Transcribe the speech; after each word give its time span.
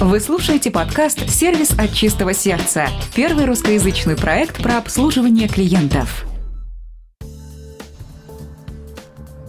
Вы 0.00 0.20
слушаете 0.20 0.70
подкаст 0.70 1.28
«Сервис 1.28 1.72
от 1.76 1.92
чистого 1.92 2.32
сердца»– 2.32 2.86
первый 3.16 3.46
русскоязычный 3.46 4.16
проект 4.16 4.62
про 4.62 4.78
обслуживание 4.78 5.48
клиентов. 5.48 6.24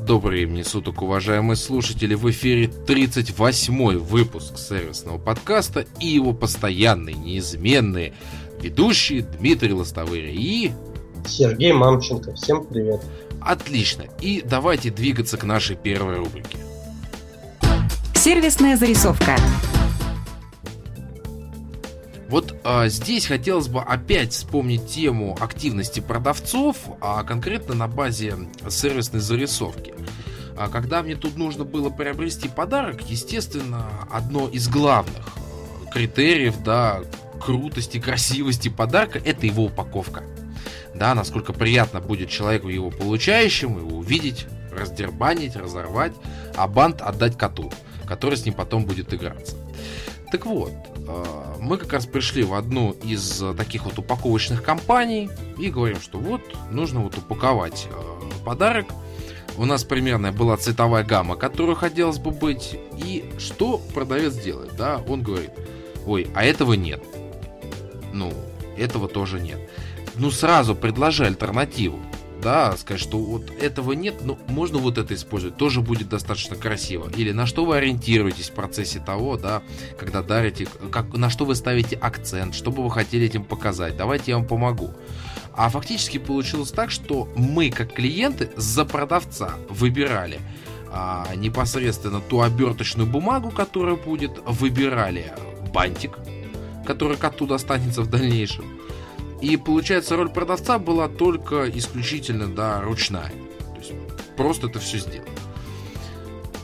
Добрый 0.08 0.46
времени 0.46 0.64
суток, 0.64 1.04
уважаемые 1.04 1.56
слушатели! 1.56 2.16
В 2.16 2.28
эфире 2.32 2.66
38-й 2.66 3.98
выпуск 3.98 4.58
сервисного 4.58 5.20
подкаста 5.20 5.86
и 6.00 6.08
его 6.08 6.34
постоянные, 6.34 7.16
неизменные 7.16 8.16
ведущие 8.60 9.22
Дмитрий 9.22 9.74
Лостовырь 9.74 10.32
и... 10.32 10.72
Сергей 11.28 11.74
Мамченко. 11.74 12.34
Всем 12.34 12.66
привет! 12.66 13.02
Отлично! 13.40 14.06
И 14.20 14.42
давайте 14.44 14.90
двигаться 14.90 15.38
к 15.38 15.44
нашей 15.44 15.76
первой 15.76 16.16
рубрике. 16.16 16.58
Сервисная 18.16 18.78
зарисовка. 18.78 19.36
Вот 22.30 22.56
а, 22.64 22.88
здесь 22.90 23.26
хотелось 23.26 23.70
бы 23.70 23.82
опять 23.82 24.34
вспомнить 24.34 24.88
тему 24.88 25.36
активности 25.42 26.00
продавцов, 26.00 26.78
а 27.02 27.24
конкретно 27.24 27.74
на 27.74 27.88
базе 27.88 28.36
сервисной 28.70 29.20
зарисовки. 29.20 29.96
А 30.56 30.70
когда 30.70 31.02
мне 31.02 31.16
тут 31.16 31.38
нужно 31.38 31.64
было 31.64 31.90
приобрести 31.90 32.48
подарок, 32.48 33.02
естественно, 33.10 33.90
одно 34.12 34.48
из 34.48 34.68
главных 34.68 35.26
э, 35.38 35.92
критериев, 35.92 36.62
да, 36.64 37.02
крутости, 37.42 38.00
красивости 38.02 38.70
подарка, 38.70 39.18
это 39.18 39.48
его 39.48 39.66
упаковка. 39.66 40.24
Да, 40.94 41.16
насколько 41.16 41.52
приятно 41.52 42.00
будет 42.00 42.30
человеку 42.30 42.68
его 42.68 42.92
получающему, 42.92 43.80
его 43.80 43.98
увидеть, 43.98 44.46
раздербанить, 44.72 45.56
разорвать, 45.56 46.14
а 46.56 46.68
бант 46.68 47.02
отдать 47.02 47.38
коту, 47.38 47.72
который 48.06 48.38
с 48.38 48.46
ним 48.46 48.54
потом 48.54 48.86
будет 48.86 49.14
играться. 49.16 49.56
Так 50.32 50.46
вот, 50.46 50.74
мы 51.60 51.78
как 51.78 51.94
раз 51.94 52.06
пришли 52.06 52.44
в 52.44 52.54
одну 52.54 52.92
из 52.92 53.44
таких 53.58 53.86
вот 53.86 54.00
упаковочных 54.00 54.64
компаний 54.64 55.30
и 55.58 55.70
говорим, 55.70 56.02
что 56.02 56.18
вот 56.18 56.42
нужно 56.72 57.02
вот 57.02 57.18
упаковать 57.18 57.88
а, 57.92 58.30
подарок. 58.44 58.88
У 59.58 59.66
нас 59.66 59.84
примерная 59.84 60.32
была 60.32 60.58
цветовая 60.58 61.04
гамма, 61.04 61.36
которую 61.36 61.76
хотелось 61.76 62.18
бы 62.18 62.32
быть. 62.32 62.80
И 62.98 63.30
что 63.38 63.80
продавец 63.94 64.36
делает? 64.36 64.76
Да, 64.78 65.02
он 65.08 65.22
говорит, 65.22 65.52
ой, 66.06 66.28
а 66.34 66.46
этого 66.46 66.74
нет. 66.74 67.04
Ну, 68.14 68.34
этого 68.78 69.08
тоже 69.08 69.40
нет. 69.40 69.60
Ну, 70.16 70.32
сразу 70.32 70.76
предложи 70.76 71.26
альтернативу 71.26 72.00
да, 72.42 72.76
сказать, 72.78 73.02
что 73.02 73.18
вот 73.18 73.52
этого 73.52 73.94
нет, 73.94 74.22
но 74.24 74.38
можно 74.48 74.78
вот 74.78 74.98
это 74.98 75.14
использовать, 75.14 75.58
тоже 75.58 75.82
будет 75.82 76.10
достаточно 76.10 76.56
красиво. 76.56 77.10
Или 77.16 77.32
на 77.32 77.46
что 77.46 77.66
вы 77.66 77.78
ориентируетесь 77.78 78.50
в 78.50 78.54
процессе 78.54 79.00
того, 79.00 79.38
да, 79.38 79.62
когда 79.98 80.22
дарите, 80.22 80.68
как, 80.92 81.14
на 81.14 81.30
что 81.30 81.46
вы 81.46 81.56
ставите 81.56 81.96
акцент, 81.96 82.56
что 82.56 82.72
бы 82.72 82.84
вы 82.84 82.92
хотели 82.92 83.26
этим 83.26 83.44
показать, 83.44 83.98
давайте 83.98 84.32
я 84.32 84.38
вам 84.38 84.48
помогу. 84.48 84.92
А 85.54 85.70
фактически 85.70 86.18
получилось 86.18 86.72
так, 86.72 86.92
что 86.92 87.28
мы, 87.36 87.70
как 87.70 87.94
клиенты, 87.94 88.50
за 88.56 88.86
продавца 88.86 89.56
выбирали 89.70 90.40
а, 90.92 91.28
непосредственно 91.36 92.22
ту 92.22 92.42
оберточную 92.42 93.08
бумагу, 93.08 93.52
которая 93.52 93.96
будет, 93.96 94.40
выбирали 94.46 95.34
бантик, 95.74 96.18
который 96.86 97.18
оттуда 97.18 97.56
останется 97.56 98.02
в 98.02 98.10
дальнейшем, 98.10 98.79
и 99.42 99.58
получается, 99.58 100.16
роль 100.16 100.30
продавца 100.30 100.80
была 100.80 101.08
только 101.08 101.70
исключительно, 101.70 102.48
да, 102.48 102.82
ручная. 102.82 103.32
То 103.74 103.80
есть 103.80 103.94
просто 104.36 104.68
это 104.68 104.80
все 104.80 104.98
сделать. 104.98 105.30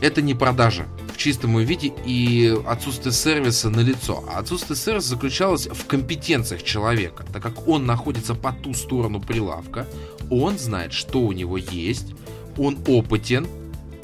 Это 0.00 0.20
не 0.20 0.34
продажа 0.34 0.86
в 1.12 1.16
чистом 1.16 1.58
виде 1.58 1.92
и 2.04 2.54
отсутствие 2.66 3.12
сервиса 3.12 3.70
на 3.70 3.80
лицо. 3.80 4.22
А 4.28 4.38
отсутствие 4.40 4.76
сервиса 4.76 5.08
заключалось 5.08 5.66
в 5.66 5.86
компетенциях 5.86 6.62
человека, 6.62 7.24
так 7.32 7.42
как 7.42 7.66
он 7.66 7.86
находится 7.86 8.34
по 8.34 8.52
ту 8.52 8.74
сторону 8.74 9.20
прилавка, 9.20 9.86
он 10.30 10.58
знает, 10.58 10.92
что 10.92 11.20
у 11.20 11.32
него 11.32 11.56
есть, 11.56 12.14
он 12.58 12.78
опытен, 12.86 13.46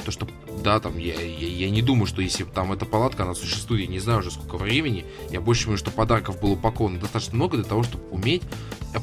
то, 0.04 0.10
что 0.10 0.26
да, 0.62 0.80
там, 0.80 0.96
я, 0.98 1.14
я, 1.14 1.48
я 1.48 1.70
не 1.70 1.82
думаю, 1.82 2.06
что 2.06 2.22
если 2.22 2.44
там 2.44 2.72
эта 2.72 2.86
палатка, 2.86 3.24
она 3.24 3.34
существует, 3.34 3.82
я 3.82 3.86
не 3.88 3.98
знаю 3.98 4.20
уже 4.20 4.30
сколько 4.30 4.56
времени, 4.56 5.04
я 5.30 5.40
больше 5.40 5.64
думаю, 5.64 5.78
что 5.78 5.90
подарков 5.90 6.40
было 6.40 6.52
упаковано 6.52 6.98
достаточно 6.98 7.34
много 7.34 7.56
для 7.56 7.66
того, 7.66 7.82
чтобы 7.82 8.04
уметь 8.10 8.42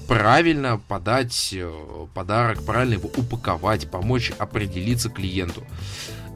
правильно 0.08 0.81
подать 0.88 1.53
э, 1.53 1.72
подарок, 2.14 2.64
правильно 2.64 2.94
его 2.94 3.09
упаковать, 3.16 3.90
помочь 3.90 4.31
определиться 4.38 5.09
клиенту. 5.09 5.64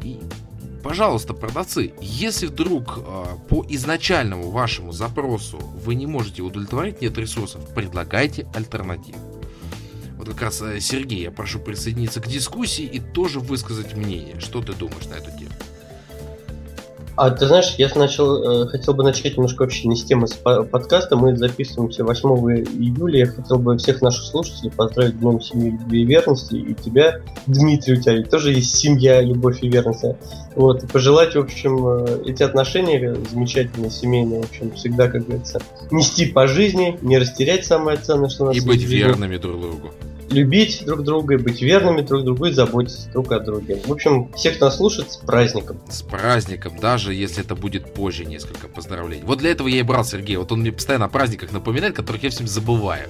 И, 0.02 0.20
пожалуйста, 0.84 1.34
продавцы, 1.34 1.94
если 2.02 2.48
вдруг 2.48 2.98
э, 2.98 3.26
по 3.50 3.66
изначальному 3.70 4.50
вашему 4.50 4.92
запросу 4.92 5.58
вы 5.58 5.96
не 5.96 6.08
можете 6.08 6.42
удовлетворить, 6.42 7.02
нет 7.02 7.18
ресурсов, 7.18 7.74
предлагайте 7.74 8.48
альтернативу. 8.54 9.33
Вот 10.24 10.34
как 10.36 10.44
раз, 10.44 10.62
э, 10.62 10.80
Сергей, 10.80 11.24
я 11.24 11.32
прошу 11.32 11.60
присоединиться 11.60 12.22
к 12.22 12.28
дискуссии 12.28 12.86
и 12.86 13.02
тоже 13.02 13.42
высказать 13.42 13.94
мнение. 13.94 14.40
Что 14.40 14.62
ты 14.62 14.72
думаешь 14.72 15.06
на 15.08 15.16
эту 15.16 15.32
тему? 15.38 15.52
А 17.18 17.30
ты 17.30 17.46
знаешь, 17.46 17.76
я 17.78 17.92
начал, 17.94 18.64
э, 18.64 18.68
хотел 18.68 18.94
бы 18.94 19.04
начать 19.04 19.36
немножко 19.36 19.64
вообще 19.64 19.90
не 19.90 19.98
с 19.98 20.06
темы 20.06 20.28
с 20.30 20.34
подкаста. 20.34 21.18
Мы 21.18 21.36
записываемся 21.36 22.06
8 22.06 22.30
июля. 22.64 23.20
Я 23.20 23.26
хотел 23.26 23.58
бы 23.60 23.78
всех 23.78 24.02
наших 24.02 24.24
слушателей 24.24 24.72
поздравить 24.72 25.20
Днем 25.20 25.42
Семьи, 25.42 25.72
Любви 25.72 26.04
и 26.04 26.06
Верности. 26.06 26.56
И 26.56 26.74
тебя, 26.74 27.20
Дмитрий, 27.46 27.98
у 27.98 28.02
тебя 28.02 28.24
тоже 28.24 28.54
есть 28.54 28.74
семья, 28.78 29.20
любовь 29.20 29.62
и 29.62 29.68
верность. 29.68 30.06
Вот, 30.56 30.86
и 30.86 30.88
пожелать, 30.88 31.36
в 31.36 31.40
общем, 31.40 31.86
э, 31.86 32.24
эти 32.28 32.44
отношения 32.44 33.14
замечательные, 33.30 33.92
семейные, 33.92 34.42
в 34.42 34.46
общем, 34.46 34.72
всегда, 34.72 35.10
как 35.10 35.26
говорится, 35.26 35.60
нести 35.92 36.28
по 36.28 36.48
жизни, 36.48 36.98
не 37.02 37.18
растерять 37.18 37.66
самое 37.66 37.98
ценное, 37.98 38.30
что 38.30 38.46
у 38.46 38.48
нас 38.48 38.56
И 38.56 38.62
быть 38.62 38.84
верными 38.84 39.36
друг 39.36 39.60
другу 39.60 39.92
любить 40.34 40.84
друг 40.86 41.04
друга, 41.04 41.38
быть 41.38 41.62
верными 41.62 42.02
друг 42.02 42.24
другу 42.24 42.46
и 42.46 42.52
заботиться 42.52 43.10
друг 43.12 43.32
о 43.32 43.40
друге. 43.40 43.80
В 43.86 43.92
общем, 43.92 44.32
всех, 44.34 44.60
нас 44.60 44.78
слушает, 44.78 45.12
с 45.12 45.18
праздником. 45.18 45.80
С 45.90 46.02
праздником, 46.02 46.74
даже 46.80 47.14
если 47.14 47.44
это 47.44 47.56
будет 47.56 47.94
позже 47.94 48.26
несколько 48.26 48.68
поздравлений. 48.68 49.24
Вот 49.24 49.40
для 49.40 49.52
этого 49.52 49.68
я 49.68 49.80
и 49.80 49.84
брал 49.84 50.04
Сергея. 50.04 50.40
Вот 50.40 50.52
он 50.52 50.62
мне 50.62 50.72
постоянно 50.72 51.06
о 51.06 51.10
праздниках 51.10 51.52
напоминает, 51.52 51.96
которых 51.96 52.24
я 52.24 52.30
всем 52.30 52.48
забываю. 52.48 53.08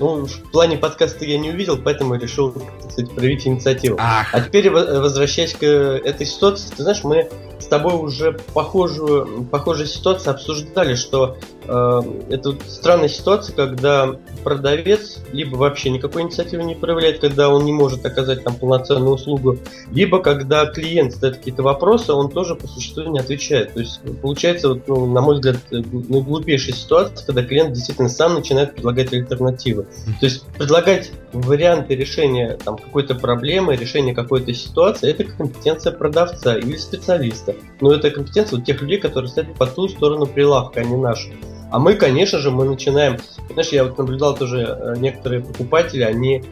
Ну, 0.00 0.26
в 0.26 0.50
плане 0.50 0.76
подкаста 0.76 1.24
я 1.24 1.38
не 1.38 1.50
увидел, 1.50 1.78
поэтому 1.78 2.16
решил, 2.16 2.52
кстати, 2.88 3.08
проявить 3.08 3.46
инициативу. 3.46 3.96
Ах. 4.00 4.28
А 4.32 4.40
теперь, 4.40 4.68
возвращаясь 4.70 5.54
к 5.54 5.62
этой 5.62 6.26
ситуации, 6.26 6.68
ты 6.74 6.82
знаешь, 6.82 7.04
мы 7.04 7.28
с 7.60 7.66
тобой 7.66 7.94
уже 7.94 8.32
похожую, 8.52 9.44
похожую 9.44 9.86
ситуацию 9.86 10.34
обсуждали, 10.34 10.96
что 10.96 11.36
это 11.66 12.50
вот 12.50 12.62
странная 12.68 13.08
ситуация, 13.08 13.54
когда 13.54 14.16
продавец 14.42 15.18
либо 15.32 15.56
вообще 15.56 15.90
никакой 15.90 16.22
инициативы 16.22 16.64
не 16.64 16.74
проявляет, 16.74 17.20
когда 17.20 17.48
он 17.48 17.64
не 17.64 17.72
может 17.72 18.04
оказать 18.04 18.44
там 18.44 18.56
полноценную 18.56 19.14
услугу, 19.14 19.58
либо 19.90 20.20
когда 20.20 20.66
клиент 20.66 21.12
задает 21.12 21.38
какие-то 21.38 21.62
вопросы, 21.62 22.12
он 22.12 22.30
тоже 22.30 22.54
по 22.54 22.66
существу 22.66 23.04
не 23.04 23.18
отвечает. 23.18 23.74
То 23.74 23.80
есть 23.80 24.00
получается, 24.20 24.68
вот, 24.68 24.86
ну, 24.86 25.06
на 25.06 25.20
мой 25.20 25.36
взгляд, 25.36 25.56
ну, 25.70 26.20
глупейшая 26.22 26.74
ситуация, 26.74 27.26
когда 27.26 27.42
клиент 27.42 27.72
действительно 27.72 28.08
сам 28.08 28.34
начинает 28.34 28.74
предлагать 28.74 29.12
альтернативы. 29.12 29.86
То 30.20 30.26
есть 30.26 30.44
предлагать 30.58 31.10
варианты 31.32 31.94
решения 31.94 32.58
там, 32.64 32.76
какой-то 32.76 33.14
проблемы, 33.14 33.76
решения 33.76 34.14
какой-то 34.14 34.52
ситуации, 34.54 35.10
это 35.10 35.24
компетенция 35.24 35.92
продавца 35.92 36.56
или 36.56 36.76
специалиста. 36.76 37.54
Но 37.80 37.92
это 37.92 38.10
компетенция 38.10 38.58
вот 38.58 38.66
тех 38.66 38.82
людей, 38.82 38.98
которые 38.98 39.30
стоят 39.30 39.54
по 39.54 39.66
ту 39.66 39.88
сторону 39.88 40.26
прилавка, 40.26 40.80
а 40.80 40.84
не 40.84 40.96
нашу. 40.96 41.30
А 41.74 41.80
мы, 41.80 41.96
конечно 41.96 42.38
же, 42.38 42.52
мы 42.52 42.66
начинаем... 42.66 43.18
Знаешь, 43.52 43.70
я 43.70 43.82
вот 43.82 43.98
наблюдал 43.98 44.36
тоже 44.36 44.60
э, 44.60 44.94
некоторые 44.98 45.42
покупатели, 45.42 46.04
они 46.04 46.44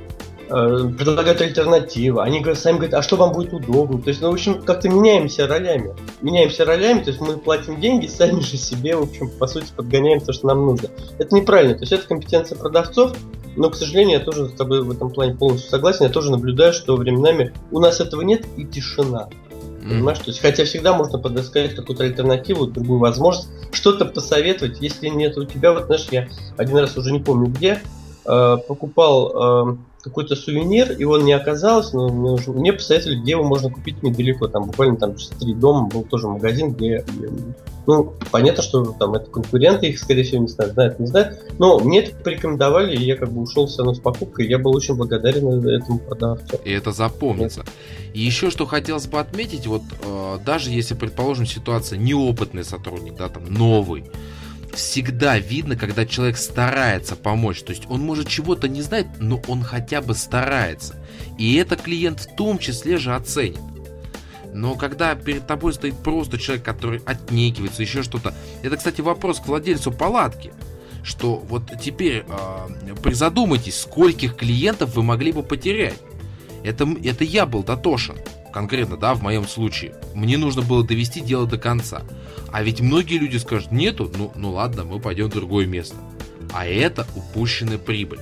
э, 0.49 0.89
предлагают 0.99 1.41
альтернативы, 1.41 2.21
они 2.23 2.45
сами 2.57 2.79
говорят, 2.79 2.95
а 2.95 3.03
что 3.03 3.15
вам 3.15 3.31
будет 3.31 3.53
удобно? 3.53 4.03
То 4.03 4.09
есть, 4.09 4.21
ну, 4.21 4.31
в 4.31 4.33
общем, 4.33 4.61
как-то 4.61 4.89
меняемся 4.89 5.47
ролями. 5.47 5.95
Меняемся 6.23 6.65
ролями, 6.65 7.05
то 7.05 7.11
есть 7.11 7.21
мы 7.21 7.37
платим 7.37 7.81
деньги, 7.81 8.09
сами 8.09 8.41
же 8.41 8.57
себе, 8.57 8.97
в 8.97 9.03
общем, 9.03 9.31
по 9.31 9.47
сути, 9.47 9.67
подгоняем 9.77 10.19
то, 10.19 10.33
что 10.33 10.49
нам 10.49 10.67
нужно. 10.67 10.89
Это 11.21 11.37
неправильно, 11.37 11.75
то 11.75 11.83
есть 11.83 11.93
это 11.93 12.05
компетенция 12.05 12.59
продавцов, 12.59 13.13
но, 13.55 13.71
к 13.71 13.77
сожалению, 13.77 14.19
я 14.19 14.25
тоже 14.25 14.49
с 14.49 14.55
тобой 14.55 14.83
в 14.83 14.91
этом 14.91 15.09
плане 15.11 15.37
полностью 15.37 15.71
согласен, 15.71 16.07
я 16.07 16.11
тоже 16.11 16.33
наблюдаю, 16.33 16.73
что 16.73 16.97
временами 16.97 17.53
у 17.71 17.79
нас 17.79 18.01
этого 18.01 18.23
нет 18.23 18.45
и 18.57 18.65
тишина. 18.65 19.29
Понимаешь, 19.89 20.19
то 20.19 20.27
есть, 20.27 20.41
хотя 20.41 20.65
всегда 20.65 20.95
можно 20.95 21.19
подыскать 21.19 21.75
какую-то 21.75 22.05
альтернативу, 22.05 22.67
другую 22.67 23.01
возможность, 23.01 23.49
что-то 23.73 24.05
посоветовать, 24.05 24.81
если 24.81 25.09
нет. 25.09 25.37
У 25.37 25.45
тебя, 25.45 25.73
вот 25.73 25.87
знаешь, 25.87 26.07
я 26.11 26.29
один 26.57 26.77
раз 26.79 26.97
уже 26.97 27.13
не 27.13 27.21
помню 27.21 27.49
где, 27.49 27.81
э, 28.25 28.57
покупал 28.69 29.73
э, 29.73 29.77
какой-то 30.03 30.35
сувенир, 30.35 30.93
и 30.93 31.05
он 31.05 31.25
не 31.25 31.33
оказался, 31.33 31.97
но 31.97 32.09
мне, 32.09 32.31
уже, 32.33 32.51
мне 32.51 32.73
посоветовали, 32.73 33.21
где 33.21 33.33
его 33.33 33.45
можно 33.45 33.71
купить 33.71 34.03
недалеко, 34.03 34.49
там 34.49 34.65
буквально 34.65 34.97
там 34.97 35.17
через 35.17 35.31
три 35.31 35.55
дома 35.55 35.87
был 35.87 36.03
тоже 36.03 36.27
магазин, 36.27 36.73
где, 36.73 37.05
ну, 37.87 38.13
понятно, 38.33 38.65
что 38.65 38.85
там 38.99 39.15
это 39.15 39.31
конкуренты, 39.31 39.87
их, 39.87 40.01
скорее 40.01 40.25
всего, 40.25 40.43
не 40.43 40.49
знают, 40.49 40.75
знают, 40.75 40.99
не 40.99 41.07
знают, 41.07 41.39
но 41.59 41.79
мне 41.79 42.01
это 42.01 42.17
порекомендовали, 42.17 42.97
и 42.97 43.05
я 43.05 43.17
как 43.17 43.31
бы 43.31 43.43
ушел 43.43 43.69
все 43.69 43.79
равно 43.79 43.95
с 43.95 44.01
покупкой, 44.01 44.49
я 44.49 44.59
был 44.59 44.75
очень 44.75 44.97
благодарен 44.97 45.67
этому 45.69 46.01
продавцу. 46.01 46.59
И 46.65 46.73
это 46.73 46.91
запомнится. 46.91 47.63
И 48.13 48.21
еще 48.21 48.51
что 48.51 48.67
хотелось 48.67 49.07
бы 49.07 49.21
отметить, 49.21 49.69
вот 49.69 49.83
э, 50.05 50.39
даже 50.45 50.71
если, 50.71 50.95
предположим, 50.95 51.47
ситуация 51.47 51.97
неопытный 51.97 52.65
сотрудник, 52.65 53.15
да, 53.15 53.29
там 53.29 53.45
новый, 53.45 54.05
всегда 54.75 55.39
видно, 55.39 55.77
когда 55.77 56.07
человек 56.07 56.37
старается 56.37 57.17
помочь. 57.17 57.63
То 57.63 57.71
есть 57.71 57.85
он 57.89 58.01
может 58.01 58.29
чего-то 58.29 58.69
не 58.69 58.83
знать, 58.83 59.07
но 59.19 59.41
он 59.49 59.63
хотя 59.63 60.01
бы 60.01 60.15
старается. 60.15 60.97
И 61.39 61.55
это 61.55 61.77
клиент 61.77 62.21
в 62.21 62.37
том 62.37 62.59
числе 62.59 62.99
же 62.99 63.15
оценит. 63.15 63.61
Но 64.53 64.75
когда 64.75 65.15
перед 65.15 65.47
тобой 65.47 65.73
стоит 65.73 65.97
просто 65.97 66.39
человек, 66.39 66.65
который 66.65 67.01
отнекивается, 67.07 67.83
еще 67.83 68.03
что-то. 68.03 68.35
Это, 68.63 68.77
кстати, 68.77 69.01
вопрос 69.01 69.41
к 69.41 69.47
владельцу 69.47 69.93
палатки. 69.93 70.53
Что 71.03 71.37
вот 71.37 71.65
теперь 71.83 72.25
э, 72.29 72.95
призадумайтесь, 73.03 73.81
скольких 73.81 74.37
клиентов 74.37 74.95
вы 74.95 75.03
могли 75.03 75.33
бы 75.33 75.43
потерять. 75.43 75.99
Это, 76.63 76.87
это 77.03 77.25
я 77.25 77.47
был 77.47 77.65
дотошен. 77.65 78.17
Конкретно, 78.53 78.97
да, 78.97 79.15
в 79.15 79.23
моем 79.23 79.49
случае. 79.49 79.95
Мне 80.15 80.37
нужно 80.37 80.63
было 80.63 80.85
довести 80.85 81.21
дело 81.21 81.47
до 81.47 81.57
конца. 81.57 82.03
А 82.51 82.63
ведь 82.63 82.81
многие 82.81 83.19
люди 83.19 83.39
скажут, 83.39 83.73
нету, 83.73 84.13
ну, 84.15 84.33
ну 84.37 84.53
ладно, 84.53 84.85
мы 84.85 85.01
пойдем 85.01 85.31
в 85.31 85.33
другое 85.33 85.67
место. 85.67 85.97
А 86.53 86.67
это 86.67 87.07
упущенная 87.17 87.79
прибыль. 87.79 88.21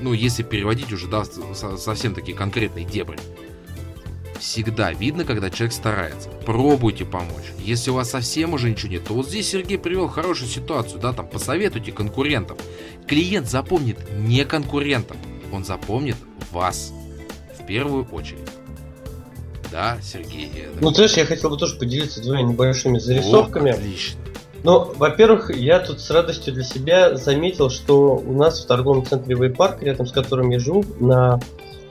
Ну, 0.00 0.12
если 0.12 0.42
переводить 0.42 0.92
уже, 0.92 1.06
да, 1.06 1.24
совсем 1.24 2.14
такие 2.14 2.36
конкретные 2.36 2.84
дебри. 2.84 3.18
Всегда 4.38 4.92
видно, 4.92 5.24
когда 5.24 5.48
человек 5.48 5.72
старается. 5.72 6.28
Пробуйте 6.44 7.04
помочь. 7.04 7.52
Если 7.58 7.90
у 7.90 7.94
вас 7.94 8.10
совсем 8.10 8.52
уже 8.52 8.68
ничего 8.68 8.90
нет, 8.90 9.04
то 9.04 9.14
вот 9.14 9.28
здесь 9.28 9.48
Сергей 9.48 9.78
привел 9.78 10.08
хорошую 10.08 10.50
ситуацию, 10.50 11.00
да, 11.00 11.12
там 11.12 11.28
посоветуйте 11.28 11.92
конкурентов. 11.92 12.58
Клиент 13.06 13.48
запомнит 13.48 13.98
не 14.18 14.44
конкурентов, 14.44 15.16
он 15.52 15.64
запомнит 15.64 16.16
вас 16.50 16.92
в 17.58 17.64
первую 17.64 18.04
очередь. 18.06 18.48
Да, 19.72 19.96
Сергей? 20.02 20.52
Ну, 20.80 20.90
ты 20.90 20.96
знаешь, 20.96 21.14
я 21.14 21.24
хотел 21.24 21.48
бы 21.48 21.56
тоже 21.56 21.76
поделиться 21.76 22.22
двумя 22.22 22.42
небольшими 22.42 22.98
зарисовками. 22.98 23.72
О, 23.72 23.74
отлично. 23.74 24.20
Ну, 24.64 24.92
во-первых, 24.96 25.50
я 25.56 25.80
тут 25.80 26.00
с 26.00 26.10
радостью 26.10 26.52
для 26.52 26.62
себя 26.62 27.16
заметил, 27.16 27.70
что 27.70 28.16
у 28.16 28.32
нас 28.34 28.62
в 28.62 28.66
торговом 28.66 29.04
центре 29.04 29.34
Вейпарк, 29.34 29.82
рядом 29.82 30.06
с 30.06 30.12
которым 30.12 30.50
я 30.50 30.60
живу, 30.60 30.84
на 31.00 31.40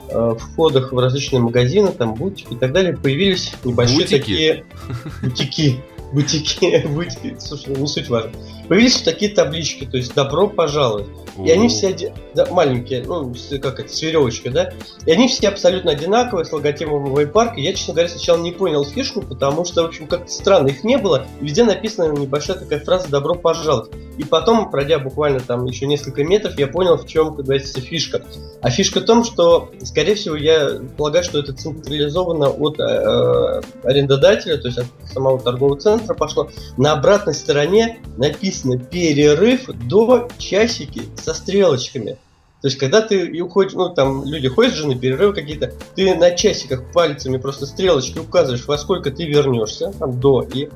э, 0.08 0.34
входах 0.38 0.92
в 0.92 0.98
различные 0.98 1.40
магазины, 1.40 1.92
там 1.92 2.14
бутики 2.14 2.54
и 2.54 2.56
так 2.56 2.72
далее, 2.72 2.96
появились 2.96 3.52
небольшие 3.64 3.98
бутики? 3.98 4.18
такие 4.18 4.64
бутики. 5.22 5.82
Бутики, 6.12 6.86
бутики, 6.88 7.36
слушай, 7.38 7.74
не 7.74 7.86
суть 7.86 8.08
важно. 8.08 8.32
Появились 8.68 9.00
такие 9.02 9.34
таблички, 9.34 9.86
то 9.86 9.96
есть 9.96 10.14
добро 10.14 10.46
пожаловать. 10.46 11.06
И 11.42 11.50
они 11.50 11.68
все 11.68 11.88
оди... 11.88 12.12
да, 12.34 12.46
маленькие, 12.50 13.02
ну, 13.02 13.34
как 13.62 13.80
это, 13.80 13.88
с 13.88 14.02
веревочкой, 14.02 14.52
да? 14.52 14.72
И 15.06 15.10
они 15.10 15.28
все 15.28 15.48
абсолютно 15.48 15.92
одинаковые, 15.92 16.44
с 16.44 16.52
логотипом 16.52 17.14
Вейпарка. 17.14 17.58
Я, 17.58 17.72
честно 17.72 17.94
говоря, 17.94 18.10
сначала 18.10 18.38
не 18.38 18.52
понял 18.52 18.84
фишку, 18.84 19.22
потому 19.22 19.64
что, 19.64 19.82
в 19.82 19.86
общем, 19.86 20.06
как-то 20.06 20.30
странно, 20.30 20.68
их 20.68 20.84
не 20.84 20.98
было. 20.98 21.26
Везде 21.40 21.64
написана 21.64 22.12
небольшая 22.12 22.58
такая 22.58 22.80
фраза 22.80 23.08
«добро 23.08 23.34
пожаловать». 23.34 23.90
И 24.18 24.24
потом, 24.24 24.70
пройдя 24.70 24.98
буквально 24.98 25.40
там 25.40 25.64
еще 25.64 25.86
несколько 25.86 26.22
метров, 26.22 26.58
я 26.58 26.66
понял, 26.66 26.98
в 26.98 27.06
чем, 27.06 27.34
как 27.34 27.46
говорится, 27.46 27.80
фишка. 27.80 28.22
А 28.60 28.70
фишка 28.70 29.00
в 29.00 29.04
том, 29.04 29.24
что, 29.24 29.70
скорее 29.82 30.14
всего, 30.14 30.36
я 30.36 30.80
полагаю, 30.98 31.24
что 31.24 31.38
это 31.38 31.54
централизовано 31.54 32.50
от 32.50 32.78
э, 32.78 32.82
э 32.82 33.60
арендодателя, 33.84 34.58
то 34.58 34.68
есть 34.68 34.78
от 34.78 34.86
самого 35.10 35.40
торгового 35.40 35.80
центра 35.80 36.01
пошло. 36.06 36.50
На 36.76 36.92
обратной 36.92 37.34
стороне 37.34 37.98
написано 38.16 38.78
«перерыв 38.78 39.66
до 39.88 40.28
часики 40.38 41.02
со 41.20 41.34
стрелочками. 41.34 42.18
То 42.62 42.68
есть, 42.68 42.78
когда 42.78 43.00
ты 43.00 43.42
уходишь, 43.42 43.72
ну, 43.72 43.88
там 43.88 44.24
люди 44.24 44.48
ходят 44.48 44.74
же 44.74 44.86
на 44.86 44.94
перерывы 44.94 45.34
какие-то, 45.34 45.72
ты 45.96 46.14
на 46.14 46.30
часиках 46.30 46.92
пальцами 46.92 47.36
просто 47.36 47.66
стрелочки 47.66 48.18
указываешь, 48.18 48.66
во 48.66 48.78
сколько 48.78 49.10
ты 49.10 49.24
вернешься, 49.24 49.92
там, 49.98 50.20
до, 50.20 50.42
и, 50.42 50.68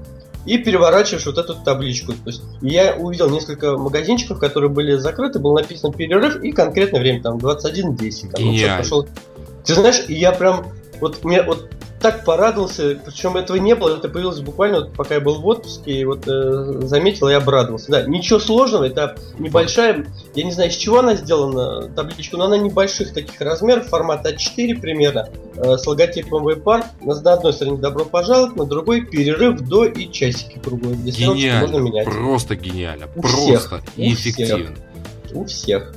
и 0.46 0.58
переворачиваешь 0.58 1.26
вот 1.26 1.38
эту 1.38 1.55
табличку. 1.55 2.12
То 2.12 2.26
есть, 2.26 2.43
я 2.61 2.96
увидел 2.96 3.31
несколько 3.31 3.76
магазинчиков, 3.76 4.40
которые 4.40 4.69
были 4.69 4.96
закрыты, 4.96 5.38
было 5.38 5.61
написано 5.61 5.93
перерыв 5.93 6.43
и 6.43 6.50
конкретное 6.50 7.00
время, 7.00 7.23
там, 7.23 7.37
21.10. 7.37 8.31
Там, 8.32 8.50
вот, 8.50 8.78
пошел. 8.78 9.08
Ты 9.64 9.75
знаешь, 9.75 10.05
я 10.08 10.32
прям, 10.32 10.67
вот 11.00 11.23
мне 11.23 11.43
вот 11.43 11.70
так 12.01 12.25
порадовался, 12.25 13.01
причем 13.05 13.37
этого 13.37 13.57
не 13.57 13.75
было, 13.75 13.97
это 13.97 14.09
появилось 14.09 14.41
буквально 14.41 14.81
вот 14.81 14.93
пока 14.93 15.15
я 15.15 15.21
был 15.21 15.41
в 15.41 15.47
отпуске, 15.47 15.93
и 15.93 16.05
вот 16.05 16.27
э, 16.29 16.81
заметил 16.83 17.29
и 17.29 17.33
обрадовался. 17.33 17.91
Да, 17.91 18.03
ничего 18.03 18.39
сложного, 18.39 18.85
это 18.85 19.17
небольшая, 19.39 20.07
я 20.35 20.45
не 20.45 20.53
знаю, 20.53 20.71
из 20.71 20.77
чего 20.77 20.99
она 20.99 21.15
сделана, 21.15 21.89
табличка, 21.89 22.37
но 22.37 22.45
она 22.45 22.59
небольших 22.59 23.15
таких 23.15 23.41
размеров, 23.41 23.89
формата 23.89 24.31
А4 24.31 24.79
примерно, 24.81 25.31
э, 25.57 25.77
с 25.77 25.87
логотипом 25.87 26.47
Waypark. 26.47 26.85
На 27.01 27.33
одной 27.33 27.53
стороне 27.53 27.79
добро 27.79 28.05
пожаловать, 28.05 28.57
на 28.57 28.67
другой 28.67 29.03
перерыв 29.03 29.61
до 29.61 29.87
и 29.87 30.11
часики 30.11 30.59
круглые. 30.63 30.97
Гениально, 30.97 31.61
можно 31.61 31.77
менять. 31.79 32.05
просто 32.05 32.57
гениально, 32.57 33.07
у 33.17 33.23
просто 33.23 33.39
всех, 33.39 33.81
и 33.97 34.13
эффективно. 34.13 34.77
У 35.33 35.45
всех. 35.45 35.95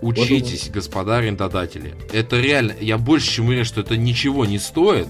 Учитесь, 0.00 0.66
вот 0.66 0.74
господа 0.74 1.16
арендодатели. 1.16 1.94
Это 2.12 2.38
реально, 2.38 2.74
я 2.80 2.98
больше 2.98 3.30
чем 3.30 3.48
уверен, 3.48 3.64
что 3.64 3.80
это 3.80 3.96
ничего 3.96 4.44
не 4.44 4.58
стоит, 4.58 5.08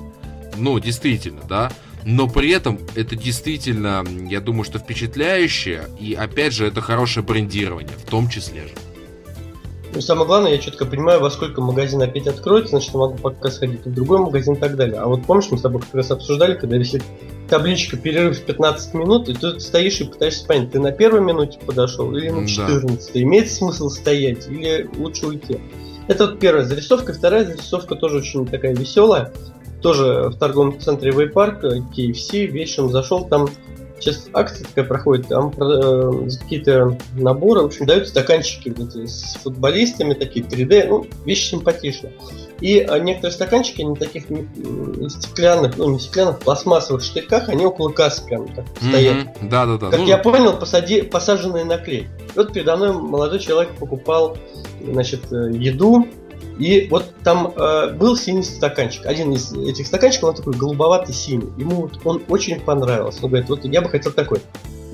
ну, 0.59 0.79
действительно, 0.79 1.43
да. 1.49 1.71
Но 2.05 2.29
при 2.29 2.51
этом 2.51 2.79
это 2.95 3.17
действительно, 3.17 4.05
я 4.29 4.41
думаю, 4.41 4.65
что 4.65 4.79
впечатляющее. 4.79 5.85
И 6.01 6.15
опять 6.15 6.55
же, 6.55 6.67
это 6.67 6.81
хорошее 6.81 7.25
брендирование, 7.25 7.97
в 7.97 8.09
том 8.09 8.29
числе 8.29 8.63
же. 8.63 8.75
Ну, 9.95 10.01
самое 10.03 10.27
главное, 10.27 10.53
я 10.53 10.59
четко 10.59 10.85
понимаю, 10.85 11.21
во 11.21 11.31
сколько 11.31 11.61
магазин 11.63 12.03
опять 12.03 12.27
откроется, 12.27 12.71
значит, 12.71 12.93
я 12.93 13.01
могу 13.01 13.17
пока 13.17 13.51
сходить 13.51 13.85
в 13.87 13.93
другой 13.93 14.19
магазин 14.19 14.55
и 14.55 14.59
так 14.59 14.77
далее. 14.77 15.01
А 15.01 15.07
вот 15.07 15.25
помнишь, 15.25 15.49
мы 15.51 15.59
с 15.59 15.63
тобой 15.63 15.81
как 15.81 15.95
раз 15.95 16.11
обсуждали, 16.11 16.55
когда 16.55 16.77
висит 16.77 17.03
табличка 17.49 17.97
перерыв 17.97 18.39
в 18.39 18.43
15 18.43 18.95
минут, 18.95 19.29
и 19.31 19.35
ты 19.35 19.59
стоишь 19.61 20.01
и 20.01 20.05
пытаешься 20.05 20.47
понять, 20.47 20.73
ты 20.73 20.79
на 20.79 20.93
первой 20.93 21.21
минуте 21.21 21.59
подошел 21.65 22.15
или 22.15 22.29
на 22.29 22.47
14 22.47 23.13
да. 23.13 23.23
имеет 23.23 23.51
смысл 23.51 23.89
стоять 23.89 24.47
или 24.49 24.89
лучше 24.97 25.27
уйти. 25.27 25.59
Это 26.07 26.27
вот 26.27 26.39
первая 26.39 26.65
зарисовка. 26.65 27.13
Вторая 27.13 27.45
зарисовка 27.45 27.95
тоже 27.95 28.19
очень 28.19 28.47
такая 28.47 28.75
веселая 28.75 29.33
тоже 29.81 30.31
в 30.31 30.39
торговом 30.39 30.81
центре 30.81 31.13
Вейпарк, 31.13 31.65
KFC, 31.65 32.47
вечером 32.47 32.91
зашел, 32.91 33.27
там 33.27 33.49
сейчас 34.01 34.29
акция 34.33 34.67
такая 34.67 34.85
проходит, 34.85 35.29
там 35.29 35.53
э, 35.61 36.29
какие-то 36.41 36.97
наборы, 37.15 37.63
в 37.63 37.67
общем, 37.67 37.87
дают 37.87 38.09
стаканчики 38.09 38.73
вот, 38.77 38.95
с 38.95 39.35
футболистами, 39.43 40.15
такие 40.15 40.45
3D, 40.45 40.87
ну, 40.89 41.07
вещи 41.25 41.51
симпатичные. 41.51 42.13
И 42.61 42.81
а, 42.81 42.99
некоторые 42.99 43.33
стаканчики, 43.33 43.83
они 43.83 43.95
таких 43.95 44.25
стеклянных, 45.11 45.77
ну 45.77 45.91
не 45.91 46.01
стеклянных, 46.01 46.41
пластмассовых 46.41 47.03
штырьках, 47.03 47.49
они 47.49 47.65
около 47.65 47.91
кассы 47.91 48.25
прям 48.25 48.49
так 48.49 48.65
mm-hmm. 48.65 48.89
стоят. 48.89 49.27
Да, 49.43 49.67
да, 49.67 49.79
да. 49.79 49.91
Как 49.91 50.01
ну... 50.01 50.07
я 50.07 50.19
понял, 50.19 50.57
посади, 50.57 51.03
посаженные 51.03 51.65
на 51.65 51.79
клей. 51.79 52.09
вот 52.35 52.53
передо 52.53 52.77
мной 52.77 52.93
молодой 52.93 53.39
человек 53.39 53.75
покупал, 53.77 54.37
значит, 54.85 55.33
э, 55.33 55.51
еду, 55.53 56.07
и 56.59 56.89
вот 56.91 57.15
там 57.23 57.53
э, 57.57 57.93
был 57.93 58.17
синий 58.17 58.43
стаканчик. 58.43 59.07
Один 59.07 59.33
из 59.33 59.53
этих 59.53 59.87
стаканчиков, 59.87 60.31
он 60.31 60.35
такой 60.35 60.55
голубоватый 60.55 61.15
синий. 61.15 61.53
Ему 61.57 61.83
вот 61.83 62.01
он 62.05 62.23
очень 62.29 62.61
понравился. 62.61 63.21
Он 63.23 63.31
говорит, 63.31 63.49
вот 63.49 63.65
я 63.65 63.81
бы 63.81 63.89
хотел 63.89 64.13
такой. 64.13 64.41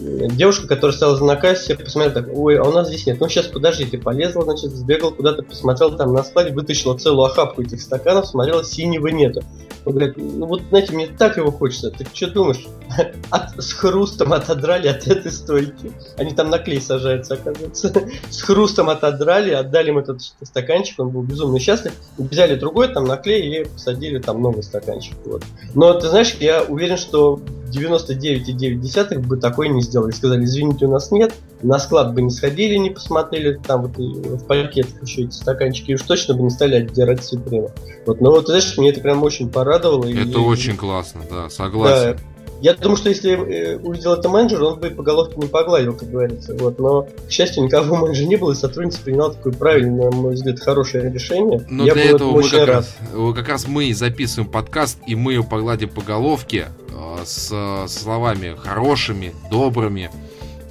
Девушка, 0.05 0.69
которая 0.69 0.95
стала 0.95 1.19
на 1.25 1.37
кассе, 1.37 1.77
посмотрела 1.77 2.23
так, 2.23 2.29
ой, 2.37 2.59
а 2.59 2.65
у 2.65 2.73
нас 2.73 2.89
здесь 2.89 3.07
нет. 3.07 3.21
Ну 3.21 3.29
сейчас 3.29 3.47
подождите, 3.47 3.97
полезла, 3.97 4.43
значит, 4.43 4.71
сбегал 4.73 5.13
куда-то, 5.13 5.43
посмотрел 5.43 5.97
там 5.97 6.13
на 6.13 6.23
складе, 6.23 6.53
вытащила 6.53 6.97
целую 6.99 7.25
охапку 7.25 7.63
этих 7.63 7.81
стаканов, 7.81 8.27
смотрела, 8.27 8.63
синего 8.65 9.09
нету. 9.09 9.43
Он 9.87 9.93
говорит, 9.95 10.17
ну 10.17 10.47
вот, 10.47 10.63
знаете, 10.69 10.93
мне 10.95 11.07
так 11.07 11.37
его 11.37 11.51
хочется. 11.51 11.91
Ты 11.91 12.07
что 12.13 12.31
думаешь? 12.31 12.67
От, 13.31 13.63
с 13.63 13.73
хрустом 13.73 14.33
отодрали 14.33 14.89
от 14.89 15.07
этой 15.07 15.31
стойки. 15.31 15.93
Они 16.17 16.33
там 16.33 16.51
на 16.51 16.59
клей 16.59 16.81
сажаются, 16.81 17.35
оказывается. 17.35 17.93
С 18.31 18.43
хрустом 18.43 18.89
отодрали, 18.89 19.51
отдали 19.51 19.89
им 19.89 19.99
этот 19.99 20.21
стаканчик, 20.43 21.01
он 21.01 21.11
был 21.11 21.23
безумно 21.23 21.59
счастлив. 21.59 21.93
Взяли 22.17 22.55
другой 22.55 22.89
там 22.89 23.05
на 23.05 23.17
клей 23.17 23.63
и 23.63 23.65
посадили 23.65 24.19
там 24.19 24.41
новый 24.41 24.63
стаканчик. 24.63 25.15
Вот. 25.25 25.43
Но 25.75 25.93
ты 25.95 26.09
знаешь, 26.09 26.35
я 26.41 26.63
уверен, 26.63 26.97
что 26.97 27.41
99,9 27.71 29.19
бы 29.19 29.37
такой 29.37 29.69
не 29.69 29.83
сделали. 29.95 30.13
Сказали, 30.13 30.45
извините, 30.45 30.87
у 30.87 30.91
нас 30.91 31.11
нет. 31.11 31.35
На 31.63 31.79
склад 31.79 32.13
бы 32.13 32.21
не 32.21 32.31
сходили, 32.31 32.77
не 32.77 32.91
посмотрели, 32.91 33.59
там 33.67 33.83
вот 33.83 33.97
в 33.97 34.45
пакетах 34.47 35.03
еще 35.03 35.23
эти 35.23 35.33
стаканчики, 35.33 35.93
и 35.93 35.95
уж 35.95 36.03
точно 36.03 36.35
бы 36.35 36.43
не 36.43 36.51
стали 36.51 36.75
отдирать 36.75 37.33
витрины. 37.33 37.71
Вот, 38.05 38.21
но 38.21 38.31
вот, 38.31 38.47
знаешь, 38.47 38.77
мне 38.77 38.91
это 38.91 39.01
прям 39.01 39.23
очень 39.23 39.49
порадовало. 39.49 40.05
Это 40.05 40.21
и, 40.21 40.37
очень 40.37 40.77
классно, 40.77 41.23
да, 41.31 41.49
согласен. 41.49 42.17
Да, 42.17 42.34
я 42.65 42.73
думаю, 42.73 42.97
что 42.97 43.11
если 43.11 43.33
э, 43.33 43.77
увидел 43.77 44.15
это 44.15 44.31
менеджер, 44.31 44.63
он 44.63 44.81
бы 44.81 44.89
по 44.89 45.03
головке 45.03 45.35
не 45.37 45.49
погладил, 45.49 45.95
как 45.95 46.09
говорится. 46.09 46.55
Вот. 46.55 46.79
Но, 46.79 47.03
к 47.03 47.31
счастью, 47.31 47.65
никого 47.65 47.95
менеджера 47.97 48.27
не 48.27 48.37
было, 48.37 48.53
и 48.53 48.55
сотрудница 48.55 49.03
приняла 49.03 49.35
такое 49.35 49.53
правильное, 49.53 50.11
на 50.11 50.17
мой 50.17 50.33
взгляд, 50.33 50.59
хорошее 50.61 51.13
решение. 51.13 51.63
Но 51.69 51.85
Я 51.85 51.93
для 51.93 52.05
этого 52.05 52.31
мы 52.31 52.49
как, 52.49 52.67
раз, 52.67 52.97
как 53.35 53.49
раз 53.51 53.69
мы 53.69 53.93
записываем 53.93 54.51
подкаст, 54.51 54.99
и 55.07 55.15
мы 55.15 55.35
ее 55.35 55.45
погладим 55.45 55.91
по 55.91 56.01
головке 56.01 56.69
э, 56.89 57.25
с, 57.27 57.51
с 57.51 57.93
словами 57.93 58.57
хорошими, 58.57 59.35
добрыми. 59.51 60.11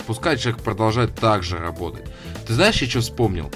Пускай 0.08 0.36
человек 0.38 0.64
продолжает 0.64 1.14
так 1.14 1.44
же 1.44 1.60
работать. 1.60 2.06
Ты 2.48 2.56
знаешь, 2.56 2.82
я 2.82 2.90
что 2.90 3.02
вспомнил? 3.02 3.52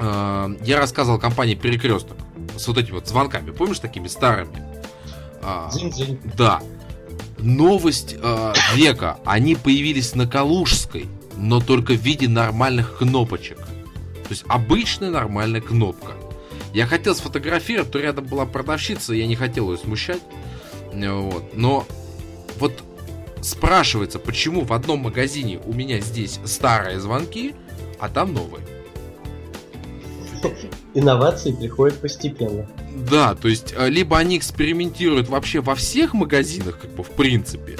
Э, 0.00 0.48
я 0.64 0.78
рассказывал 0.78 1.18
компании 1.18 1.54
Перекресток 1.54 2.16
с 2.56 2.66
вот 2.66 2.78
этими 2.78 2.94
вот 2.94 3.06
звонками, 3.06 3.50
помнишь, 3.50 3.78
такими 3.78 4.08
старыми? 4.08 4.64
А, 5.42 5.68
Дзинь-дзинь. 5.70 6.18
Да. 6.34 6.62
Новость 7.38 8.16
э, 8.20 8.52
века. 8.74 9.18
Они 9.24 9.54
появились 9.54 10.14
на 10.14 10.26
Калужской, 10.26 11.06
но 11.36 11.60
только 11.60 11.92
в 11.94 12.00
виде 12.00 12.28
нормальных 12.28 12.98
кнопочек. 12.98 13.58
То 13.58 14.30
есть 14.30 14.44
обычная 14.48 15.10
нормальная 15.10 15.60
кнопка. 15.60 16.12
Я 16.72 16.86
хотел 16.86 17.14
сфотографировать, 17.14 17.90
то 17.90 17.98
рядом 17.98 18.26
была 18.26 18.44
продавщица, 18.44 19.14
я 19.14 19.26
не 19.26 19.36
хотел 19.36 19.70
ее 19.72 19.78
смущать. 19.78 20.20
Вот. 20.92 21.54
Но 21.54 21.86
вот 22.58 22.82
спрашивается, 23.42 24.18
почему 24.18 24.62
в 24.62 24.72
одном 24.72 25.00
магазине 25.00 25.60
у 25.64 25.72
меня 25.72 26.00
здесь 26.00 26.40
старые 26.44 27.00
звонки, 27.00 27.54
а 27.98 28.08
там 28.08 28.34
новые. 28.34 28.64
Инновации 30.94 31.52
приходят 31.52 32.00
постепенно. 32.00 32.66
Да, 33.10 33.34
то 33.34 33.48
есть 33.48 33.74
э, 33.76 33.88
либо 33.88 34.18
они 34.18 34.38
экспериментируют 34.38 35.28
вообще 35.28 35.60
во 35.60 35.74
всех 35.74 36.14
магазинах, 36.14 36.78
как 36.80 36.90
бы 36.92 37.02
в 37.02 37.10
принципе, 37.10 37.78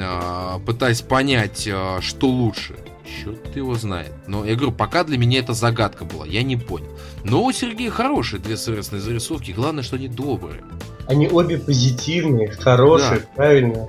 а, 0.00 0.58
пытаясь 0.60 1.02
понять, 1.02 1.66
э, 1.66 1.98
что 2.00 2.28
лучше. 2.28 2.76
Черт 3.04 3.54
его 3.56 3.74
знает. 3.74 4.12
Но 4.26 4.44
я 4.44 4.54
говорю, 4.54 4.72
пока 4.72 5.04
для 5.04 5.18
меня 5.18 5.40
это 5.40 5.52
загадка 5.52 6.04
была, 6.04 6.24
я 6.24 6.42
не 6.42 6.56
понял. 6.56 6.88
Но 7.24 7.44
у 7.44 7.52
Сергея 7.52 7.90
хорошие 7.90 8.40
две 8.40 8.56
сервисные 8.56 9.00
зарисовки, 9.00 9.50
главное, 9.50 9.82
что 9.82 9.96
они 9.96 10.08
добрые. 10.08 10.62
Они 11.08 11.28
обе 11.28 11.58
позитивные, 11.58 12.50
хорошие, 12.52 13.20
да. 13.20 13.26
правильные. 13.34 13.88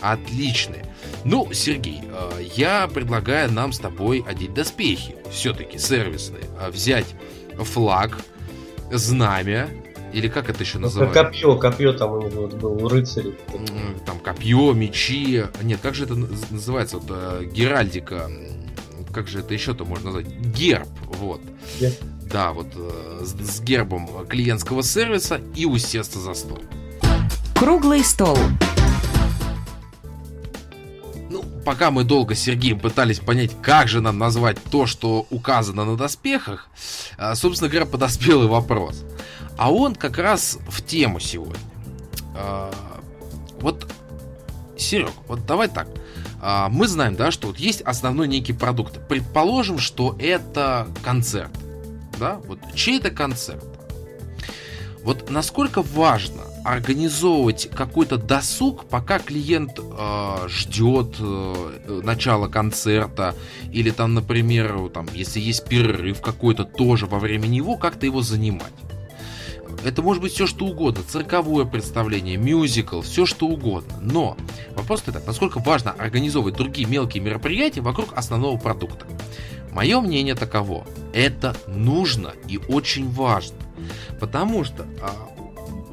Отличные. 0.00 0.84
Ну, 1.24 1.48
Сергей, 1.52 2.02
э, 2.04 2.42
я 2.54 2.86
предлагаю 2.86 3.50
нам 3.50 3.72
с 3.72 3.78
тобой 3.78 4.24
одеть 4.26 4.52
доспехи, 4.52 5.16
все-таки 5.30 5.78
сервисные, 5.78 6.44
а 6.60 6.70
взять 6.70 7.14
флаг, 7.58 8.18
знамя, 8.92 9.70
или 10.12 10.28
как 10.28 10.48
это 10.50 10.62
еще 10.62 10.78
ну, 10.78 10.84
называется? 10.84 11.24
Копье, 11.24 11.56
копье 11.56 11.92
там 11.92 12.12
у 12.12 12.22
него 12.22 12.42
вот 12.42 12.54
был, 12.54 12.84
у 12.84 12.88
рыцарей. 12.88 13.34
Там 14.06 14.20
копье, 14.20 14.72
мечи. 14.72 15.44
Нет, 15.62 15.80
как 15.82 15.94
же 15.94 16.04
это 16.04 16.14
называется? 16.14 16.98
Вот, 16.98 17.06
э, 17.10 17.44
Геральдика. 17.46 18.30
Как 19.12 19.26
же 19.28 19.40
это 19.40 19.54
еще-то 19.54 19.84
можно 19.84 20.06
назвать? 20.06 20.26
Герб, 20.26 20.88
вот. 21.06 21.40
Герб. 21.80 21.94
Да, 22.30 22.52
вот 22.52 22.68
э, 22.76 23.24
с, 23.24 23.32
с 23.32 23.60
гербом 23.60 24.26
клиентского 24.28 24.82
сервиса 24.82 25.40
и 25.56 25.66
усесться 25.66 26.20
за 26.20 26.34
стол. 26.34 26.60
Круглый 27.56 28.04
стол 28.04 28.36
пока 31.64 31.90
мы 31.90 32.04
долго 32.04 32.34
с 32.34 32.40
Сергеем 32.40 32.78
пытались 32.78 33.18
понять, 33.18 33.50
как 33.62 33.88
же 33.88 34.00
нам 34.00 34.18
назвать 34.18 34.62
то, 34.70 34.86
что 34.86 35.26
указано 35.30 35.84
на 35.84 35.96
доспехах, 35.96 36.68
а, 37.16 37.34
собственно 37.34 37.68
говоря, 37.70 37.86
подоспел 37.86 38.44
и 38.44 38.46
вопрос. 38.46 39.04
А 39.56 39.72
он 39.72 39.94
как 39.94 40.18
раз 40.18 40.58
в 40.68 40.82
тему 40.82 41.20
сегодня. 41.20 41.56
А, 42.36 42.72
вот, 43.60 43.90
Серег, 44.76 45.12
вот 45.28 45.46
давай 45.46 45.68
так. 45.68 45.88
А, 46.40 46.68
мы 46.68 46.86
знаем, 46.86 47.16
да, 47.16 47.30
что 47.30 47.48
вот 47.48 47.58
есть 47.58 47.80
основной 47.80 48.28
некий 48.28 48.52
продукт. 48.52 49.08
Предположим, 49.08 49.78
что 49.78 50.16
это 50.18 50.88
концерт. 51.02 51.50
Да, 52.18 52.40
вот 52.46 52.58
чей 52.74 52.98
это 52.98 53.10
концерт? 53.10 53.64
Вот 55.02 55.30
насколько 55.30 55.82
важно 55.82 56.42
организовывать 56.64 57.68
какой-то 57.70 58.16
досуг, 58.16 58.86
пока 58.86 59.18
клиент 59.18 59.78
э, 59.78 60.48
ждет 60.48 61.16
э, 61.20 62.00
начала 62.02 62.48
концерта, 62.48 63.34
или 63.70 63.90
там, 63.90 64.14
например, 64.14 64.88
там, 64.88 65.06
если 65.12 65.40
есть 65.40 65.68
перерыв 65.68 66.20
какой-то, 66.22 66.64
тоже 66.64 67.06
во 67.06 67.18
время 67.18 67.46
него 67.46 67.76
как-то 67.76 68.06
его 68.06 68.22
занимать. 68.22 68.72
Это 69.84 70.00
может 70.00 70.22
быть 70.22 70.32
все 70.32 70.46
что 70.46 70.64
угодно, 70.64 71.02
цирковое 71.06 71.66
представление, 71.66 72.38
мюзикл, 72.38 73.02
все 73.02 73.26
что 73.26 73.46
угодно. 73.46 73.98
Но 74.00 74.36
вопрос 74.74 75.02
этот, 75.06 75.26
насколько 75.26 75.58
важно 75.58 75.90
организовывать 75.92 76.56
другие 76.56 76.88
мелкие 76.88 77.22
мероприятия 77.22 77.82
вокруг 77.82 78.16
основного 78.16 78.56
продукта. 78.56 79.06
Мое 79.70 80.00
мнение 80.00 80.34
таково. 80.34 80.86
Это 81.12 81.54
нужно 81.66 82.32
и 82.48 82.58
очень 82.68 83.10
важно. 83.10 83.56
Потому 84.20 84.64
что 84.64 84.86
а, 85.02 85.33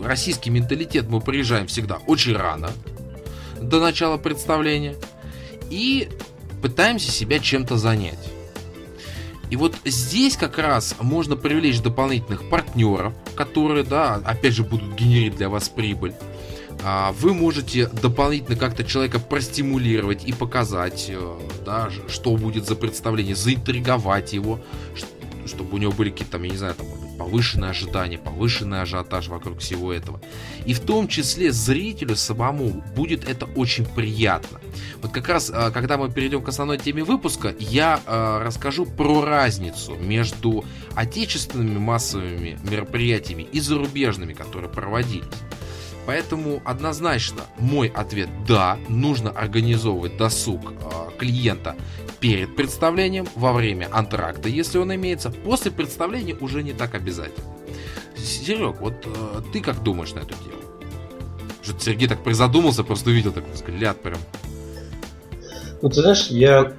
российский 0.03 0.49
менталитет 0.49 1.09
мы 1.09 1.21
приезжаем 1.21 1.67
всегда 1.67 1.97
очень 2.07 2.35
рано, 2.35 2.71
до 3.61 3.79
начала 3.79 4.17
представления, 4.17 4.95
и 5.69 6.09
пытаемся 6.61 7.11
себя 7.11 7.39
чем-то 7.39 7.77
занять. 7.77 8.19
И 9.49 9.57
вот 9.57 9.75
здесь 9.83 10.37
как 10.37 10.57
раз 10.57 10.95
можно 11.01 11.35
привлечь 11.35 11.81
дополнительных 11.81 12.49
партнеров, 12.49 13.13
которые, 13.35 13.83
да, 13.83 14.15
опять 14.15 14.53
же, 14.53 14.63
будут 14.63 14.95
генерить 14.95 15.35
для 15.35 15.49
вас 15.49 15.67
прибыль. 15.67 16.13
А, 16.83 17.11
вы 17.11 17.33
можете 17.33 17.87
дополнительно 17.87 18.55
как-то 18.55 18.83
человека 18.83 19.19
простимулировать 19.19 20.23
и 20.25 20.33
показать, 20.33 21.07
э, 21.09 21.39
да, 21.65 21.89
что 22.07 22.35
будет 22.37 22.65
за 22.65 22.75
представление, 22.75 23.35
заинтриговать 23.35 24.33
его, 24.33 24.59
чтобы 25.45 25.75
у 25.75 25.77
него 25.77 25.91
были 25.91 26.09
какие-то 26.09 26.33
там, 26.33 26.43
я 26.43 26.49
не 26.49 26.57
знаю, 26.57 26.73
там, 26.75 26.87
повышенное 27.17 27.69
ожидание, 27.69 28.19
повышенный 28.19 28.81
ажиотаж 28.81 29.27
вокруг 29.27 29.59
всего 29.59 29.93
этого. 29.93 30.21
И 30.65 30.73
в 30.73 30.79
том 30.79 31.07
числе 31.07 31.51
зрителю 31.51 32.15
самому 32.15 32.83
будет 32.95 33.27
это 33.27 33.45
очень 33.45 33.85
приятно. 33.85 34.59
Вот 35.01 35.11
как 35.11 35.27
раз, 35.27 35.51
а, 35.53 35.71
когда 35.71 35.97
мы 35.97 36.11
перейдем 36.11 36.41
к 36.41 36.49
основной 36.49 36.77
теме 36.77 37.03
выпуска, 37.03 37.53
я 37.59 38.01
а, 38.05 38.43
расскажу 38.43 38.85
про 38.85 39.21
разницу 39.21 39.95
между 39.95 40.65
отечественными 40.95 41.77
массовыми 41.77 42.59
мероприятиями 42.69 43.47
и 43.51 43.59
зарубежными, 43.59 44.33
которые 44.33 44.69
проводились. 44.69 45.25
Поэтому 46.05 46.61
однозначно 46.65 47.41
мой 47.57 47.87
ответ 47.87 48.29
да, 48.47 48.77
нужно 48.87 49.29
организовывать 49.29 50.17
досуг 50.17 50.71
э, 50.71 51.17
клиента 51.17 51.75
перед 52.19 52.55
представлением, 52.55 53.27
во 53.35 53.53
время 53.53 53.87
антракта, 53.91 54.49
если 54.49 54.77
он 54.77 54.93
имеется, 54.95 55.29
после 55.29 55.71
представления 55.71 56.35
уже 56.35 56.63
не 56.63 56.73
так 56.73 56.95
обязательно. 56.95 57.45
Серег, 58.17 58.79
вот 58.81 58.93
э, 59.05 59.41
ты 59.53 59.61
как 59.61 59.83
думаешь 59.83 60.13
на 60.13 60.19
эту 60.19 60.33
тему? 60.35 60.61
Что-то 61.61 61.83
Сергей 61.83 62.07
так 62.07 62.23
призадумался, 62.23 62.83
просто 62.83 63.09
увидел 63.09 63.31
такой 63.31 63.53
взгляд 63.53 64.01
прям. 64.01 64.19
Ну, 65.81 65.89
ты 65.89 66.01
знаешь, 66.01 66.27
я 66.27 66.73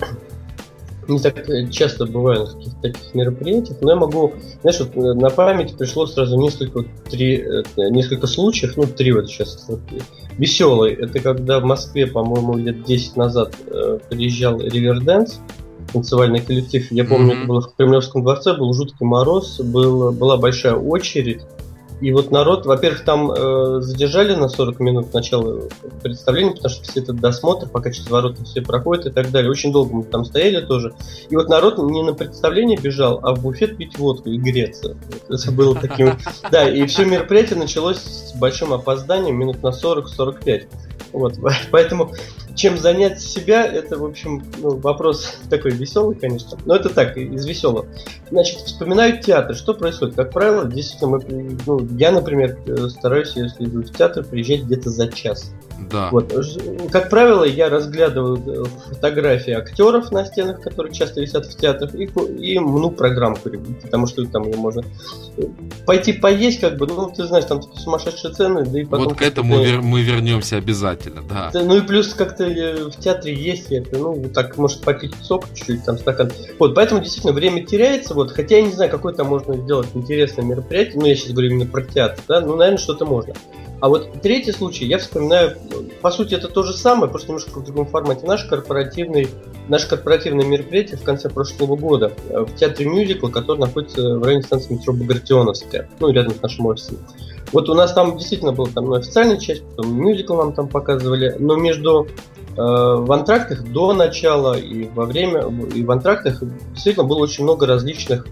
не 1.12 1.18
так 1.18 1.70
часто 1.70 2.06
бываю 2.06 2.46
на 2.46 2.46
каких-то 2.52 2.80
таких 2.80 3.14
мероприятиях, 3.14 3.78
но 3.80 3.90
я 3.90 3.96
могу, 3.96 4.32
знаешь, 4.62 4.80
вот 4.80 4.96
э, 4.96 5.14
на 5.14 5.30
память 5.30 5.76
пришло 5.76 6.06
сразу 6.06 6.38
несколько, 6.38 6.84
три, 7.10 7.36
э, 7.36 7.62
несколько 7.90 8.26
случаев, 8.26 8.76
ну, 8.76 8.84
три 8.84 9.12
вот 9.12 9.28
сейчас. 9.28 9.64
Вот, 9.68 9.80
веселый, 10.38 10.94
это 10.94 11.20
когда 11.20 11.60
в 11.60 11.64
Москве, 11.64 12.06
по-моему, 12.06 12.56
лет 12.56 12.84
10 12.84 13.16
назад 13.16 13.54
э, 13.66 13.98
приезжал 14.08 14.60
Риверденс, 14.60 15.40
танцевальный 15.92 16.40
коллектив. 16.40 16.90
Я 16.90 17.04
помню, 17.04 17.32
mm-hmm. 17.34 17.38
это 17.38 17.46
было 17.46 17.60
в 17.60 17.74
Кремлевском 17.76 18.22
дворце, 18.22 18.54
был 18.54 18.72
жуткий 18.72 19.04
мороз, 19.04 19.60
был, 19.60 20.12
была 20.12 20.36
большая 20.36 20.74
очередь. 20.74 21.42
И 22.02 22.10
вот 22.10 22.32
народ, 22.32 22.66
во-первых, 22.66 23.04
там 23.04 23.30
э, 23.30 23.80
задержали 23.80 24.34
на 24.34 24.48
40 24.48 24.80
минут 24.80 25.14
начала 25.14 25.68
представления, 26.02 26.50
потому 26.50 26.74
что 26.74 26.82
все 26.82 27.00
этот 27.00 27.20
досмотр, 27.20 27.68
пока 27.68 27.92
через 27.92 28.10
ворота 28.10 28.44
все 28.44 28.60
проходят 28.60 29.06
и 29.06 29.10
так 29.10 29.30
далее. 29.30 29.48
Очень 29.48 29.72
долго 29.72 29.94
мы 29.94 30.02
там 30.02 30.24
стояли 30.24 30.66
тоже. 30.66 30.94
И 31.30 31.36
вот 31.36 31.48
народ 31.48 31.78
не 31.78 32.02
на 32.02 32.12
представление 32.12 32.76
бежал, 32.76 33.20
а 33.22 33.36
в 33.36 33.42
буфет 33.42 33.76
пить 33.76 33.96
водку 33.98 34.30
и 34.30 34.36
греться. 34.36 34.96
Это 35.28 35.52
было 35.52 35.76
таким... 35.76 36.18
Да, 36.50 36.68
и 36.68 36.84
все 36.86 37.04
мероприятие 37.04 37.56
началось 37.56 37.98
с 37.98 38.34
большим 38.34 38.72
опозданием, 38.72 39.38
минут 39.38 39.62
на 39.62 39.68
40-45. 39.68 40.66
Вот, 41.12 41.34
поэтому 41.70 42.10
чем 42.54 42.78
занять 42.78 43.20
себя, 43.20 43.64
это, 43.66 43.98
в 43.98 44.04
общем, 44.04 44.42
ну, 44.58 44.76
вопрос 44.76 45.38
такой 45.50 45.72
веселый, 45.72 46.16
конечно. 46.16 46.58
Но 46.64 46.76
это 46.76 46.88
так, 46.88 47.16
из 47.16 47.46
веселого. 47.46 47.86
Значит, 48.30 48.58
вспоминаю 48.60 49.20
театр. 49.20 49.54
Что 49.54 49.74
происходит? 49.74 50.14
Как 50.14 50.30
правило, 50.30 50.64
действительно, 50.64 51.10
мы, 51.10 51.58
ну, 51.66 51.88
я, 51.98 52.12
например, 52.12 52.58
э, 52.66 52.88
стараюсь, 52.88 53.32
если 53.36 53.64
иду 53.64 53.82
в 53.82 53.90
театр, 53.90 54.24
приезжать 54.24 54.62
где-то 54.62 54.90
за 54.90 55.08
час. 55.08 55.52
Да. 55.90 56.08
Вот. 56.10 56.32
Как 56.90 57.10
правило, 57.10 57.44
я 57.44 57.68
разглядываю 57.68 58.42
э, 58.46 58.64
фотографии 58.88 59.52
актеров 59.52 60.10
на 60.12 60.24
стенах, 60.24 60.60
которые 60.60 60.92
часто 60.94 61.20
висят 61.20 61.46
в 61.46 61.56
театрах, 61.56 61.94
и, 61.94 62.04
и 62.04 62.58
мну 62.58 62.90
программку, 62.90 63.50
потому 63.82 64.06
что 64.06 64.24
там 64.26 64.44
ее 64.44 64.56
можно 64.56 64.82
э, 65.36 65.42
пойти 65.86 66.12
поесть, 66.12 66.60
как 66.60 66.76
бы, 66.76 66.86
ну, 66.86 67.10
ты 67.14 67.24
знаешь, 67.24 67.44
там 67.44 67.60
такие 67.60 67.80
сумасшедшие 67.80 68.32
цены, 68.32 68.64
да 68.64 68.80
и 68.80 68.84
потом... 68.84 69.08
Вот 69.08 69.18
к 69.18 69.22
этому 69.22 69.62
вер- 69.62 69.82
мы 69.82 70.02
вернемся 70.02 70.56
обязательно, 70.56 71.22
да. 71.22 71.50
Ну 71.52 71.76
и 71.76 71.80
плюс 71.80 72.14
как-то 72.14 72.41
э, 72.44 72.84
в 72.84 72.96
театре 72.96 73.34
есть 73.34 73.70
это, 73.70 73.98
ну, 73.98 74.22
так, 74.32 74.56
может, 74.56 74.80
попить 74.80 75.14
сок 75.22 75.44
чуть-чуть, 75.54 75.84
там, 75.84 75.98
стакан. 75.98 76.30
Вот, 76.58 76.74
поэтому 76.74 77.00
действительно 77.00 77.32
время 77.32 77.64
теряется, 77.64 78.14
вот, 78.14 78.32
хотя 78.32 78.56
я 78.56 78.62
не 78.62 78.72
знаю, 78.72 78.90
какое 78.90 79.14
там 79.14 79.28
можно 79.28 79.56
сделать 79.56 79.88
интересное 79.94 80.44
мероприятие, 80.44 81.00
ну, 81.00 81.06
я 81.06 81.14
сейчас 81.14 81.32
говорю 81.32 81.50
именно 81.50 81.66
про 81.66 81.82
театр, 81.82 82.22
да, 82.28 82.40
ну, 82.40 82.56
наверное, 82.56 82.78
что-то 82.78 83.04
можно. 83.04 83.34
А 83.80 83.88
вот 83.88 84.22
третий 84.22 84.52
случай, 84.52 84.86
я 84.86 84.98
вспоминаю, 84.98 85.56
по 86.02 86.12
сути, 86.12 86.34
это 86.34 86.48
то 86.48 86.62
же 86.62 86.72
самое, 86.72 87.10
просто 87.10 87.28
немножко 87.28 87.58
в 87.58 87.64
другом 87.64 87.86
формате. 87.86 88.26
Наш 88.26 88.44
корпоративный 88.44 89.28
наше 89.68 89.88
корпоративное 89.88 90.44
мероприятие 90.44 90.98
в 90.98 91.02
конце 91.02 91.28
прошлого 91.28 91.76
года 91.76 92.12
в 92.28 92.54
театре 92.54 92.88
мюзикла, 92.88 93.28
который 93.28 93.58
находится 93.58 94.18
в 94.18 94.22
районе 94.22 94.42
станции 94.42 94.74
метро 94.74 94.92
Багратионовская, 94.92 95.88
ну, 96.00 96.10
рядом 96.10 96.34
с 96.34 96.42
нашим 96.42 96.66
офисом. 96.66 96.98
Вот 97.52 97.68
у 97.68 97.74
нас 97.74 97.92
там 97.92 98.16
действительно 98.16 98.52
была 98.52 98.68
там 98.74 98.92
официальная 98.92 99.36
часть, 99.36 99.62
потом 99.76 99.94
мюзикл 99.94 100.36
нам 100.36 100.52
там 100.54 100.68
показывали, 100.68 101.36
но 101.38 101.56
между 101.56 102.06
э, 102.06 102.31
в 102.56 103.12
антрактах 103.12 103.64
до 103.64 103.92
начала 103.92 104.58
и 104.58 104.88
во 104.88 105.06
время, 105.06 105.44
и 105.74 105.84
в 105.84 105.90
антрактах 105.90 106.42
действительно 106.72 107.06
было 107.06 107.20
очень 107.20 107.44
много 107.44 107.66
различных 107.66 108.26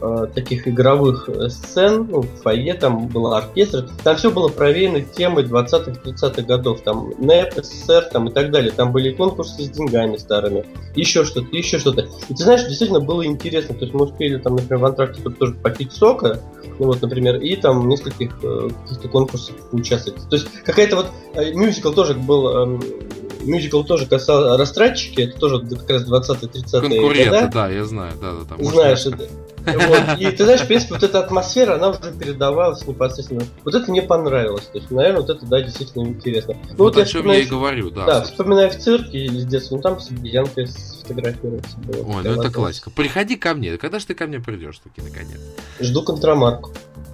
э, 0.00 0.26
таких 0.34 0.68
игровых 0.68 1.28
сцен, 1.48 2.06
ну, 2.10 2.22
в 2.22 2.28
фойе 2.42 2.74
там 2.74 3.08
был 3.08 3.32
оркестр, 3.32 3.88
там 4.02 4.16
все 4.16 4.30
было 4.30 4.48
проверено 4.48 5.00
темой 5.00 5.44
20-30-х 5.44 6.42
годов, 6.42 6.82
там 6.82 7.12
НЭП, 7.18 7.54
СССР 7.56 8.10
там 8.12 8.28
и 8.28 8.32
так 8.32 8.50
далее, 8.52 8.70
там 8.70 8.92
были 8.92 9.12
конкурсы 9.12 9.62
с 9.62 9.70
деньгами 9.70 10.16
старыми, 10.16 10.64
еще 10.94 11.24
что-то, 11.24 11.48
еще 11.56 11.78
что-то. 11.78 12.02
И 12.28 12.34
ты 12.34 12.42
знаешь, 12.44 12.64
действительно 12.66 13.00
было 13.00 13.26
интересно, 13.26 13.74
то 13.74 13.84
есть 13.86 13.94
мы 13.94 14.04
успели 14.04 14.38
там, 14.38 14.54
например, 14.56 14.78
в 14.78 14.86
антракте 14.86 15.20
тоже 15.22 15.54
попить 15.54 15.92
сока, 15.92 16.40
ну 16.78 16.86
вот, 16.86 17.02
например, 17.02 17.36
и 17.36 17.56
там 17.56 17.88
нескольких 17.88 18.32
э, 18.42 18.68
каких-то 18.82 19.08
конкурсах 19.08 19.56
поучаствовать. 19.70 20.28
То 20.28 20.36
есть 20.36 20.48
какая-то 20.64 20.96
вот 20.96 21.06
э, 21.34 21.52
мюзикл 21.52 21.92
тоже 21.92 22.14
был, 22.14 22.48
э, 22.48 22.80
мюзикл 23.44 23.82
тоже 23.82 24.06
касался 24.06 24.56
растратчики, 24.56 25.22
это 25.22 25.38
тоже 25.38 25.60
как 25.60 25.90
раз 25.90 26.08
20-30-е 26.08 26.80
Конкуренты, 26.80 27.30
года. 27.30 27.50
да, 27.52 27.68
я 27.68 27.84
знаю, 27.84 28.12
да, 28.20 28.32
да, 28.32 28.56
да. 28.56 28.64
Знаешь, 28.64 29.06
это, 29.06 29.28
вот. 29.66 30.20
И 30.20 30.30
ты 30.30 30.44
знаешь, 30.44 30.60
в 30.60 30.66
принципе, 30.66 30.94
вот 30.94 31.02
эта 31.02 31.20
атмосфера, 31.20 31.74
она 31.76 31.90
уже 31.90 32.12
передавалась 32.12 32.86
непосредственно. 32.86 33.42
Вот 33.64 33.74
это 33.74 33.90
мне 33.90 34.02
понравилось. 34.02 34.66
То 34.66 34.78
есть, 34.78 34.90
наверное, 34.90 35.22
вот 35.22 35.30
это, 35.30 35.46
да, 35.46 35.62
действительно 35.62 36.06
интересно. 36.08 36.54
Ну, 36.54 36.84
вот, 36.84 36.94
вот 36.94 37.02
о 37.02 37.06
чем 37.06 37.26
я 37.26 37.38
и 37.38 37.44
говорю, 37.44 37.90
да. 37.90 38.06
Да, 38.06 38.22
вспоминаю 38.22 38.70
в 38.70 38.76
цирке 38.76 39.24
из 39.24 39.46
детства, 39.46 39.76
ну 39.76 39.82
там 39.82 40.00
с 40.00 40.10
обезьянкой 40.10 40.66
сфотографироваться 40.66 41.76
было. 41.78 42.02
Ой, 42.04 42.22
ну 42.24 42.40
это 42.40 42.50
классика. 42.50 42.90
Приходи 42.90 43.36
ко 43.36 43.54
мне. 43.54 43.76
Когда 43.78 43.98
же 43.98 44.06
ты 44.06 44.14
ко 44.14 44.26
мне 44.26 44.40
придешь 44.40 44.78
таки, 44.78 45.00
наконец? 45.00 45.40
Жду 45.80 46.02
контрамарку. 46.02 46.72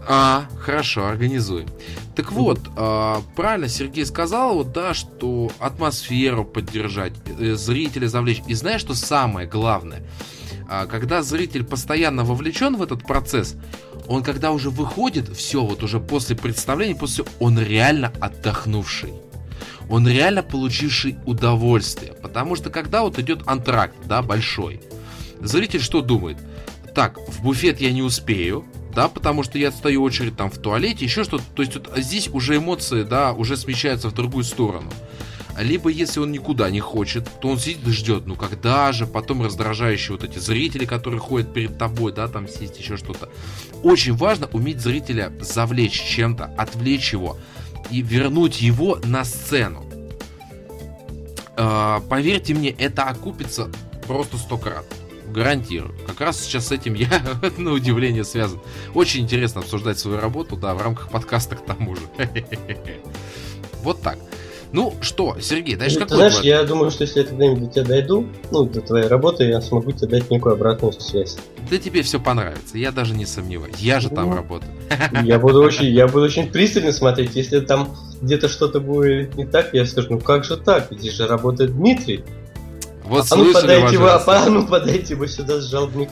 А, 0.09 0.47
хорошо, 0.59 1.07
организуем. 1.07 1.69
Так 2.17 2.33
вот, 2.33 2.61
а, 2.77 3.23
правильно 3.37 3.69
Сергей 3.69 4.05
сказал, 4.05 4.55
вот, 4.55 4.73
да, 4.73 4.95
что 4.95 5.51
атмосферу 5.59 6.45
поддержать, 6.45 7.13
э, 7.39 7.55
зрителя 7.55 8.09
завлечь. 8.09 8.43
И 8.47 8.55
знаешь, 8.55 8.81
что 8.81 8.95
самое 8.95 9.47
главное? 9.47 10.03
А, 10.69 10.87
когда 10.87 11.23
зритель 11.23 11.65
постоянно 11.65 12.25
вовлечен 12.25 12.77
в 12.77 12.83
этот 12.83 13.05
процесс, 13.05 13.57
он 14.09 14.23
когда 14.23 14.53
уже 14.53 14.71
выходит, 14.71 15.29
все, 15.37 15.65
вот 15.65 15.83
уже 15.83 16.01
после 16.01 16.35
представления, 16.35 16.95
после 16.95 17.25
он 17.39 17.59
реально 17.59 18.13
отдохнувший. 18.21 19.13
Он 19.89 20.07
реально 20.09 20.43
получивший 20.43 21.17
удовольствие. 21.27 22.15
Потому 22.15 22.55
что 22.55 22.71
когда 22.71 23.03
вот 23.03 23.19
идет 23.19 23.43
антракт, 23.47 23.97
да, 24.07 24.23
большой, 24.23 24.81
зритель 25.41 25.81
что 25.81 26.01
думает? 26.01 26.39
Так, 26.95 27.19
в 27.29 27.43
буфет 27.43 27.81
я 27.81 27.93
не 27.93 28.03
успею, 28.03 28.65
да, 28.95 29.09
потому 29.09 29.43
что 29.43 29.59
я 29.59 29.71
стою 29.71 30.03
очередь 30.03 30.37
там 30.37 30.51
в 30.51 30.59
туалете, 30.59 31.05
еще 31.05 31.25
что-то. 31.25 31.45
То 31.55 31.63
есть 31.63 31.75
вот 31.75 31.91
здесь 31.97 32.29
уже 32.29 32.57
эмоции, 32.57 33.03
да, 33.03 33.33
уже 33.33 33.57
смещаются 33.57 34.09
в 34.09 34.15
другую 34.15 34.45
сторону. 34.45 34.91
Либо 35.59 35.91
если 35.91 36.21
он 36.21 36.33
никуда 36.33 36.71
не 36.71 36.81
хочет, 36.81 37.29
то 37.41 37.49
он 37.49 37.59
сидит 37.59 37.87
и 37.87 37.91
ждет, 37.91 38.27
ну 38.27 38.35
когда 38.35 38.93
же, 38.93 39.07
потом 39.07 39.43
раздражающие 39.43 40.17
вот 40.17 40.25
эти 40.25 40.39
зрители, 40.39 40.87
которые 40.87 41.21
ходят 41.21 41.53
перед 41.53 41.77
тобой, 41.77 42.13
да, 42.13 42.29
там 42.29 42.49
сесть 42.49 42.79
еще 42.79 42.97
что-то. 42.97 43.29
Очень 43.83 44.15
важно 44.15 44.49
уметь 44.53 44.81
зрителя 44.81 45.33
завлечь 45.41 46.01
чем-то, 46.03 46.55
отвлечь 46.57 47.13
его 47.13 47.37
и 47.91 48.01
вернуть 48.01 48.63
его 48.63 48.99
на 49.05 49.25
сцену. 49.25 49.85
Э, 51.57 52.01
поверьте 52.09 52.55
мне, 52.55 52.71
это 52.71 53.05
окупится 53.05 53.71
просто 54.07 54.39
сто 54.39 54.57
крат. 54.57 54.87
Гарантирую. 55.33 55.95
Как 56.07 56.21
раз 56.21 56.41
сейчас 56.41 56.69
с 56.69 56.73
этим 56.73 56.95
я, 56.95 57.23
на 57.59 57.73
удивление, 57.73 58.25
связан. 58.25 58.61
Очень 58.95 59.23
интересно 59.23 59.61
обсуждать 59.61 59.99
свою 59.99 60.21
работу, 60.21 60.57
да, 60.57 60.75
в 60.75 60.83
рамках 60.83 61.09
подкаста 61.09 61.57
к 61.57 61.65
тому 61.65 61.97
же. 61.97 62.03
Вот 63.83 64.03
так. 64.03 64.19
Ну 64.73 64.95
что, 65.01 65.37
Сергей, 65.41 65.75
дальше 65.75 65.99
ну, 65.99 66.03
какой 66.03 66.17
знаешь, 66.17 66.41
я 66.45 66.63
думаю, 66.63 66.91
что 66.93 67.03
если 67.03 67.21
я 67.21 67.27
когда-нибудь 67.27 67.65
до 67.65 67.75
тебя 67.75 67.85
дойду, 67.85 68.27
ну, 68.53 68.65
до 68.65 68.81
твоей 68.81 69.09
работы, 69.09 69.45
я 69.45 69.61
смогу 69.61 69.91
тебе 69.91 70.07
дать 70.09 70.31
некую 70.31 70.55
обратную 70.55 70.93
связь. 70.93 71.39
Да 71.69 71.77
тебе 71.77 72.03
все 72.03 72.21
понравится, 72.21 72.79
я 72.79 72.93
даже 72.93 73.15
не 73.15 73.27
сомневаюсь. 73.27 73.79
Я 73.79 73.99
же 73.99 74.11
ну, 74.11 74.17
там 74.17 74.35
работаю. 74.35 74.73
Я 75.25 75.39
буду 75.39 75.63
очень, 75.63 75.87
я 75.87 76.07
буду 76.09 76.25
очень 76.25 76.51
пристально 76.51 76.93
смотреть. 76.93 77.37
Если 77.37 77.61
там 77.61 77.97
где-то 78.21 78.49
что-то 78.49 78.81
будет 78.81 79.37
не 79.37 79.47
так, 79.47 79.73
я 79.73 79.87
скажу, 79.87 80.09
ну 80.11 80.21
как 80.21 80.45
же 80.45 80.57
так? 80.57 80.89
Здесь 80.91 81.15
же 81.15 81.27
работает 81.27 81.73
Дмитрий. 81.73 82.25
Вот 83.11 83.27
а 83.29 83.37
ну 83.37 83.53
подайте 83.53 83.99
вы, 83.99 84.09
а 84.09 84.49
ну 84.49 84.67
подайте 84.69 85.15
вы 85.17 85.27
сюда 85.27 85.61
с 85.61 85.65
жалобной 85.65 86.09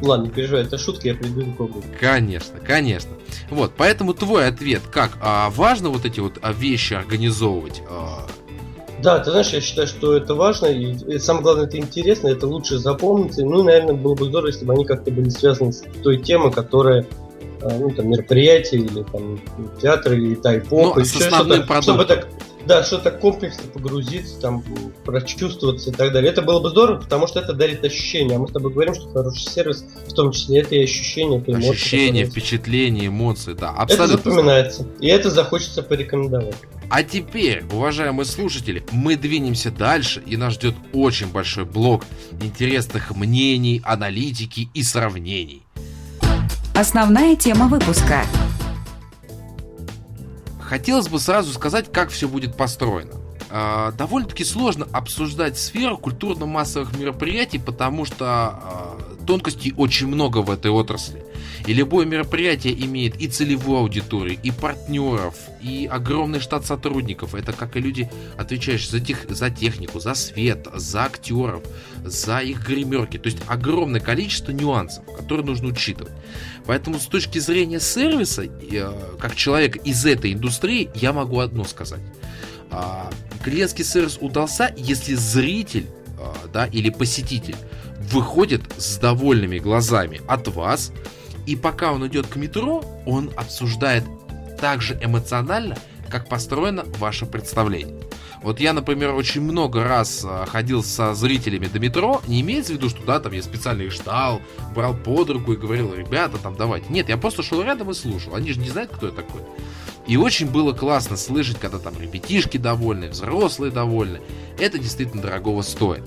Ну 0.00 0.08
ладно, 0.08 0.24
не 0.24 0.30
переживай, 0.30 0.62
это 0.62 0.78
шутка, 0.78 1.08
я 1.08 1.14
приду 1.14 1.42
к 1.42 1.56
Богу. 1.58 1.84
Конечно, 2.00 2.58
конечно. 2.58 3.10
Вот, 3.50 3.72
поэтому 3.76 4.14
твой 4.14 4.46
ответ, 4.46 4.80
как 4.90 5.10
а, 5.20 5.50
важно 5.50 5.90
вот 5.90 6.06
эти 6.06 6.20
вот 6.20 6.38
а, 6.40 6.54
вещи 6.54 6.94
организовывать? 6.94 7.82
А... 7.90 8.26
Да, 9.02 9.18
ты 9.18 9.30
знаешь, 9.30 9.50
я 9.50 9.60
считаю, 9.60 9.86
что 9.86 10.16
это 10.16 10.34
важно, 10.34 10.66
и 10.68 11.18
самое 11.18 11.42
главное, 11.42 11.66
это 11.66 11.76
интересно, 11.76 12.28
это 12.28 12.46
лучше 12.46 12.78
запомнить. 12.78 13.36
Ну, 13.36 13.62
наверное, 13.62 13.94
было 13.94 14.14
бы 14.14 14.24
здорово, 14.24 14.48
если 14.48 14.64
бы 14.64 14.72
они 14.72 14.86
как-то 14.86 15.10
были 15.10 15.28
связаны 15.28 15.74
с 15.74 15.84
той 16.02 16.16
темой, 16.16 16.50
которая 16.50 17.06
а, 17.60 17.68
ну, 17.78 17.90
там, 17.90 18.08
мероприятие, 18.08 18.80
или 18.80 19.02
там 19.02 19.38
театр, 19.82 20.14
или 20.14 20.34
тайпоп, 20.34 20.96
ну, 20.96 21.02
еще 21.02 21.28
что-то, 21.28 21.82
чтобы 21.82 22.06
так 22.06 22.26
да, 22.68 22.84
что-то 22.84 23.10
комплексно 23.10 23.64
погрузиться, 23.72 24.38
там, 24.40 24.62
прочувствоваться 25.04 25.90
и 25.90 25.92
так 25.92 26.12
далее. 26.12 26.30
Это 26.30 26.42
было 26.42 26.60
бы 26.60 26.68
здорово, 26.68 27.00
потому 27.00 27.26
что 27.26 27.40
это 27.40 27.54
дарит 27.54 27.82
ощущения. 27.82 28.36
А 28.36 28.38
мы 28.38 28.46
с 28.46 28.52
тобой 28.52 28.72
говорим, 28.72 28.94
что 28.94 29.08
хороший 29.08 29.48
сервис, 29.48 29.84
в 30.06 30.12
том 30.12 30.32
числе 30.32 30.60
это 30.60 30.74
и 30.74 30.84
ощущения, 30.84 31.38
это 31.38 31.52
эмоции. 31.52 31.70
Ощущения, 31.70 32.26
впечатления, 32.26 33.06
эмоции, 33.06 33.54
да. 33.54 33.70
Абсолютно. 33.70 34.14
Это 34.14 34.22
запоминается. 34.22 34.86
И 35.00 35.08
это 35.08 35.30
захочется 35.30 35.82
порекомендовать. 35.82 36.54
А 36.90 37.02
теперь, 37.02 37.64
уважаемые 37.72 38.26
слушатели, 38.26 38.84
мы 38.92 39.16
двинемся 39.16 39.70
дальше, 39.70 40.22
и 40.26 40.36
нас 40.36 40.54
ждет 40.54 40.74
очень 40.92 41.28
большой 41.28 41.64
блок 41.64 42.04
интересных 42.40 43.16
мнений, 43.16 43.82
аналитики 43.84 44.68
и 44.74 44.82
сравнений. 44.82 45.62
Основная 46.74 47.34
тема 47.34 47.66
выпуска– 47.66 48.24
Хотелось 50.68 51.08
бы 51.08 51.18
сразу 51.18 51.50
сказать, 51.54 51.90
как 51.90 52.10
все 52.10 52.28
будет 52.28 52.54
построено. 52.54 53.14
А, 53.48 53.92
довольно-таки 53.92 54.44
сложно 54.44 54.86
обсуждать 54.92 55.58
сферу 55.58 55.96
культурно-массовых 55.96 56.94
мероприятий, 56.98 57.58
потому 57.58 58.04
что 58.04 58.26
а, 58.26 58.98
тонкостей 59.26 59.72
очень 59.78 60.08
много 60.08 60.38
в 60.38 60.50
этой 60.50 60.70
отрасли. 60.70 61.24
И 61.66 61.72
любое 61.72 62.06
мероприятие 62.06 62.74
имеет 62.84 63.20
и 63.20 63.28
целевую 63.28 63.78
аудиторию, 63.78 64.38
и 64.42 64.50
партнеров, 64.50 65.34
и 65.60 65.88
огромный 65.90 66.40
штат 66.40 66.64
сотрудников. 66.64 67.34
Это 67.34 67.52
как 67.52 67.76
и 67.76 67.80
люди, 67.80 68.10
отвечающие 68.36 68.90
за, 68.90 69.00
тех, 69.00 69.26
за 69.28 69.50
технику, 69.50 70.00
за 70.00 70.14
свет, 70.14 70.66
за 70.74 71.04
актеров, 71.04 71.62
за 72.04 72.38
их 72.40 72.66
гримерки. 72.66 73.18
То 73.18 73.26
есть 73.26 73.38
огромное 73.46 74.00
количество 74.00 74.52
нюансов, 74.52 75.04
которые 75.16 75.44
нужно 75.44 75.68
учитывать. 75.68 76.12
Поэтому 76.66 76.98
с 76.98 77.06
точки 77.06 77.38
зрения 77.38 77.80
сервиса, 77.80 78.44
как 79.18 79.34
человек 79.36 79.76
из 79.84 80.04
этой 80.06 80.32
индустрии, 80.32 80.90
я 80.94 81.12
могу 81.12 81.40
одно 81.40 81.64
сказать. 81.64 82.00
А, 82.70 83.10
клиентский 83.42 83.84
сервис 83.84 84.18
удался, 84.20 84.74
если 84.76 85.14
зритель 85.14 85.86
а, 86.18 86.34
да, 86.52 86.66
или 86.66 86.90
посетитель 86.90 87.56
выходит 88.12 88.62
с 88.76 88.96
довольными 88.98 89.58
глазами 89.58 90.20
от 90.26 90.48
вас, 90.48 90.92
и 91.48 91.56
пока 91.56 91.92
он 91.92 92.06
идет 92.06 92.26
к 92.26 92.36
метро, 92.36 92.84
он 93.06 93.30
обсуждает 93.34 94.04
так 94.60 94.82
же 94.82 94.98
эмоционально, 95.02 95.78
как 96.10 96.28
построено 96.28 96.84
ваше 96.98 97.24
представление. 97.24 98.02
Вот 98.42 98.60
я, 98.60 98.74
например, 98.74 99.14
очень 99.14 99.40
много 99.40 99.82
раз 99.82 100.26
а, 100.28 100.44
ходил 100.44 100.84
со 100.84 101.14
зрителями 101.14 101.66
до 101.66 101.78
метро, 101.78 102.20
не 102.26 102.42
имеется 102.42 102.72
в 102.72 102.76
виду, 102.76 102.90
что 102.90 103.02
да, 103.02 103.18
там 103.18 103.32
я 103.32 103.42
специально 103.42 103.80
их 103.80 103.92
ждал, 103.92 104.42
брал 104.74 104.92
под 104.92 105.30
руку 105.30 105.54
и 105.54 105.56
говорил, 105.56 105.94
ребята, 105.94 106.36
там 106.36 106.54
давайте. 106.54 106.86
Нет, 106.90 107.08
я 107.08 107.16
просто 107.16 107.42
шел 107.42 107.62
рядом 107.62 107.90
и 107.90 107.94
слушал. 107.94 108.34
Они 108.34 108.52
же 108.52 108.60
не 108.60 108.68
знают, 108.68 108.90
кто 108.92 109.06
я 109.06 109.12
такой. 109.12 109.40
И 110.06 110.18
очень 110.18 110.50
было 110.50 110.74
классно 110.74 111.16
слышать, 111.16 111.58
когда 111.58 111.78
там 111.78 111.98
ребятишки 111.98 112.58
довольны, 112.58 113.08
взрослые 113.08 113.72
довольны. 113.72 114.20
Это 114.58 114.78
действительно 114.78 115.22
дорогого 115.22 115.62
стоит. 115.62 116.04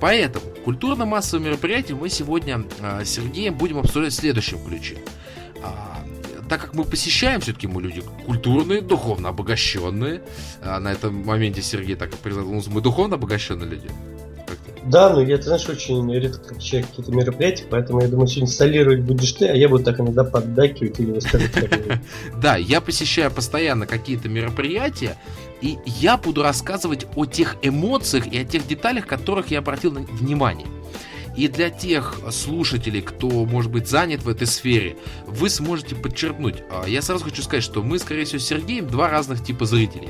Поэтому 0.00 0.46
культурно-массовые 0.64 1.48
мероприятия 1.48 1.94
мы 1.94 2.08
сегодня 2.08 2.64
э, 2.80 3.04
с 3.04 3.10
Сергеем 3.10 3.56
будем 3.56 3.78
обсуждать 3.78 4.12
в 4.12 4.16
следующем 4.16 4.64
ключе. 4.64 4.96
А, 5.62 6.04
так 6.48 6.60
как 6.60 6.74
мы 6.74 6.84
посещаем, 6.84 7.40
все-таки 7.40 7.66
мы 7.66 7.82
люди 7.82 8.02
культурные, 8.26 8.80
духовно 8.80 9.28
обогащенные. 9.28 10.22
А 10.62 10.80
на 10.80 10.92
этом 10.92 11.14
моменте 11.14 11.62
Сергей 11.62 11.96
так 11.96 12.12
и 12.12 12.16
признал, 12.16 12.46
мы 12.46 12.80
духовно 12.80 13.16
обогащенные 13.16 13.68
люди. 13.68 13.88
Да, 14.84 15.10
но 15.10 15.20
я, 15.20 15.36
ты 15.36 15.44
знаешь, 15.44 15.68
очень 15.68 16.12
редко 16.12 16.54
посещаю 16.54 16.84
какие-то 16.84 17.12
мероприятия, 17.12 17.64
поэтому 17.68 18.00
я 18.00 18.08
думаю, 18.08 18.26
сегодня 18.26 18.48
инсталлировать 18.48 19.00
будешь 19.00 19.32
ты, 19.32 19.46
а 19.46 19.54
я 19.54 19.68
буду 19.68 19.84
так 19.84 20.00
иногда 20.00 20.24
поддакивать 20.24 20.98
или 20.98 21.12
высказывать. 21.12 21.52
Да, 22.40 22.56
я 22.56 22.80
посещаю 22.80 23.30
постоянно 23.30 23.86
какие-то 23.86 24.28
мероприятия, 24.28 25.16
И 25.60 25.78
я 25.84 26.16
буду 26.16 26.42
рассказывать 26.42 27.06
о 27.16 27.26
тех 27.26 27.56
эмоциях 27.62 28.26
и 28.26 28.38
о 28.38 28.44
тех 28.44 28.66
деталях, 28.66 29.06
которых 29.06 29.50
я 29.50 29.58
обратил 29.58 29.92
внимание. 29.92 30.66
И 31.36 31.48
для 31.48 31.70
тех 31.70 32.20
слушателей, 32.32 33.02
кто, 33.02 33.28
может 33.28 33.70
быть, 33.70 33.88
занят 33.88 34.22
в 34.22 34.28
этой 34.28 34.46
сфере, 34.46 34.96
вы 35.26 35.48
сможете 35.48 35.94
подчеркнуть. 35.94 36.56
А, 36.70 36.86
я 36.86 37.02
сразу 37.02 37.24
хочу 37.24 37.42
сказать, 37.42 37.62
что 37.62 37.82
мы, 37.82 37.98
скорее 37.98 38.24
всего, 38.24 38.40
с 38.40 38.46
Сергеем 38.46 38.86
два 38.86 39.08
разных 39.08 39.44
типа 39.44 39.64
зрителей 39.64 40.08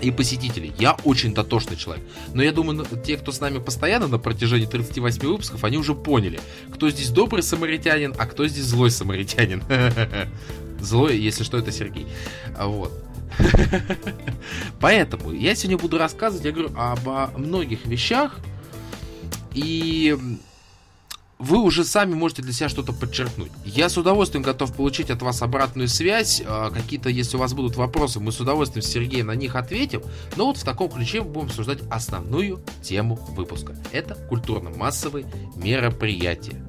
и 0.00 0.10
посетителей. 0.10 0.72
Я 0.78 0.96
очень 1.04 1.32
дотошный 1.32 1.76
человек. 1.76 2.04
Но 2.34 2.42
я 2.42 2.52
думаю, 2.52 2.86
те, 3.04 3.16
кто 3.16 3.32
с 3.32 3.40
нами 3.40 3.58
постоянно 3.58 4.08
на 4.08 4.18
протяжении 4.18 4.66
38 4.66 5.20
выпусков, 5.20 5.64
они 5.64 5.78
уже 5.78 5.94
поняли, 5.94 6.40
кто 6.72 6.90
здесь 6.90 7.10
добрый 7.10 7.42
самаритянин, 7.42 8.14
а 8.18 8.26
кто 8.26 8.46
здесь 8.46 8.64
злой 8.64 8.90
самаритянин. 8.90 9.62
Злой, 10.80 11.16
если 11.18 11.42
что, 11.42 11.56
это 11.56 11.72
Сергей. 11.72 12.06
А 12.54 12.66
вот. 12.66 12.92
Поэтому 14.80 15.32
я 15.32 15.54
сегодня 15.54 15.78
буду 15.78 15.98
рассказывать, 15.98 16.44
я 16.44 16.52
говорю, 16.52 16.70
обо 16.76 17.30
многих 17.36 17.86
вещах, 17.86 18.38
и 19.54 20.16
вы 21.38 21.58
уже 21.58 21.84
сами 21.84 22.14
можете 22.14 22.42
для 22.42 22.52
себя 22.52 22.68
что-то 22.68 22.92
подчеркнуть. 22.92 23.50
Я 23.64 23.88
с 23.88 23.98
удовольствием 23.98 24.42
готов 24.42 24.74
получить 24.74 25.10
от 25.10 25.20
вас 25.20 25.42
обратную 25.42 25.88
связь. 25.88 26.42
А, 26.46 26.70
какие-то, 26.70 27.10
если 27.10 27.36
у 27.36 27.40
вас 27.40 27.52
будут 27.52 27.76
вопросы, 27.76 28.20
мы 28.20 28.32
с 28.32 28.40
удовольствием 28.40 28.82
с 28.82 28.86
Сергеем 28.86 29.26
на 29.26 29.34
них 29.34 29.54
ответим. 29.54 30.02
Но 30.36 30.46
вот 30.46 30.56
в 30.56 30.64
таком 30.64 30.90
ключе 30.90 31.20
мы 31.20 31.28
будем 31.28 31.46
обсуждать 31.48 31.80
основную 31.90 32.62
тему 32.82 33.16
выпуска. 33.32 33.76
Это 33.92 34.14
культурно-массовые 34.14 35.26
мероприятия. 35.56 36.65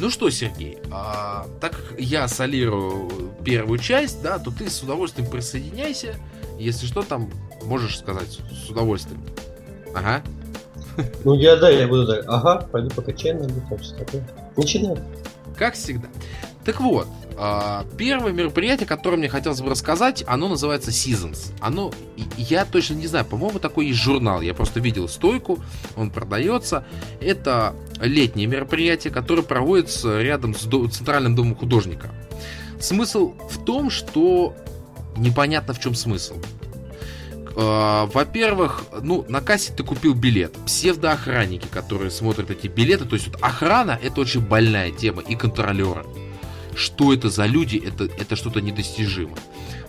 Ну 0.00 0.10
что, 0.10 0.28
Сергей, 0.30 0.78
а, 0.90 1.46
так 1.60 1.72
как 1.72 2.00
я 2.00 2.26
солирую 2.26 3.32
первую 3.44 3.78
часть, 3.78 4.22
да, 4.22 4.38
то 4.38 4.50
ты 4.50 4.68
с 4.68 4.82
удовольствием 4.82 5.30
присоединяйся. 5.30 6.16
Если 6.58 6.86
что, 6.86 7.02
там 7.02 7.30
можешь 7.62 7.98
сказать 7.98 8.40
с 8.50 8.70
удовольствием. 8.70 9.22
Ага. 9.94 10.22
Ну 11.24 11.34
я 11.34 11.56
да, 11.56 11.70
я 11.70 11.88
буду 11.88 12.06
так. 12.06 12.24
Ага, 12.28 12.66
пойду 12.70 12.90
покачаем, 12.90 13.38
там 13.68 13.82
что 13.82 13.98
такое. 13.98 14.28
Начинаем. 14.56 14.98
Как 15.56 15.74
всегда. 15.74 16.08
Так 16.64 16.80
вот, 16.80 17.06
а, 17.36 17.84
первое 17.98 18.32
мероприятие, 18.32 18.86
которое 18.86 19.16
мне 19.16 19.28
хотелось 19.28 19.60
бы 19.60 19.70
рассказать, 19.70 20.24
оно 20.26 20.48
называется 20.48 20.90
Seasons. 20.90 21.52
Оно, 21.60 21.92
я 22.36 22.64
точно 22.64 22.94
не 22.94 23.06
знаю, 23.06 23.24
по-моему, 23.24 23.58
такой 23.58 23.88
есть 23.88 23.98
журнал. 23.98 24.40
Я 24.40 24.54
просто 24.54 24.80
видел 24.80 25.08
стойку, 25.08 25.58
он 25.96 26.10
продается. 26.10 26.86
Это 27.20 27.74
летнее 28.00 28.46
мероприятие, 28.46 29.12
которое 29.12 29.42
проводится 29.42 30.22
рядом 30.22 30.54
с 30.54 30.60
Центральным 30.60 31.34
домом 31.34 31.56
художника. 31.56 32.10
Смысл 32.80 33.34
в 33.50 33.64
том, 33.64 33.90
что 33.90 34.54
непонятно 35.16 35.74
в 35.74 35.80
чем 35.80 35.94
смысл. 35.94 36.36
А, 37.56 38.06
во-первых, 38.06 38.84
ну, 39.02 39.24
на 39.28 39.40
кассе 39.40 39.72
ты 39.72 39.82
купил 39.84 40.14
билет. 40.14 40.52
Псевдоохранники, 40.66 41.66
которые 41.66 42.10
смотрят 42.10 42.50
эти 42.50 42.66
билеты, 42.66 43.04
то 43.04 43.14
есть 43.14 43.28
вот 43.28 43.42
охрана 43.42 43.98
это 44.02 44.20
очень 44.20 44.40
больная 44.40 44.90
тема 44.90 45.22
и 45.22 45.34
контролеры. 45.36 46.04
Что 46.74 47.12
это 47.12 47.28
за 47.28 47.46
люди, 47.46 47.76
это, 47.76 48.04
это 48.04 48.34
что-то 48.34 48.60
недостижимое. 48.60 49.38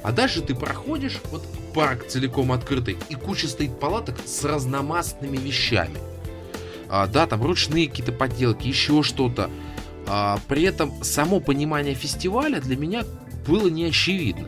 А 0.03 0.11
дальше 0.11 0.41
ты 0.41 0.53
проходишь, 0.53 1.19
вот 1.31 1.43
парк 1.73 2.05
целиком 2.07 2.51
открытый, 2.51 2.97
и 3.09 3.15
куча 3.15 3.47
стоит 3.47 3.79
палаток 3.79 4.17
с 4.23 4.43
разномастными 4.43 5.37
вещами. 5.37 5.97
А, 6.87 7.07
да, 7.07 7.25
там 7.25 7.41
ручные 7.43 7.89
какие-то 7.89 8.11
подделки, 8.11 8.67
еще 8.67 9.01
что-то. 9.01 9.49
А, 10.07 10.39
при 10.47 10.61
этом 10.63 11.03
само 11.03 11.39
понимание 11.39 11.95
фестиваля 11.95 12.61
для 12.61 12.77
меня 12.77 13.03
было 13.47 13.67
неочевидно. 13.67 14.47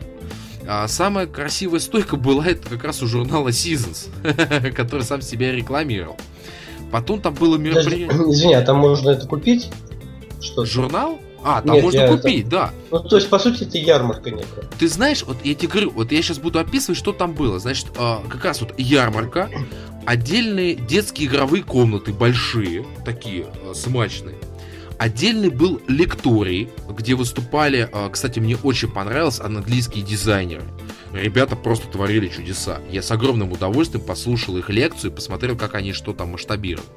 А 0.70 0.86
самая 0.86 1.26
красивая 1.26 1.80
стойка 1.80 2.16
была 2.16 2.46
это 2.46 2.68
как 2.68 2.84
раз 2.84 3.02
у 3.02 3.06
журнала 3.06 3.48
Seasons, 3.48 4.08
который 4.74 5.00
сам 5.00 5.22
себя 5.22 5.50
рекламировал. 5.50 6.18
Потом 6.92 7.22
там 7.22 7.32
было 7.32 7.56
мероприятие... 7.56 8.08
Извини, 8.30 8.52
а 8.52 8.60
там 8.60 8.76
можно 8.76 9.08
это 9.08 9.26
купить? 9.26 9.70
Что 10.42 10.66
Журнал? 10.66 11.18
А, 11.42 11.62
там 11.62 11.76
Нет, 11.76 11.84
можно 11.84 12.08
купить, 12.08 12.48
это... 12.48 12.50
да. 12.50 12.70
Ну, 12.90 13.00
то 13.00 13.16
есть, 13.16 13.30
по 13.30 13.38
сути, 13.38 13.62
это 13.62 13.78
ярмарка 13.78 14.30
некая. 14.30 14.64
Ты 14.78 14.88
знаешь, 14.88 15.22
вот 15.22 15.38
я 15.42 15.54
тебе 15.54 15.68
говорю, 15.68 15.90
вот 15.90 16.12
я 16.12 16.20
сейчас 16.20 16.38
буду 16.38 16.58
описывать, 16.58 16.98
что 16.98 17.12
там 17.12 17.32
было. 17.32 17.58
Значит, 17.58 17.86
а, 17.96 18.22
как 18.28 18.44
раз 18.44 18.60
вот 18.60 18.74
ярмарка, 18.76 19.48
отдельные 20.04 20.74
детские 20.74 21.28
игровые 21.28 21.62
комнаты, 21.62 22.12
большие, 22.12 22.84
такие 23.06 23.46
а, 23.64 23.72
смачные. 23.74 24.36
Отдельный 24.98 25.48
был 25.48 25.80
лекторий, 25.86 26.70
где 26.88 27.14
выступали, 27.14 27.88
а, 27.92 28.10
кстати, 28.10 28.40
мне 28.40 28.56
очень 28.56 28.90
понравилось, 28.90 29.38
английские 29.38 30.02
дизайнеры. 30.04 30.64
Ребята 31.12 31.54
просто 31.54 31.86
творили 31.88 32.28
чудеса. 32.28 32.80
Я 32.90 33.00
с 33.02 33.10
огромным 33.12 33.52
удовольствием 33.52 34.04
послушал 34.04 34.58
их 34.58 34.68
лекцию 34.70 35.12
и 35.12 35.14
посмотрел, 35.14 35.56
как 35.56 35.76
они 35.76 35.92
что 35.92 36.12
там 36.12 36.32
масштабируют. 36.32 36.88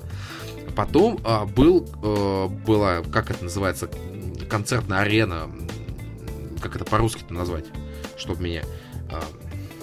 Потом 0.76 1.20
а, 1.24 1.46
был, 1.46 1.88
а, 2.02 2.48
была, 2.48 3.04
как 3.04 3.30
это 3.30 3.44
называется, 3.44 3.88
концертная 4.50 5.00
арена, 5.00 5.52
как 6.60 6.76
это 6.76 6.86
по-русски-то 6.86 7.34
назвать, 7.34 7.66
чтобы 8.18 8.42
меня... 8.44 8.64
А, 9.12 9.22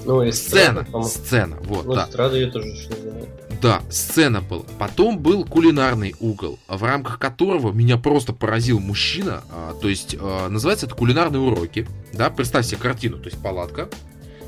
ну, 0.04 0.30
сцена, 0.32 0.80
эстрада, 0.82 1.02
сцена, 1.04 1.56
вот, 1.62 1.86
ну, 1.86 1.94
да. 1.94 2.06
Эстрада 2.08 2.36
ее 2.36 2.50
тоже 2.50 2.66
называют. 2.66 3.28
Да, 3.60 3.82
сцена 3.90 4.40
была. 4.40 4.62
Потом 4.78 5.18
был 5.18 5.44
кулинарный 5.44 6.14
угол, 6.20 6.58
в 6.68 6.82
рамках 6.84 7.18
которого 7.18 7.72
меня 7.72 7.96
просто 7.96 8.32
поразил 8.32 8.78
мужчина. 8.78 9.42
А, 9.50 9.74
то 9.74 9.88
есть, 9.88 10.16
а, 10.18 10.48
называется 10.48 10.86
это 10.86 10.94
кулинарные 10.94 11.40
уроки. 11.40 11.86
Да, 12.12 12.30
представь 12.30 12.66
себе 12.66 12.78
картину, 12.78 13.18
то 13.18 13.28
есть 13.28 13.42
палатка. 13.42 13.88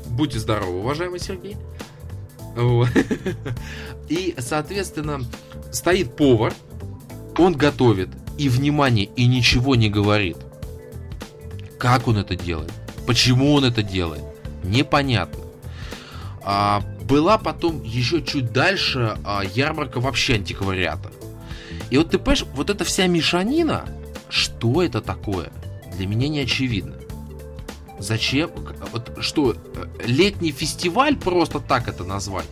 Будьте 0.07 0.39
здоровы, 0.39 0.79
уважаемый 0.79 1.19
Сергей. 1.19 1.57
И, 4.09 4.35
соответственно, 4.37 5.21
стоит 5.71 6.15
повар, 6.15 6.53
он 7.37 7.53
готовит, 7.53 8.09
и, 8.37 8.49
внимание, 8.49 9.05
и 9.05 9.25
ничего 9.25 9.75
не 9.75 9.89
говорит. 9.89 10.37
Как 11.79 12.07
он 12.07 12.17
это 12.17 12.35
делает? 12.35 12.73
Почему 13.07 13.53
он 13.53 13.63
это 13.65 13.83
делает? 13.83 14.23
Непонятно. 14.63 15.39
А, 16.43 16.83
была 17.11 17.37
потом 17.37 17.83
еще 17.83 18.21
чуть 18.21 18.53
дальше 18.53 19.17
а, 19.25 19.43
ярмарка 19.43 19.99
вообще 19.99 20.35
антиквариата. 20.35 21.11
И 21.89 21.97
вот 21.97 22.09
ты 22.11 22.17
понимаешь, 22.17 22.45
вот 22.53 22.69
эта 22.69 22.85
вся 22.85 23.05
мешанина, 23.07 23.83
что 24.29 24.81
это 24.81 25.01
такое, 25.01 25.51
для 25.97 26.07
меня 26.07 26.29
не 26.29 26.39
очевидно. 26.39 26.95
Зачем? 27.99 28.49
Вот 28.93 29.11
что, 29.19 29.57
летний 30.05 30.53
фестиваль 30.53 31.17
просто 31.17 31.59
так 31.59 31.89
это 31.89 32.05
назвать? 32.05 32.47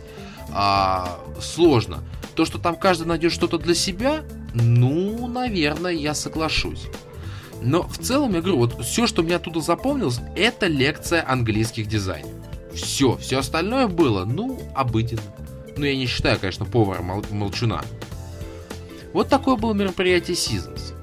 А, 0.52 1.18
сложно. 1.40 2.04
То, 2.34 2.44
что 2.44 2.58
там 2.58 2.76
каждый 2.76 3.06
найдет 3.06 3.32
что-то 3.32 3.56
для 3.56 3.74
себя, 3.74 4.24
ну, 4.52 5.26
наверное, 5.26 5.92
я 5.92 6.12
соглашусь. 6.12 6.86
Но 7.62 7.88
в 7.88 7.96
целом, 7.96 8.34
я 8.34 8.40
говорю, 8.40 8.58
вот 8.58 8.84
все, 8.84 9.06
что 9.06 9.22
мне 9.22 9.36
оттуда 9.36 9.62
запомнилось, 9.62 10.20
это 10.36 10.66
лекция 10.66 11.24
английских 11.26 11.86
дизайнеров. 11.86 12.39
Все, 12.74 13.16
все 13.16 13.38
остальное 13.38 13.88
было, 13.88 14.24
ну, 14.24 14.60
обыденно. 14.74 15.22
Ну, 15.76 15.84
я 15.84 15.96
не 15.96 16.06
считаю, 16.06 16.38
конечно, 16.38 16.66
повара 16.66 17.02
мол- 17.02 17.24
молчуна. 17.30 17.82
Вот 19.12 19.28
такое 19.28 19.56
было 19.56 19.72
мероприятие 19.72 20.36
Seasons. 20.36 20.94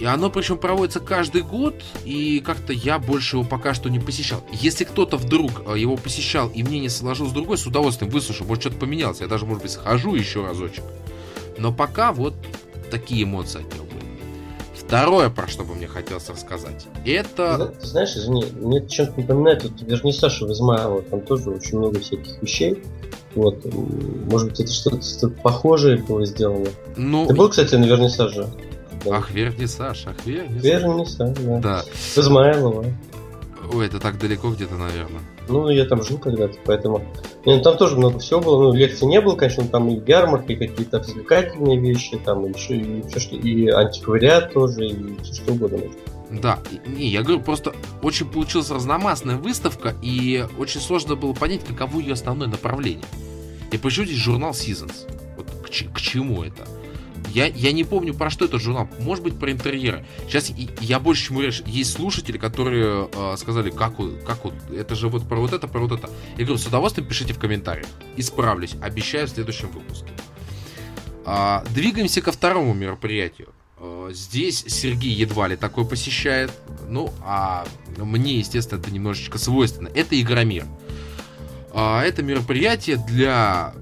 И 0.00 0.04
оно 0.04 0.28
причем 0.28 0.58
проводится 0.58 1.00
каждый 1.00 1.42
год, 1.42 1.82
и 2.04 2.40
как-то 2.40 2.72
я 2.72 2.98
больше 2.98 3.36
его 3.36 3.44
пока 3.44 3.74
что 3.74 3.88
не 3.88 4.00
посещал. 4.00 4.44
Если 4.52 4.84
кто-то 4.84 5.16
вдруг 5.16 5.62
э, 5.66 5.78
его 5.78 5.96
посещал 5.96 6.48
и 6.48 6.62
мне 6.62 6.80
не 6.80 6.88
сложилось 6.88 7.30
с 7.30 7.34
другой, 7.34 7.56
с 7.56 7.66
удовольствием 7.66 8.10
выслушаю, 8.10 8.48
может 8.48 8.64
что-то 8.64 8.78
поменялось, 8.78 9.20
я 9.20 9.28
даже, 9.28 9.46
может 9.46 9.62
быть, 9.62 9.72
схожу 9.72 10.14
еще 10.14 10.44
разочек. 10.44 10.84
Но 11.58 11.72
пока 11.72 12.12
вот 12.12 12.34
такие 12.90 13.22
эмоции 13.22 13.60
от 13.60 13.72
него. 13.72 13.83
Второе, 14.94 15.28
про 15.28 15.48
что 15.48 15.64
бы 15.64 15.74
мне 15.74 15.88
хотелось 15.88 16.28
рассказать, 16.28 16.86
это... 17.04 17.72
Ты, 17.74 17.80
ты 17.80 17.86
знаешь, 17.88 18.14
извини, 18.16 18.44
мне 18.60 18.86
чем-то 18.86 19.22
напоминает, 19.22 19.64
вот 19.64 19.72
Вернисаж 19.82 20.40
в 20.40 20.52
Измайлово, 20.52 21.02
там 21.02 21.20
тоже 21.22 21.50
очень 21.50 21.78
много 21.78 21.98
всяких 21.98 22.40
вещей. 22.40 22.80
Вот, 23.34 23.64
может 24.30 24.50
быть, 24.50 24.60
это 24.60 24.72
что-то, 24.72 25.02
что 25.02 25.30
похожее 25.30 25.96
было 25.96 26.24
сделано. 26.24 26.68
Ну... 26.94 27.26
Ты 27.26 27.34
был, 27.34 27.48
кстати, 27.48 27.74
на 27.74 27.86
Вернисаже? 27.86 28.46
Да. 29.04 29.16
Ах, 29.16 29.32
Вернисаж, 29.32 30.04
ах, 30.06 30.14
Вернисаж. 30.24 30.62
Вернисаж, 30.62 31.38
да. 31.40 31.58
да. 31.58 31.82
В 31.82 32.18
Измайлово. 32.18 32.84
Ой, 33.72 33.86
это 33.86 33.98
так 33.98 34.16
далеко 34.20 34.50
где-то, 34.50 34.76
наверное. 34.76 35.22
Ну, 35.48 35.68
я 35.68 35.84
там 35.84 36.02
жил 36.02 36.18
когда-то, 36.18 36.56
поэтому... 36.64 37.02
Ну, 37.44 37.60
там 37.60 37.76
тоже 37.76 37.96
много 37.96 38.18
всего 38.18 38.40
было. 38.40 38.62
Ну, 38.64 38.72
лекций 38.72 39.06
не 39.06 39.20
было, 39.20 39.36
конечно, 39.36 39.64
там 39.66 39.88
и 39.90 40.00
ярмарки, 40.06 40.54
какие-то 40.54 40.98
развлекательные 40.98 41.78
вещи, 41.78 42.18
там 42.18 42.46
и 42.46 42.52
еще, 42.52 42.76
и 42.76 43.02
все, 43.08 43.20
что... 43.20 43.36
И 43.36 43.68
антиквариат 43.68 44.52
тоже, 44.52 44.86
и 44.86 45.16
все 45.22 45.34
что 45.34 45.52
угодно. 45.52 45.80
Да, 46.30 46.58
не, 46.86 47.08
я 47.08 47.22
говорю, 47.22 47.40
просто 47.40 47.74
очень 48.02 48.26
получилась 48.26 48.70
разномастная 48.70 49.36
выставка, 49.36 49.94
и 50.02 50.46
очень 50.58 50.80
сложно 50.80 51.16
было 51.16 51.32
понять, 51.32 51.64
каково 51.64 52.00
ее 52.00 52.14
основное 52.14 52.48
направление. 52.48 53.04
И 53.70 53.78
почему 53.78 54.06
здесь 54.06 54.18
журнал 54.18 54.50
Seasons? 54.50 55.06
Вот 55.36 55.46
к, 55.62 55.68
к 55.68 56.00
чему 56.00 56.42
это? 56.42 56.66
Я, 57.34 57.46
я 57.46 57.72
не 57.72 57.82
помню, 57.82 58.14
про 58.14 58.30
что 58.30 58.44
этот 58.44 58.62
журнал. 58.62 58.88
Может 59.00 59.24
быть, 59.24 59.36
про 59.36 59.50
интерьеры. 59.50 60.06
Сейчас 60.28 60.52
я 60.80 61.00
больше 61.00 61.26
чему 61.26 61.40
речь. 61.40 61.62
Есть 61.66 61.92
слушатели, 61.92 62.38
которые 62.38 63.10
э, 63.12 63.34
сказали, 63.36 63.70
как, 63.70 63.96
как 64.24 64.44
вот, 64.44 64.54
это 64.72 64.94
же 64.94 65.08
вот 65.08 65.28
про 65.28 65.40
вот 65.40 65.52
это, 65.52 65.66
про 65.66 65.80
вот 65.80 65.98
это. 65.98 66.08
Я 66.38 66.44
говорю, 66.44 66.58
с 66.58 66.66
удовольствием 66.66 67.08
пишите 67.08 67.34
в 67.34 67.40
комментариях. 67.40 67.88
Исправлюсь. 68.16 68.76
Обещаю 68.80 69.26
в 69.26 69.30
следующем 69.30 69.68
выпуске. 69.70 70.10
А, 71.24 71.64
двигаемся 71.70 72.22
ко 72.22 72.30
второму 72.30 72.72
мероприятию. 72.72 73.48
А, 73.78 74.10
здесь 74.12 74.64
Сергей 74.68 75.12
едва 75.12 75.48
ли 75.48 75.56
такой 75.56 75.84
посещает. 75.84 76.52
Ну, 76.88 77.12
а 77.24 77.66
мне, 77.96 78.38
естественно, 78.38 78.78
это 78.78 78.92
немножечко 78.92 79.38
свойственно. 79.38 79.88
Это 79.92 80.20
Игромир. 80.20 80.66
А, 81.72 82.00
это 82.04 82.22
мероприятие 82.22 82.96
для 82.96 83.74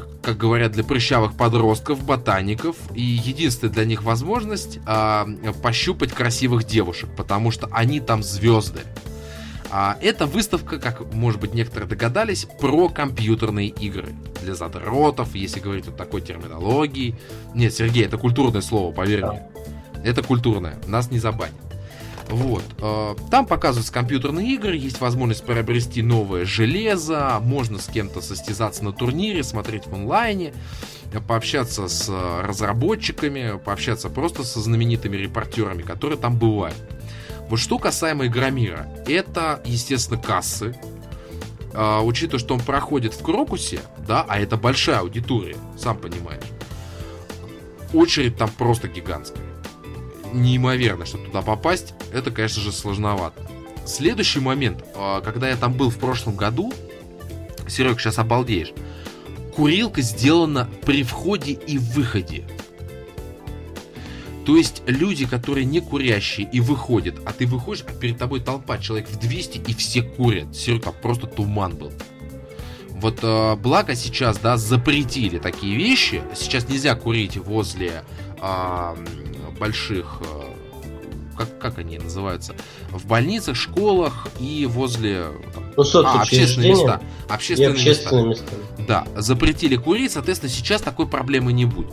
как, 0.00 0.20
как 0.20 0.36
говорят, 0.36 0.72
для 0.72 0.84
прыщавых 0.84 1.34
подростков, 1.36 2.04
ботаников. 2.04 2.76
И 2.94 3.00
единственная 3.00 3.72
для 3.72 3.84
них 3.84 4.02
возможность 4.02 4.78
а, 4.86 5.26
пощупать 5.62 6.12
красивых 6.12 6.64
девушек, 6.64 7.08
потому 7.16 7.50
что 7.50 7.68
они 7.72 8.00
там 8.00 8.22
звезды. 8.22 8.80
А, 9.70 9.96
это 10.00 10.26
выставка, 10.26 10.78
как, 10.78 11.12
может 11.12 11.40
быть, 11.40 11.54
некоторые 11.54 11.88
догадались, 11.88 12.46
про 12.60 12.88
компьютерные 12.88 13.68
игры. 13.68 14.14
Для 14.42 14.54
задротов, 14.54 15.34
если 15.34 15.60
говорить 15.60 15.86
вот 15.86 15.96
такой 15.96 16.20
терминологии. 16.20 17.16
Нет, 17.54 17.74
Сергей, 17.74 18.04
это 18.04 18.18
культурное 18.18 18.60
слово, 18.60 18.92
поверь 18.92 19.22
да. 19.22 19.32
мне. 19.32 19.42
Это 20.04 20.22
культурное, 20.22 20.78
нас 20.86 21.10
не 21.10 21.18
забанят. 21.18 21.65
Вот. 22.28 22.64
Э, 22.80 23.14
там 23.30 23.46
показываются 23.46 23.92
компьютерные 23.92 24.54
игры, 24.54 24.76
есть 24.76 25.00
возможность 25.00 25.44
приобрести 25.44 26.02
новое 26.02 26.44
железо, 26.44 27.38
можно 27.40 27.78
с 27.78 27.86
кем-то 27.86 28.20
состязаться 28.20 28.84
на 28.84 28.92
турнире, 28.92 29.42
смотреть 29.42 29.86
в 29.86 29.94
онлайне, 29.94 30.52
пообщаться 31.28 31.88
с 31.88 32.12
разработчиками, 32.42 33.58
пообщаться 33.64 34.08
просто 34.08 34.44
со 34.44 34.60
знаменитыми 34.60 35.16
репортерами, 35.16 35.82
которые 35.82 36.18
там 36.18 36.36
бывают. 36.36 36.76
Вот 37.48 37.60
что 37.60 37.78
касаемо 37.78 38.26
Игромира, 38.26 38.88
это, 39.06 39.62
естественно, 39.64 40.20
кассы. 40.20 40.76
Э, 41.72 42.00
учитывая, 42.00 42.40
что 42.40 42.54
он 42.54 42.60
проходит 42.60 43.14
в 43.14 43.22
Крокусе, 43.22 43.80
да, 44.06 44.24
а 44.28 44.40
это 44.40 44.56
большая 44.56 44.98
аудитория, 44.98 45.56
сам 45.78 45.96
понимаешь, 45.96 46.42
очередь 47.92 48.36
там 48.36 48.50
просто 48.50 48.88
гигантская 48.88 49.55
неимоверно, 50.36 51.06
чтобы 51.06 51.26
туда 51.26 51.42
попасть, 51.42 51.94
это, 52.12 52.30
конечно 52.30 52.62
же, 52.62 52.72
сложновато. 52.72 53.40
Следующий 53.84 54.40
момент, 54.40 54.84
а, 54.94 55.20
когда 55.20 55.48
я 55.48 55.56
там 55.56 55.72
был 55.72 55.90
в 55.90 55.98
прошлом 55.98 56.36
году, 56.36 56.72
Серег, 57.68 58.00
сейчас 58.00 58.18
обалдеешь, 58.18 58.72
курилка 59.54 60.02
сделана 60.02 60.68
при 60.84 61.02
входе 61.02 61.52
и 61.52 61.78
выходе. 61.78 62.44
То 64.44 64.56
есть 64.56 64.82
люди, 64.86 65.26
которые 65.26 65.64
не 65.64 65.80
курящие 65.80 66.48
и 66.52 66.60
выходят, 66.60 67.16
а 67.24 67.32
ты 67.32 67.46
выходишь, 67.46 67.84
а 67.88 67.92
перед 67.92 68.16
тобой 68.16 68.40
толпа, 68.40 68.78
человек 68.78 69.08
в 69.08 69.18
200 69.18 69.58
и 69.58 69.74
все 69.74 70.02
курят. 70.02 70.54
Серега, 70.54 70.92
просто 70.92 71.26
туман 71.26 71.74
был. 71.74 71.92
Вот 72.90 73.18
э, 73.22 73.56
благо 73.56 73.94
сейчас, 73.94 74.38
да, 74.38 74.56
запретили 74.56 75.38
такие 75.38 75.76
вещи. 75.76 76.22
Сейчас 76.34 76.68
нельзя 76.68 76.94
курить 76.94 77.36
возле 77.36 78.04
э, 78.40 78.96
больших, 79.58 80.20
э, 80.20 81.36
как, 81.36 81.58
как 81.58 81.78
они 81.78 81.98
называются, 81.98 82.54
в 82.90 83.06
больницах, 83.06 83.56
школах 83.56 84.28
и 84.40 84.66
возле 84.66 85.26
ну, 85.76 85.84
а, 86.04 86.22
общественные 86.22 86.70
места. 86.70 87.00
Общественные, 87.28 87.72
общественные 87.72 88.26
места. 88.28 88.44
места. 88.44 88.84
Да, 88.86 89.06
запретили 89.16 89.76
курить, 89.76 90.12
соответственно, 90.12 90.50
сейчас 90.50 90.82
такой 90.82 91.06
проблемы 91.06 91.52
не 91.52 91.64
будет. 91.64 91.92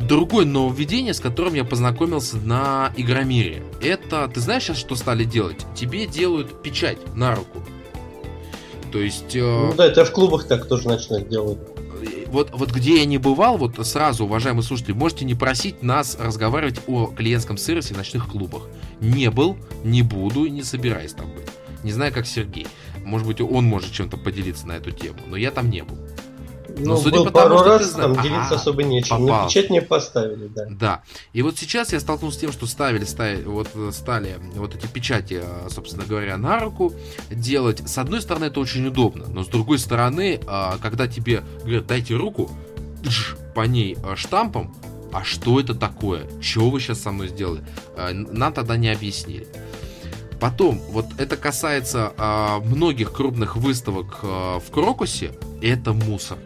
Другое 0.00 0.44
нововведение, 0.44 1.12
с 1.12 1.20
которым 1.20 1.54
я 1.54 1.64
познакомился 1.64 2.36
на 2.36 2.92
Игромире. 2.96 3.64
Это, 3.82 4.28
ты 4.32 4.40
знаешь 4.40 4.62
сейчас, 4.62 4.78
что 4.78 4.94
стали 4.94 5.24
делать? 5.24 5.66
Тебе 5.74 6.06
делают 6.06 6.62
печать 6.62 6.98
на 7.16 7.34
руку. 7.34 7.62
То 8.92 9.00
есть... 9.00 9.34
Э... 9.34 9.40
Ну 9.40 9.74
да, 9.74 9.86
это 9.86 10.04
в 10.04 10.12
клубах 10.12 10.46
так 10.46 10.66
тоже 10.66 10.88
начинают 10.88 11.28
делать 11.28 11.58
вот, 12.30 12.50
вот 12.52 12.72
где 12.72 12.98
я 12.98 13.04
не 13.04 13.18
бывал, 13.18 13.56
вот 13.56 13.84
сразу, 13.86 14.24
уважаемые 14.24 14.62
слушатели, 14.62 14.92
можете 14.92 15.24
не 15.24 15.34
просить 15.34 15.82
нас 15.82 16.16
разговаривать 16.18 16.80
о 16.86 17.06
клиентском 17.06 17.56
сервисе 17.56 17.94
в 17.94 17.96
ночных 17.96 18.28
клубах. 18.28 18.62
Не 19.00 19.30
был, 19.30 19.56
не 19.84 20.02
буду 20.02 20.44
и 20.44 20.50
не 20.50 20.62
собираюсь 20.62 21.12
там 21.12 21.32
быть. 21.32 21.48
Не 21.84 21.92
знаю, 21.92 22.12
как 22.12 22.26
Сергей. 22.26 22.66
Может 23.04 23.26
быть, 23.26 23.40
он 23.40 23.64
может 23.64 23.92
чем-то 23.92 24.16
поделиться 24.16 24.66
на 24.66 24.72
эту 24.72 24.90
тему, 24.90 25.18
но 25.26 25.36
я 25.36 25.50
там 25.50 25.70
не 25.70 25.82
был. 25.82 25.96
Ну, 26.78 26.96
судя 26.96 27.16
был 27.18 27.24
по 27.26 27.30
пару 27.30 27.58
тому, 27.58 27.68
раз, 27.70 27.90
там 27.92 28.12
ага, 28.12 28.22
делиться 28.22 28.54
особо 28.54 28.82
нечем. 28.82 29.20
Попал. 29.20 29.42
Но 29.42 29.48
печать 29.48 29.70
не 29.70 29.80
поставили, 29.80 30.46
да. 30.48 30.66
Да. 30.70 31.02
И 31.32 31.42
вот 31.42 31.58
сейчас 31.58 31.92
я 31.92 32.00
столкнулся 32.00 32.38
с 32.38 32.40
тем, 32.40 32.52
что 32.52 32.66
ставили, 32.66 33.04
ставили 33.04 33.44
вот 33.44 33.68
стали 33.92 34.36
вот 34.54 34.74
эти 34.74 34.86
печати, 34.86 35.42
собственно 35.68 36.04
говоря, 36.04 36.36
на 36.36 36.58
руку 36.60 36.92
делать. 37.30 37.82
С 37.88 37.98
одной 37.98 38.22
стороны, 38.22 38.46
это 38.46 38.60
очень 38.60 38.86
удобно, 38.86 39.26
но 39.28 39.42
с 39.42 39.48
другой 39.48 39.78
стороны, 39.78 40.40
а, 40.46 40.78
когда 40.78 41.06
тебе 41.08 41.42
говорят, 41.62 41.86
дайте 41.86 42.14
руку, 42.14 42.50
по 43.54 43.62
ней 43.62 43.96
а, 44.04 44.16
штампом, 44.16 44.74
а 45.12 45.24
что 45.24 45.58
это 45.58 45.74
такое? 45.74 46.26
Чего 46.40 46.70
вы 46.70 46.80
сейчас 46.80 47.00
со 47.00 47.10
мной 47.10 47.28
сделали? 47.28 47.64
А, 47.96 48.12
нам 48.12 48.52
тогда 48.52 48.76
не 48.76 48.90
объяснили. 48.90 49.46
Потом, 50.40 50.78
вот 50.90 51.06
это 51.18 51.36
касается 51.36 52.12
э, 52.16 52.58
многих 52.64 53.12
крупных 53.12 53.56
выставок 53.56 54.20
э, 54.22 54.60
в 54.64 54.70
Крокусе, 54.70 55.32
это 55.60 55.92
мусор. 55.92 56.38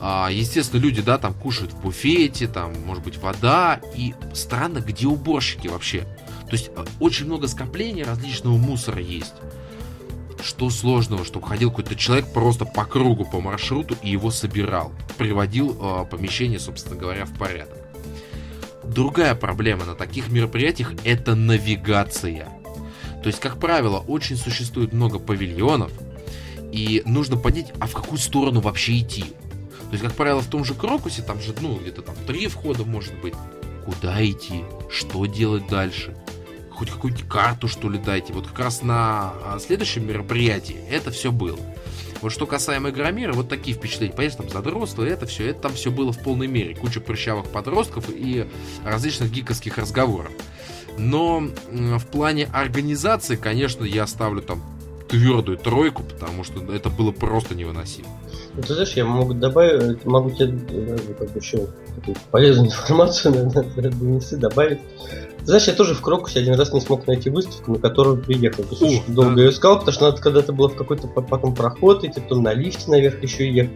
А, 0.00 0.30
естественно, 0.30 0.80
люди, 0.80 1.02
да, 1.02 1.18
там 1.18 1.34
кушают 1.34 1.72
в 1.72 1.80
буфете, 1.80 2.48
там, 2.48 2.72
может 2.84 3.04
быть, 3.04 3.18
вода. 3.18 3.80
И 3.94 4.14
странно, 4.32 4.78
где 4.78 5.06
уборщики 5.06 5.68
вообще. 5.68 6.06
То 6.46 6.52
есть 6.52 6.70
э, 6.74 6.84
очень 6.98 7.26
много 7.26 7.46
скоплений 7.48 8.02
различного 8.02 8.56
мусора 8.56 9.00
есть. 9.00 9.34
Что 10.42 10.70
сложного, 10.70 11.24
чтобы 11.24 11.46
ходил 11.46 11.70
какой-то 11.70 11.96
человек 11.96 12.32
просто 12.32 12.64
по 12.64 12.86
кругу, 12.86 13.26
по 13.26 13.40
маршруту 13.42 13.94
и 14.02 14.08
его 14.08 14.30
собирал. 14.30 14.90
Приводил 15.18 15.76
э, 15.78 16.06
помещение, 16.10 16.58
собственно 16.58 16.96
говоря, 16.96 17.26
в 17.26 17.36
порядок. 17.36 17.76
Другая 18.82 19.34
проблема 19.34 19.84
на 19.84 19.94
таких 19.94 20.30
мероприятиях 20.30 20.94
это 21.04 21.34
навигация. 21.34 22.48
То 23.22 23.26
есть, 23.26 23.38
как 23.38 23.60
правило, 23.60 23.98
очень 23.98 24.36
существует 24.36 24.94
много 24.94 25.18
павильонов, 25.18 25.92
и 26.72 27.02
нужно 27.04 27.36
понять, 27.36 27.72
а 27.78 27.86
в 27.86 27.92
какую 27.92 28.18
сторону 28.18 28.60
вообще 28.60 29.00
идти. 29.00 29.26
То 29.90 29.96
есть, 29.96 30.04
как 30.04 30.14
правило, 30.14 30.40
в 30.40 30.46
том 30.46 30.64
же 30.64 30.74
Крокусе, 30.74 31.22
там 31.22 31.40
же, 31.40 31.52
ну, 31.60 31.76
где-то 31.76 32.02
там 32.02 32.14
три 32.26 32.46
входа 32.46 32.84
может 32.84 33.12
быть. 33.20 33.34
Куда 33.84 34.24
идти? 34.24 34.62
Что 34.88 35.26
делать 35.26 35.66
дальше? 35.66 36.16
Хоть 36.70 36.90
какую-нибудь 36.90 37.28
карту, 37.28 37.66
что 37.66 37.90
ли, 37.90 37.98
дайте. 37.98 38.32
Вот 38.32 38.46
как 38.46 38.60
раз 38.60 38.82
на 38.82 39.32
а, 39.44 39.58
следующем 39.58 40.06
мероприятии 40.06 40.76
это 40.88 41.10
все 41.10 41.32
было. 41.32 41.58
Вот 42.20 42.30
что 42.30 42.46
касаемо 42.46 42.90
Игромира, 42.90 43.32
вот 43.32 43.48
такие 43.48 43.76
впечатления. 43.76 44.14
Понятно, 44.14 44.44
там 44.44 44.52
задротство, 44.52 45.02
это 45.02 45.26
все, 45.26 45.48
это 45.48 45.62
там 45.62 45.72
все 45.74 45.90
было 45.90 46.12
в 46.12 46.22
полной 46.22 46.46
мере. 46.46 46.76
Куча 46.76 47.00
прыщавых 47.00 47.46
подростков 47.50 48.04
и 48.10 48.46
различных 48.84 49.32
гиковских 49.32 49.76
разговоров. 49.76 50.30
Но 50.98 51.40
в 51.70 52.06
плане 52.06 52.46
организации, 52.52 53.34
конечно, 53.34 53.84
я 53.84 54.06
ставлю 54.06 54.42
там 54.42 54.62
твердую 55.08 55.58
тройку, 55.58 56.04
потому 56.04 56.44
что 56.44 56.72
это 56.72 56.90
было 56.90 57.10
просто 57.10 57.56
невыносимо. 57.56 58.08
Ну, 58.54 58.62
ты 58.62 58.74
знаешь, 58.74 58.92
я 58.94 59.04
могу 59.04 59.32
добавить, 59.32 60.04
могу 60.04 60.30
тебе 60.30 60.58
э, 60.70 60.96
как 61.18 61.30
бы 61.30 61.38
еще 61.38 61.68
полезную 62.30 62.66
информацию 62.70 63.34
наверное, 63.34 63.90
донести, 63.92 64.36
добавить. 64.36 64.80
Ты 65.38 65.46
знаешь, 65.46 65.66
я 65.68 65.72
тоже 65.72 65.94
в 65.94 66.02
Крокусе 66.02 66.40
один 66.40 66.54
раз 66.54 66.72
не 66.72 66.80
смог 66.80 67.06
найти 67.06 67.30
выставку, 67.30 67.72
на 67.72 67.78
которую 67.78 68.22
приехал. 68.22 68.64
То 68.64 68.84
есть 68.84 69.08
О, 69.08 69.12
долго 69.12 69.36
да. 69.36 69.42
ее 69.42 69.50
искал, 69.50 69.78
потому 69.78 69.92
что 69.92 70.10
надо 70.10 70.20
когда-то 70.20 70.52
было 70.52 70.68
в 70.68 70.74
какой-то 70.74 71.06
потом 71.06 71.54
проход 71.54 72.04
идти, 72.04 72.20
потом 72.20 72.42
на 72.42 72.52
лифте 72.52 72.90
наверх 72.90 73.22
еще 73.22 73.50
ехать. 73.50 73.72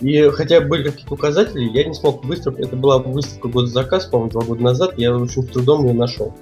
И 0.00 0.30
хотя 0.30 0.60
были 0.60 0.90
какие-то 0.90 1.14
указатели, 1.14 1.64
я 1.76 1.84
не 1.84 1.94
смог 1.94 2.24
быстро, 2.24 2.54
это 2.56 2.76
была 2.76 2.98
выставка 2.98 3.48
год 3.48 3.68
заказ, 3.68 4.06
по-моему, 4.06 4.30
два 4.30 4.42
года 4.42 4.62
назад, 4.62 4.94
я 4.96 5.14
очень 5.14 5.42
с 5.42 5.46
трудом 5.46 5.86
ее 5.86 5.94
нашел. 5.94 6.34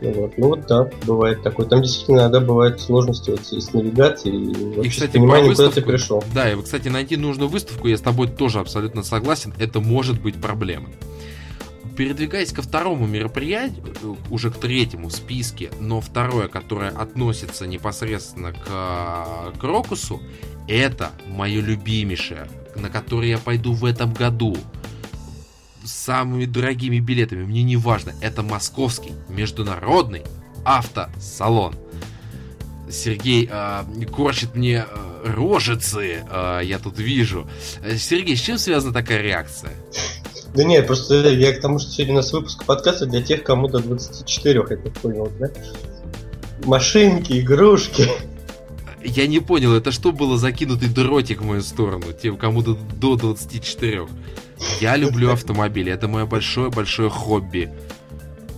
Ну 0.00 0.12
вот. 0.12 0.32
ну 0.36 0.48
вот 0.48 0.66
да, 0.66 0.90
бывает 1.06 1.42
такое. 1.42 1.66
Там 1.66 1.82
действительно 1.82 2.20
иногда 2.20 2.40
бывают 2.40 2.80
сложности 2.80 3.30
вот 3.30 3.46
с 3.46 3.72
навигацией 3.72 4.52
и, 4.52 4.86
и 4.86 4.90
кстати, 4.90 5.12
пониманием, 5.12 5.54
куда 5.54 5.70
ты 5.70 5.82
пришел. 5.82 6.22
Да, 6.34 6.50
и, 6.50 6.60
кстати, 6.60 6.88
найти 6.88 7.16
нужную 7.16 7.48
выставку, 7.48 7.88
я 7.88 7.96
с 7.96 8.00
тобой 8.00 8.28
тоже 8.28 8.58
абсолютно 8.58 9.02
согласен, 9.02 9.54
это 9.58 9.80
может 9.80 10.20
быть 10.20 10.40
проблемой. 10.40 10.92
Передвигаясь 11.96 12.52
ко 12.52 12.60
второму 12.60 13.06
мероприятию, 13.06 14.18
уже 14.30 14.50
к 14.50 14.56
третьему 14.56 15.08
в 15.08 15.12
списке, 15.12 15.70
но 15.80 16.02
второе, 16.02 16.48
которое 16.48 16.90
относится 16.90 17.66
непосредственно 17.66 18.52
к 18.52 19.58
Крокусу, 19.58 20.20
это 20.68 21.10
мое 21.26 21.62
любимейшее, 21.62 22.48
на 22.80 22.90
которое 22.90 23.28
я 23.28 23.38
пойду 23.38 23.72
в 23.72 23.84
этом 23.84 24.12
году. 24.12 24.56
С 25.84 25.90
самыми 25.90 26.46
дорогими 26.46 26.98
билетами, 26.98 27.44
мне 27.44 27.62
не 27.62 27.76
важно, 27.76 28.12
это 28.20 28.42
московский 28.42 29.12
международный 29.28 30.22
автосалон. 30.64 31.74
Сергей 32.90 33.48
э, 33.50 33.82
корчит 34.12 34.54
мне 34.54 34.84
э, 34.88 35.32
рожицы, 35.32 36.24
э, 36.28 36.60
я 36.64 36.78
тут 36.78 36.98
вижу. 36.98 37.48
Сергей, 37.96 38.36
с 38.36 38.40
чем 38.40 38.58
связана 38.58 38.92
такая 38.92 39.22
реакция? 39.22 39.72
Да 40.54 40.64
нет, 40.64 40.86
просто 40.86 41.28
я 41.30 41.52
к 41.52 41.60
тому, 41.60 41.78
что 41.78 41.90
сегодня 41.90 42.14
у 42.14 42.16
нас 42.16 42.32
выпуск 42.32 42.64
подкаста 42.64 43.06
для 43.06 43.22
тех, 43.22 43.42
кому 43.42 43.68
до 43.68 43.80
24, 43.80 44.64
я 44.70 44.76
так 44.76 44.92
понял, 44.94 45.30
да? 45.38 45.50
Машинки, 46.64 47.40
игрушки. 47.40 48.08
Я 49.04 49.26
не 49.26 49.40
понял, 49.40 49.74
это 49.74 49.92
что 49.92 50.12
было 50.12 50.38
закинутый 50.38 50.88
дротик 50.88 51.42
в 51.42 51.44
мою 51.44 51.60
сторону, 51.62 52.06
тем, 52.12 52.36
кому 52.36 52.62
до, 52.62 52.74
до 52.74 53.16
24. 53.16 54.08
Я 54.80 54.96
люблю 54.96 55.30
автомобили, 55.30 55.92
это 55.92 56.08
мое 56.08 56.26
большое-большое 56.26 57.10
хобби. 57.10 57.72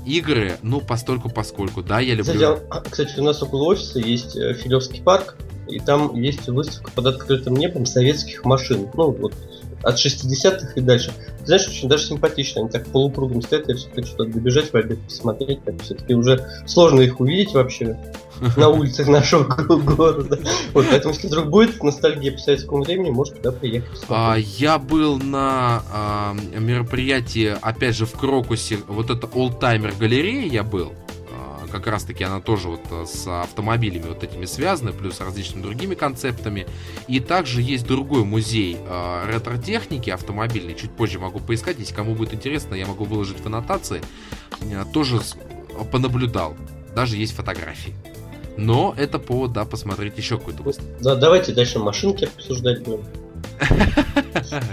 Игры, 0.07 0.57
ну, 0.62 0.81
постольку 0.81 1.29
поскольку, 1.29 1.83
да, 1.83 2.01
я 2.01 2.14
люблю... 2.14 2.33
Кстати, 2.33 2.62
а, 2.70 2.81
кстати, 2.81 3.20
у 3.20 3.24
нас 3.24 3.42
около 3.42 3.64
офиса 3.64 3.98
есть 3.98 4.37
э, 4.37 4.55
Филевский 4.55 5.03
парк, 5.03 5.37
и 5.68 5.81
там 5.81 6.14
есть 6.14 6.48
выставка 6.48 6.90
под 6.92 7.07
открытым 7.07 7.55
небом 7.55 7.85
советских 7.85 8.44
машин. 8.44 8.88
Ну, 8.94 9.11
вот 9.11 9.35
от 9.83 9.97
60-х 9.97 10.73
и 10.77 10.81
дальше. 10.81 11.12
Ты 11.41 11.47
знаешь, 11.47 11.69
очень 11.69 11.88
даже 11.88 12.07
симпатично. 12.07 12.62
Они 12.62 12.71
так 12.71 12.87
полукругом 12.87 13.43
стоят, 13.43 13.69
я 13.69 13.77
все 13.77 13.88
хочу 13.95 14.17
туда 14.17 14.31
добежать 14.31 14.73
в 14.73 14.75
обед, 14.75 14.99
посмотреть. 15.01 15.62
Так 15.64 15.83
все-таки 15.83 16.14
уже 16.14 16.45
сложно 16.67 17.01
их 17.01 17.21
увидеть 17.21 17.53
вообще 17.55 17.97
на 18.57 18.69
улицах 18.69 19.09
нашего 19.09 19.45
города. 19.45 20.38
Вот, 20.73 20.87
поэтому, 20.91 21.14
если 21.14 21.29
вдруг 21.29 21.49
будет 21.49 21.83
ностальгия 21.83 22.33
по 22.33 22.38
советскому 22.38 22.83
времени, 22.83 23.11
может 23.11 23.37
туда 23.37 23.53
приехать. 23.53 24.01
А, 24.09 24.37
я 24.37 24.79
был 24.79 25.19
на 25.19 25.83
а, 25.93 26.37
мероприятии, 26.59 27.57
опять 27.61 27.97
же, 27.97 28.07
в 28.07 28.12
Крокусе, 28.12 28.79
вот 28.87 29.11
это 29.11 29.27
олдтаймер 29.27 29.95
галерея 29.99 30.47
я 30.49 30.62
был 30.62 30.93
как 31.70 31.87
раз 31.87 32.04
таки 32.04 32.24
она 32.24 32.40
тоже 32.40 32.68
вот 32.68 32.81
э, 32.90 33.04
с 33.07 33.26
автомобилями 33.26 34.09
вот 34.09 34.22
этими 34.22 34.44
связана, 34.44 34.92
плюс 34.92 35.20
различными 35.20 35.62
другими 35.62 35.94
концептами. 35.94 36.66
И 37.07 37.20
также 37.20 37.62
есть 37.62 37.87
другой 37.87 38.24
музей 38.24 38.76
э, 38.78 39.24
ретро-техники 39.26 40.11
автомобильной, 40.11 40.74
чуть 40.74 40.90
позже 40.90 41.18
могу 41.18 41.40
поискать, 41.40 41.78
если 41.78 41.94
кому 41.94 42.14
будет 42.14 42.35
интересно, 42.35 42.74
я 42.74 42.87
могу 42.87 43.04
выложить 43.04 43.40
в 43.40 43.46
аннотации. 43.46 44.02
Э, 44.62 44.85
тоже 44.92 45.20
понаблюдал, 45.92 46.57
даже 46.94 47.16
есть 47.16 47.35
фотографии. 47.35 47.94
Но 48.57 48.92
это 48.96 49.20
повод, 49.20 49.52
да, 49.52 49.64
посмотреть 49.64 50.18
еще 50.18 50.37
какой-то. 50.37 50.64
Да, 51.00 51.14
давайте 51.14 51.52
дальше 51.52 51.78
машинки 51.78 52.24
обсуждать 52.24 52.83
будем. 52.83 53.04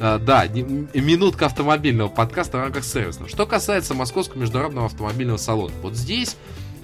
А, 0.00 0.18
да, 0.18 0.46
минутка 0.46 1.46
автомобильного 1.46 2.08
подкаста 2.08 2.58
в 2.58 2.60
рамках 2.60 2.84
сервисного. 2.84 3.28
Что 3.28 3.46
касается 3.46 3.94
Московского 3.94 4.40
международного 4.40 4.86
автомобильного 4.86 5.38
салона, 5.38 5.74
вот 5.82 5.94
здесь 5.94 6.36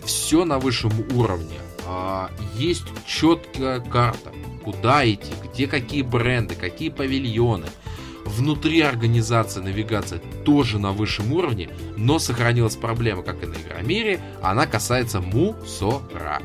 все 0.05 0.44
на 0.44 0.59
высшем 0.59 0.92
уровне. 1.14 1.59
А, 1.87 2.31
есть 2.57 2.85
четкая 3.07 3.81
карта, 3.81 4.33
куда 4.64 5.09
идти, 5.09 5.31
где 5.44 5.66
какие 5.66 6.03
бренды, 6.03 6.55
какие 6.55 6.88
павильоны. 6.88 7.66
Внутри 8.24 8.81
организации 8.81 9.61
навигация 9.61 10.20
тоже 10.44 10.79
на 10.79 10.92
высшем 10.92 11.33
уровне, 11.33 11.68
но 11.96 12.18
сохранилась 12.18 12.74
проблема, 12.74 13.22
как 13.22 13.42
и 13.42 13.46
на 13.46 13.55
Игромире, 13.55 14.20
она 14.42 14.66
касается 14.66 15.20
мусора. 15.20 16.40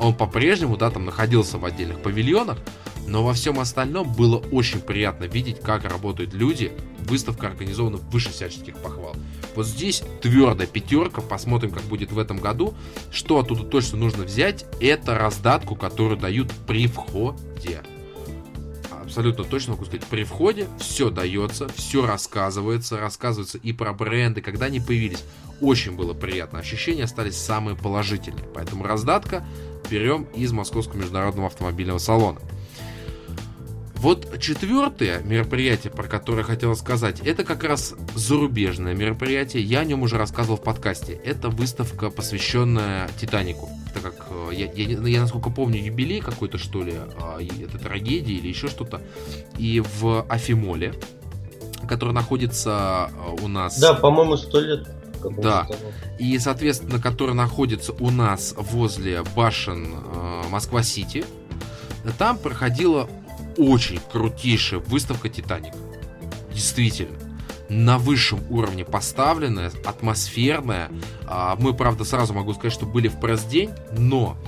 Он 0.00 0.14
по-прежнему, 0.14 0.76
да, 0.76 0.90
там 0.90 1.04
находился 1.04 1.58
в 1.58 1.64
отдельных 1.64 2.00
павильонах, 2.02 2.58
но 3.06 3.24
во 3.24 3.32
всем 3.32 3.58
остальном 3.58 4.12
было 4.12 4.36
очень 4.36 4.80
приятно 4.80 5.24
видеть, 5.24 5.60
как 5.60 5.84
работают 5.84 6.34
люди. 6.34 6.72
Выставка 7.00 7.46
организована 7.46 7.96
выше 7.96 8.30
всяческих 8.30 8.76
похвал. 8.76 9.16
Вот 9.56 9.66
здесь 9.66 10.02
твердая 10.20 10.66
пятерка. 10.66 11.22
Посмотрим, 11.22 11.70
как 11.70 11.82
будет 11.84 12.12
в 12.12 12.18
этом 12.18 12.38
году. 12.38 12.74
Что 13.10 13.38
оттуда 13.38 13.64
точно 13.64 13.96
нужно 13.98 14.24
взять, 14.24 14.66
это 14.80 15.16
раздатку, 15.16 15.74
которую 15.74 16.20
дают 16.20 16.52
при 16.66 16.86
входе. 16.86 17.82
Абсолютно 19.08 19.44
точно 19.44 19.72
могу 19.72 19.86
сказать, 19.86 20.04
при 20.04 20.22
входе 20.22 20.68
все 20.78 21.08
дается, 21.08 21.66
все 21.74 22.04
рассказывается, 22.04 23.00
рассказывается 23.00 23.56
и 23.56 23.72
про 23.72 23.94
бренды, 23.94 24.42
когда 24.42 24.66
они 24.66 24.80
появились. 24.80 25.24
Очень 25.62 25.96
было 25.96 26.12
приятно, 26.12 26.58
ощущения 26.58 27.04
остались 27.04 27.38
самые 27.38 27.74
положительные. 27.74 28.44
Поэтому 28.54 28.84
раздатка 28.84 29.46
берем 29.90 30.24
из 30.34 30.52
Московского 30.52 30.98
международного 30.98 31.46
автомобильного 31.46 31.96
салона. 31.96 32.38
Вот 33.98 34.38
четвертое 34.38 35.20
мероприятие, 35.24 35.92
про 35.92 36.04
которое 36.04 36.44
хотел 36.44 36.76
сказать, 36.76 37.18
это 37.20 37.42
как 37.42 37.64
раз 37.64 37.94
зарубежное 38.14 38.94
мероприятие. 38.94 39.64
Я 39.64 39.80
о 39.80 39.84
нем 39.84 40.02
уже 40.02 40.16
рассказывал 40.16 40.56
в 40.56 40.62
подкасте. 40.62 41.14
Это 41.24 41.48
выставка, 41.48 42.08
посвященная 42.08 43.10
Титанику. 43.20 43.68
Это 43.90 44.00
как, 44.00 44.26
э, 44.30 44.50
я, 44.54 44.70
я, 44.72 44.98
я 45.00 45.20
насколько 45.20 45.50
помню, 45.50 45.82
юбилей 45.82 46.20
какой-то, 46.20 46.58
что 46.58 46.84
ли, 46.84 46.94
а, 47.20 47.40
это 47.40 47.76
трагедия 47.78 48.34
или 48.34 48.46
еще 48.46 48.68
что-то. 48.68 49.02
И 49.56 49.82
в 49.98 50.24
Афимоле, 50.28 50.94
который 51.88 52.14
находится 52.14 53.10
э, 53.12 53.42
у 53.42 53.48
нас... 53.48 53.80
Да, 53.80 53.94
по-моему, 53.94 54.36
сто 54.36 54.60
лет. 54.60 54.86
Да. 55.38 55.66
И, 56.20 56.38
соответственно, 56.38 57.00
который 57.00 57.34
находится 57.34 57.92
у 57.94 58.10
нас 58.10 58.54
возле 58.56 59.24
башен 59.34 59.88
э, 59.92 60.42
Москва-Сити. 60.50 61.24
Там 62.16 62.38
проходила 62.38 63.08
очень 63.58 64.00
крутейшая 64.12 64.80
выставка 64.80 65.28
Титаник. 65.28 65.74
Действительно. 66.52 67.18
На 67.68 67.98
высшем 67.98 68.40
уровне 68.48 68.84
поставленная, 68.84 69.70
атмосферная. 69.84 70.90
А, 71.26 71.56
мы, 71.60 71.74
правда, 71.74 72.04
сразу 72.04 72.32
могу 72.32 72.54
сказать, 72.54 72.72
что 72.72 72.86
были 72.86 73.08
в 73.08 73.20
пресс-день, 73.20 73.70
но 73.92 74.38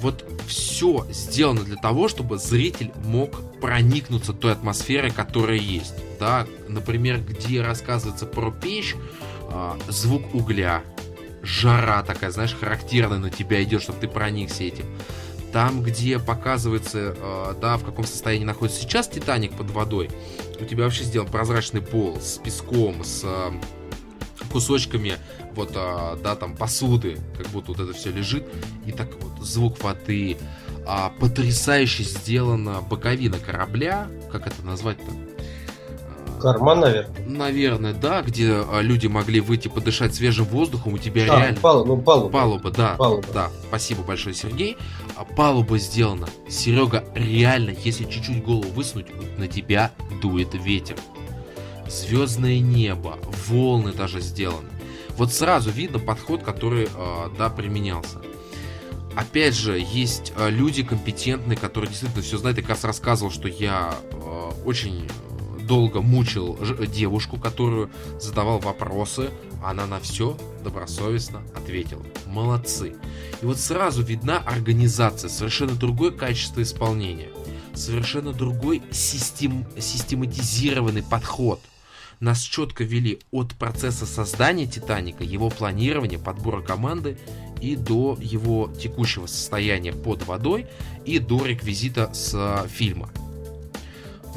вот 0.00 0.24
все 0.46 1.06
сделано 1.10 1.62
для 1.62 1.76
того, 1.76 2.08
чтобы 2.08 2.38
зритель 2.38 2.92
мог 3.04 3.58
проникнуться 3.60 4.32
той 4.32 4.52
атмосферой, 4.52 5.10
которая 5.10 5.56
есть. 5.56 5.94
Да, 6.18 6.46
например, 6.68 7.20
где 7.20 7.62
рассказывается 7.62 8.26
про 8.26 8.50
печь, 8.50 8.96
а, 9.48 9.78
звук 9.88 10.34
угля, 10.34 10.82
жара 11.42 12.02
такая, 12.02 12.30
знаешь, 12.30 12.54
характерная 12.58 13.18
на 13.18 13.30
тебя 13.30 13.62
идет, 13.62 13.82
чтобы 13.82 14.00
ты 14.00 14.08
проникся 14.08 14.64
этим. 14.64 14.86
Там, 15.54 15.84
где 15.84 16.18
показывается, 16.18 17.14
э, 17.16 17.54
да, 17.60 17.76
в 17.76 17.84
каком 17.84 18.04
состоянии 18.04 18.44
находится 18.44 18.80
сейчас 18.80 19.06
Титаник 19.06 19.52
под 19.52 19.70
водой, 19.70 20.10
у 20.60 20.64
тебя 20.64 20.82
вообще 20.82 21.04
сделан 21.04 21.28
прозрачный 21.28 21.80
пол 21.80 22.18
с 22.20 22.38
песком, 22.38 23.04
с 23.04 23.22
э, 23.22 23.52
кусочками 24.50 25.12
вот, 25.54 25.70
э, 25.76 26.16
да, 26.24 26.34
там 26.34 26.56
посуды, 26.56 27.18
как 27.38 27.46
будто 27.50 27.70
вот 27.70 27.78
это 27.78 27.92
все 27.92 28.10
лежит, 28.10 28.44
и 28.84 28.90
так 28.90 29.10
вот 29.20 29.46
звук 29.46 29.80
воды, 29.80 30.38
а, 30.88 31.12
потрясающе 31.20 32.02
сделана 32.02 32.80
боковина 32.80 33.38
корабля, 33.38 34.08
как 34.32 34.48
это 34.48 34.60
назвать-то? 34.62 35.12
Карман, 36.44 36.80
наверное. 36.80 37.14
Наверное, 37.26 37.94
да, 37.94 38.20
где 38.20 38.52
а, 38.52 38.80
люди 38.82 39.06
могли 39.06 39.40
выйти 39.40 39.68
подышать 39.68 40.14
свежим 40.14 40.44
воздухом, 40.44 40.92
у 40.92 40.98
тебя 40.98 41.22
а, 41.22 41.38
реально... 41.40 41.60
Палуба, 41.60 41.88
ну, 41.88 42.02
палуба. 42.02 42.28
Палуба, 42.30 42.70
да. 42.70 42.96
Палуба. 42.98 43.26
Да, 43.32 43.50
спасибо 43.68 44.02
большое, 44.02 44.34
Сергей. 44.34 44.76
А 45.16 45.24
палуба 45.24 45.78
сделана. 45.78 46.28
Серега, 46.48 47.04
реально, 47.14 47.70
если 47.70 48.04
чуть-чуть 48.04 48.42
голову 48.42 48.68
высунуть, 48.70 49.06
на 49.38 49.48
тебя 49.48 49.92
дует 50.20 50.54
ветер. 50.54 50.96
Звездное 51.88 52.58
небо, 52.58 53.18
волны 53.48 53.92
даже 53.92 54.20
сделаны. 54.20 54.68
Вот 55.16 55.32
сразу 55.32 55.70
видно 55.70 55.98
подход, 55.98 56.42
который, 56.42 56.88
э, 56.92 57.28
да, 57.38 57.48
применялся. 57.50 58.20
Опять 59.14 59.54
же, 59.54 59.78
есть 59.78 60.32
э, 60.36 60.50
люди 60.50 60.82
компетентные, 60.82 61.56
которые 61.56 61.88
действительно 61.88 62.22
все 62.22 62.36
знают. 62.36 62.58
Я 62.58 62.62
как 62.62 62.70
раз 62.70 62.84
рассказывал, 62.84 63.30
что 63.30 63.46
я 63.46 63.94
э, 64.10 64.50
очень 64.64 65.08
долго 65.66 66.00
мучил 66.00 66.58
девушку, 66.86 67.38
которую 67.38 67.90
задавал 68.20 68.58
вопросы, 68.58 69.30
она 69.62 69.86
на 69.86 69.98
все 70.00 70.36
добросовестно 70.62 71.42
ответила. 71.54 72.02
Молодцы. 72.26 72.94
И 73.42 73.46
вот 73.46 73.58
сразу 73.58 74.02
видна 74.02 74.38
организация, 74.38 75.28
совершенно 75.28 75.74
другое 75.74 76.10
качество 76.10 76.62
исполнения, 76.62 77.30
совершенно 77.74 78.32
другой 78.32 78.82
систем, 78.90 79.66
систематизированный 79.78 81.02
подход. 81.02 81.60
Нас 82.20 82.40
четко 82.40 82.84
вели 82.84 83.20
от 83.32 83.54
процесса 83.54 84.06
создания 84.06 84.66
Титаника, 84.66 85.24
его 85.24 85.50
планирования, 85.50 86.18
подбора 86.18 86.62
команды 86.62 87.18
и 87.60 87.76
до 87.76 88.16
его 88.20 88.70
текущего 88.80 89.26
состояния 89.26 89.92
под 89.92 90.26
водой 90.26 90.66
и 91.04 91.18
до 91.18 91.44
реквизита 91.44 92.12
с 92.14 92.66
фильма 92.68 93.10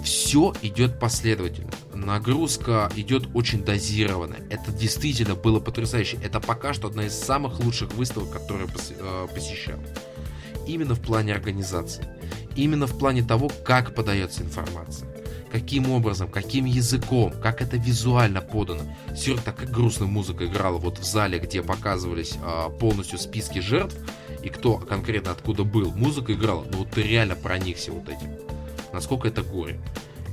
все 0.07 0.53
идет 0.61 0.99
последовательно. 0.99 1.69
Нагрузка 1.93 2.89
идет 2.95 3.27
очень 3.33 3.63
дозированно. 3.63 4.37
Это 4.49 4.71
действительно 4.71 5.35
было 5.35 5.59
потрясающе. 5.59 6.17
Это 6.23 6.39
пока 6.39 6.73
что 6.73 6.87
одна 6.87 7.05
из 7.05 7.13
самых 7.13 7.59
лучших 7.59 7.93
выставок, 7.93 8.31
которые 8.31 8.67
э, 8.67 9.27
посещал. 9.33 9.77
Именно 10.65 10.95
в 10.95 11.01
плане 11.01 11.33
организации. 11.33 12.05
Именно 12.55 12.87
в 12.87 12.97
плане 12.97 13.21
того, 13.21 13.51
как 13.65 13.93
подается 13.95 14.43
информация. 14.43 15.09
Каким 15.51 15.91
образом, 15.91 16.29
каким 16.29 16.65
языком, 16.65 17.33
как 17.41 17.61
это 17.61 17.75
визуально 17.75 18.41
подано. 18.41 18.83
Серьезно, 19.15 19.43
такая 19.43 19.67
грустная 19.67 20.07
музыка 20.07 20.45
играла 20.45 20.77
вот 20.77 20.99
в 20.99 21.03
зале, 21.03 21.37
где 21.39 21.61
показывались 21.61 22.37
э, 22.41 22.69
полностью 22.79 23.19
списки 23.19 23.59
жертв 23.59 23.97
и 24.41 24.47
кто 24.47 24.77
конкретно 24.77 25.31
откуда 25.31 25.65
был. 25.65 25.91
Музыка 25.91 26.31
играла, 26.31 26.65
но 26.71 26.79
вот 26.79 26.91
ты 26.91 27.01
реально 27.01 27.35
проникся 27.35 27.91
вот 27.91 28.07
этим 28.07 28.29
насколько 28.97 29.27
это 29.27 29.43
горе. 29.43 29.79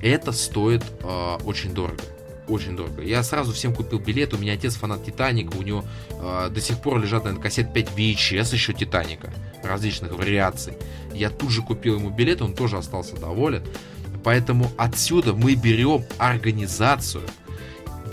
Это 0.01 0.33
стоит 0.33 0.83
э, 1.03 1.39
очень 1.45 1.75
дорого. 1.75 2.03
очень 2.49 2.77
дорого. 2.77 3.03
Я 3.03 3.23
сразу 3.23 3.53
всем 3.53 3.75
купил 3.75 3.99
билет, 3.99 4.33
у 4.33 4.39
меня 4.39 4.55
отец 4.55 4.75
фанат 4.75 5.05
Титаника, 5.05 5.55
у 5.57 5.62
него 5.62 5.85
э, 6.11 6.49
до 6.51 6.61
сих 6.62 6.79
пор 6.81 6.99
лежат, 7.01 7.25
наверное, 7.25 7.43
кассет 7.43 7.73
5 7.75 7.89
VHS 7.91 8.53
еще 8.55 8.73
Титаника, 8.73 9.33
различных 9.62 10.12
вариаций. 10.12 10.75
Я 11.12 11.29
тут 11.29 11.51
же 11.51 11.62
купил 11.62 11.97
ему 11.97 12.09
билет, 12.09 12.41
он 12.41 12.55
тоже 12.55 12.79
остался 12.79 13.17
доволен. 13.17 13.62
Поэтому 14.23 14.71
отсюда 14.79 15.35
мы 15.35 15.55
берем 15.55 16.05
организацию, 16.17 17.25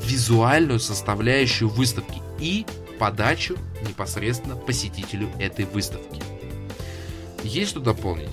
визуальную 0.03 0.79
составляющую 0.81 1.69
выставки 1.69 2.21
и 2.39 2.65
подачу 2.99 3.55
непосредственно 3.87 4.57
посетителю 4.57 5.29
этой 5.39 5.63
выставки. 5.63 6.21
Есть 7.43 7.71
что 7.71 7.79
дополнить, 7.79 8.29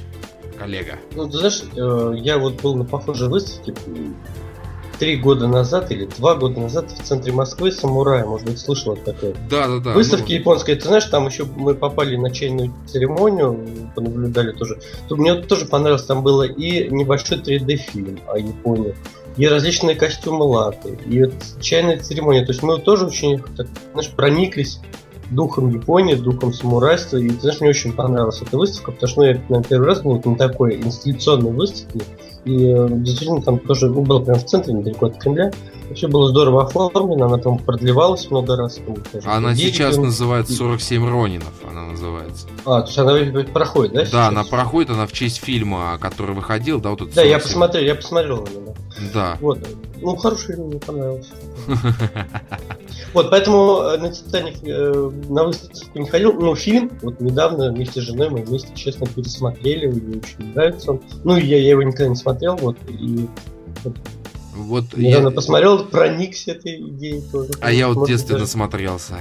коллега? 0.59 0.99
Ну, 1.15 1.29
ты 1.29 1.39
знаешь, 1.39 1.63
э, 1.77 2.13
я 2.17 2.39
вот 2.39 2.61
был 2.61 2.75
на 2.75 2.85
похожей 2.85 3.29
выставке 3.29 3.75
три 4.99 5.17
года 5.17 5.47
назад 5.47 5.91
или 5.91 6.07
два 6.19 6.35
года 6.35 6.61
назад 6.61 6.91
в 6.91 7.03
центре 7.03 7.33
Москвы 7.33 7.71
Самурая, 7.73 8.25
может 8.27 8.47
быть, 8.47 8.59
слышал 8.59 8.93
от 8.95 9.05
такой. 9.05 9.35
Да, 9.49 9.69
да, 9.69 9.79
да. 9.79 9.93
Выставки 9.93 10.33
ну... 10.33 10.39
японской. 10.41 10.75
Ты 10.75 10.89
знаешь, 10.89 11.05
там 11.05 11.27
еще 11.27 11.45
мы 11.45 11.75
попали 11.75 12.17
на 12.17 12.31
чайную 12.31 12.73
церемонию, 12.87 13.65
понаблюдали 13.95 14.53
тоже. 14.53 14.81
Тут 15.09 15.19
мне 15.19 15.35
тоже 15.37 15.67
понравилось, 15.67 16.05
там 16.05 16.23
было 16.23 16.43
и 16.43 16.89
небольшой 16.91 17.39
3D-фильм 17.39 18.19
о 18.27 18.39
Японии, 18.39 18.95
и 19.37 19.47
различные 19.47 19.95
костюмы 19.95 20.45
латы, 20.45 20.99
и 21.07 21.25
вот 21.25 21.35
чайная 21.61 21.99
церемония. 21.99 22.45
То 22.45 22.53
есть 22.53 22.63
мы 22.63 22.79
тоже 22.79 23.07
очень, 23.07 23.39
так, 23.57 23.69
знаешь, 23.93 24.11
прониклись 24.11 24.81
духом 25.31 25.70
Японии, 25.70 26.14
духом 26.14 26.53
самурайства. 26.53 27.16
И, 27.16 27.29
ты 27.29 27.41
знаешь, 27.41 27.61
мне 27.61 27.70
очень 27.70 27.93
понравилась 27.93 28.43
эта 28.43 28.57
выставка, 28.57 28.93
потому 28.93 29.09
что 29.09 29.20
ну, 29.20 29.26
я 29.26 29.35
наверное, 29.35 29.62
первый 29.62 29.87
раз 29.87 30.01
был 30.03 30.20
на 30.24 30.37
такой 30.37 30.76
институционной 30.81 31.53
выставке. 31.53 32.01
И 32.45 32.66
э, 32.66 32.89
действительно 32.91 33.43
там 33.43 33.59
тоже 33.59 33.89
ну, 33.91 34.03
было 34.03 34.20
прям 34.20 34.39
в 34.39 34.45
центре, 34.47 34.72
недалеко 34.72 35.07
от 35.07 35.18
Кремля. 35.18 35.51
Все 35.95 36.07
было 36.07 36.29
здорово 36.29 36.64
оформлено, 36.64 37.26
она 37.26 37.39
там 37.39 37.59
продлевалась 37.59 38.31
много 38.31 38.57
раз. 38.57 38.76
Там, 38.76 38.97
даже, 39.12 39.29
она 39.29 39.55
сейчас 39.55 39.95
фильм. 39.95 40.07
называется 40.07 40.53
47 40.53 41.09
Ронинов, 41.09 41.53
она 41.68 41.87
называется. 41.87 42.47
А, 42.64 42.83
то 42.83 42.87
есть 42.87 42.99
она 42.99 43.45
проходит, 43.45 43.93
да? 43.95 44.01
Да, 44.01 44.07
сейчас? 44.07 44.29
она 44.29 44.45
проходит, 44.45 44.91
она 44.91 45.07
в 45.07 45.12
честь 45.12 45.43
фильма, 45.43 45.99
который 46.01 46.35
выходил, 46.35 46.81
да, 46.81 46.91
вот 46.91 47.03
этот 47.03 47.14
Да, 47.14 47.22
я 47.22 47.39
посмотрел, 47.39 47.85
я 47.85 47.95
посмотрел 47.95 48.45
на 48.45 48.51
него. 48.51 48.74
Да. 49.14 49.39
Вот. 49.41 49.59
Ну, 50.01 50.16
хороший 50.16 50.55
фильм, 50.55 50.66
мне 50.68 50.78
понравился. 50.78 51.30
Вот, 53.14 53.30
поэтому 53.30 53.80
э, 53.80 53.99
на 53.99 54.12
Титаник 54.12 54.57
э, 54.62 55.11
на 55.30 55.44
выставку 55.44 55.99
не 55.99 56.09
ходил. 56.09 56.32
Ну, 56.34 56.55
фильм, 56.55 56.90
вот 57.01 57.20
недавно 57.20 57.72
вместе 57.72 58.01
с 58.01 58.05
женой 58.05 58.28
мы 58.28 58.42
вместе, 58.42 58.68
честно, 58.74 59.07
пересмотрели, 59.07 59.86
мне 59.86 60.18
очень 60.18 60.53
нравится 60.53 60.92
он. 60.92 61.01
Ну, 61.24 61.36
я, 61.36 61.59
я 61.59 61.70
его 61.70 61.82
никогда 61.82 62.09
не 62.09 62.16
смотрел, 62.16 62.57
вот, 62.57 62.76
и 62.88 63.28
вот 64.59 64.96
Недавно 64.96 65.28
я... 65.28 65.34
посмотрел, 65.34 65.84
проникся 65.84 66.53
этой 66.53 66.80
идеей 66.80 67.22
тоже. 67.30 67.53
А 67.61 67.70
я 67.70 67.88
вот 67.88 68.05
в 68.05 68.07
детстве 68.09 68.32
даже... 68.32 68.44
насмотрелся. 68.44 69.14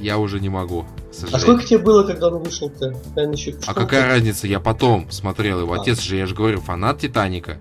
Я 0.00 0.18
уже 0.18 0.40
не 0.40 0.48
могу. 0.48 0.86
А 1.32 1.38
сколько 1.38 1.64
тебе 1.64 1.78
было, 1.78 2.04
когда 2.04 2.28
он 2.28 2.42
вышел-то? 2.42 2.94
А 3.66 3.74
какая 3.74 4.06
разница? 4.06 4.46
Я 4.46 4.60
потом 4.60 5.10
смотрел 5.10 5.60
его. 5.60 5.74
А. 5.74 5.80
Отец 5.80 6.00
же, 6.00 6.16
я 6.16 6.26
же 6.26 6.34
говорю, 6.34 6.60
фанат 6.60 7.00
Титаника. 7.00 7.60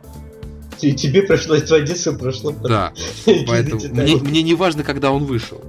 И 0.81 0.93
тебе 0.93 1.21
пришлось, 1.23 1.63
твое 1.63 1.85
детство 1.85 2.13
прошло. 2.13 2.51
Да. 2.51 2.93
Поэтому 3.47 3.81
мне, 3.93 4.15
мне 4.17 4.41
не 4.41 4.55
важно, 4.55 4.83
когда 4.83 5.11
он 5.11 5.25
вышел. 5.25 5.61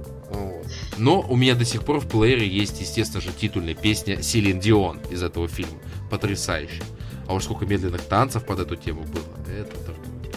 Но 0.97 1.21
у 1.21 1.35
меня 1.35 1.55
до 1.55 1.65
сих 1.65 1.83
пор 1.83 1.99
в 1.99 2.07
плеере 2.07 2.47
есть, 2.47 2.79
естественно 2.79 3.21
же, 3.21 3.29
титульная 3.31 3.73
песня 3.73 4.21
Селин 4.21 4.59
Дион 4.59 4.99
из 5.09 5.23
этого 5.23 5.47
фильма. 5.47 5.79
Потрясающая. 6.09 6.83
А 7.27 7.33
уж 7.33 7.45
сколько 7.45 7.65
медленных 7.65 8.01
танцев 8.01 8.45
под 8.45 8.59
эту 8.59 8.75
тему 8.75 9.03
было. 9.03 9.57
Это 9.57 9.75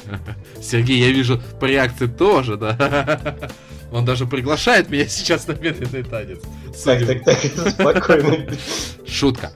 Сергей, 0.63 0.99
я 0.99 1.11
вижу 1.11 1.41
по 1.61 1.65
реакции 1.65 2.07
тоже, 2.07 2.57
да. 2.57 3.37
Он 3.93 4.05
даже 4.05 4.27
приглашает 4.27 4.91
меня 4.91 5.07
сейчас 5.07 5.47
на 5.47 5.53
медленный 5.53 6.03
танец. 6.03 6.41
Так, 6.85 7.07
так, 7.07 7.25
так, 7.25 7.71
спокойно. 7.71 8.47
Шутка. 9.07 9.53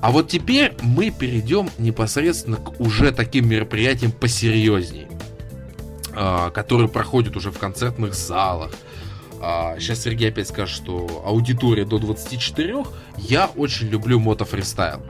А 0.00 0.10
вот 0.10 0.28
теперь 0.28 0.72
мы 0.82 1.10
перейдем 1.10 1.68
непосредственно 1.78 2.56
к 2.56 2.80
уже 2.80 3.12
таким 3.12 3.48
мероприятиям 3.48 4.12
посерьезней, 4.12 5.08
а, 6.14 6.50
которые 6.50 6.88
проходят 6.88 7.36
уже 7.36 7.50
в 7.50 7.58
концертных 7.58 8.14
залах. 8.14 8.72
Сейчас 9.78 9.98
а, 9.98 10.02
Сергей 10.02 10.28
опять 10.28 10.48
скажет, 10.48 10.74
что 10.74 11.22
аудитория 11.24 11.84
до 11.84 11.98
24. 11.98 12.84
Я 13.16 13.50
очень 13.56 13.88
люблю 13.88 14.18
мотофристайл. 14.18 15.00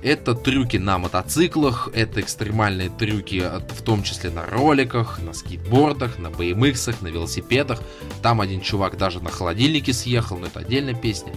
Это 0.00 0.34
трюки 0.34 0.76
на 0.76 0.96
мотоциклах, 0.98 1.88
это 1.92 2.20
экстремальные 2.20 2.88
трюки, 2.88 3.42
в 3.68 3.82
том 3.82 4.04
числе 4.04 4.30
на 4.30 4.46
роликах, 4.46 5.20
на 5.20 5.32
скейтбордах, 5.32 6.18
на 6.18 6.28
BMX, 6.28 6.96
на 7.00 7.08
велосипедах. 7.08 7.82
Там 8.22 8.40
один 8.40 8.60
чувак 8.60 8.96
даже 8.96 9.20
на 9.20 9.30
холодильнике 9.30 9.92
съехал, 9.92 10.38
но 10.38 10.46
это 10.46 10.60
отдельная 10.60 10.94
песня. 10.94 11.32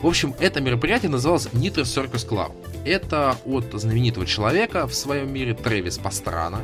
В 0.00 0.06
общем, 0.06 0.32
это 0.38 0.60
мероприятие 0.60 1.10
называлось 1.10 1.46
Nitro 1.46 1.82
Circus 1.82 2.28
Club. 2.28 2.52
Это 2.84 3.36
от 3.44 3.64
знаменитого 3.72 4.26
человека 4.26 4.86
в 4.86 4.94
своем 4.94 5.32
мире, 5.32 5.54
Трэвис 5.54 5.98
Пастрана. 5.98 6.60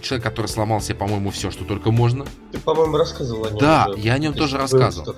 Человек, 0.00 0.24
который 0.24 0.46
сломал 0.46 0.80
себе, 0.80 0.96
по-моему, 0.96 1.30
все, 1.30 1.50
что 1.50 1.64
только 1.64 1.92
можно. 1.92 2.26
Ты, 2.50 2.58
по-моему, 2.58 2.96
рассказывал 2.96 3.44
о 3.44 3.50
нем. 3.50 3.58
Да, 3.58 3.86
я 3.96 4.14
о 4.14 4.18
нем 4.18 4.34
тоже 4.34 4.56
рассказывал. 4.58 5.14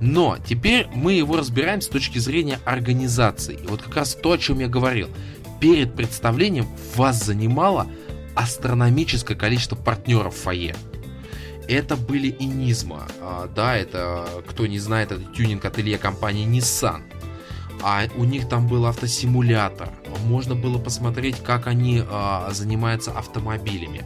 Но 0.00 0.38
теперь 0.44 0.86
мы 0.94 1.14
его 1.14 1.36
разбираем 1.36 1.80
с 1.80 1.88
точки 1.88 2.18
зрения 2.18 2.60
организации. 2.64 3.58
И 3.62 3.66
вот 3.66 3.82
как 3.82 3.96
раз 3.96 4.14
то, 4.14 4.32
о 4.32 4.38
чем 4.38 4.60
я 4.60 4.68
говорил. 4.68 5.08
Перед 5.60 5.94
представлением 5.94 6.68
вас 6.94 7.24
занимало 7.24 7.88
астрономическое 8.36 9.36
количество 9.36 9.74
партнеров 9.74 10.34
в 10.34 10.38
фойе. 10.38 10.76
Это 11.66 11.96
были 11.96 12.28
и 12.28 12.46
Низма, 12.46 13.06
да, 13.54 13.76
это, 13.76 14.26
кто 14.46 14.66
не 14.66 14.78
знает, 14.78 15.12
это 15.12 15.22
тюнинг-ателье 15.24 15.98
компании 15.98 16.46
Nissan. 16.46 17.02
А 17.82 18.04
у 18.16 18.24
них 18.24 18.48
там 18.48 18.66
был 18.66 18.86
автосимулятор. 18.86 19.90
Можно 20.24 20.54
было 20.54 20.78
посмотреть, 20.78 21.36
как 21.42 21.66
они 21.66 22.02
а, 22.08 22.50
занимаются 22.52 23.12
автомобилями. 23.12 24.02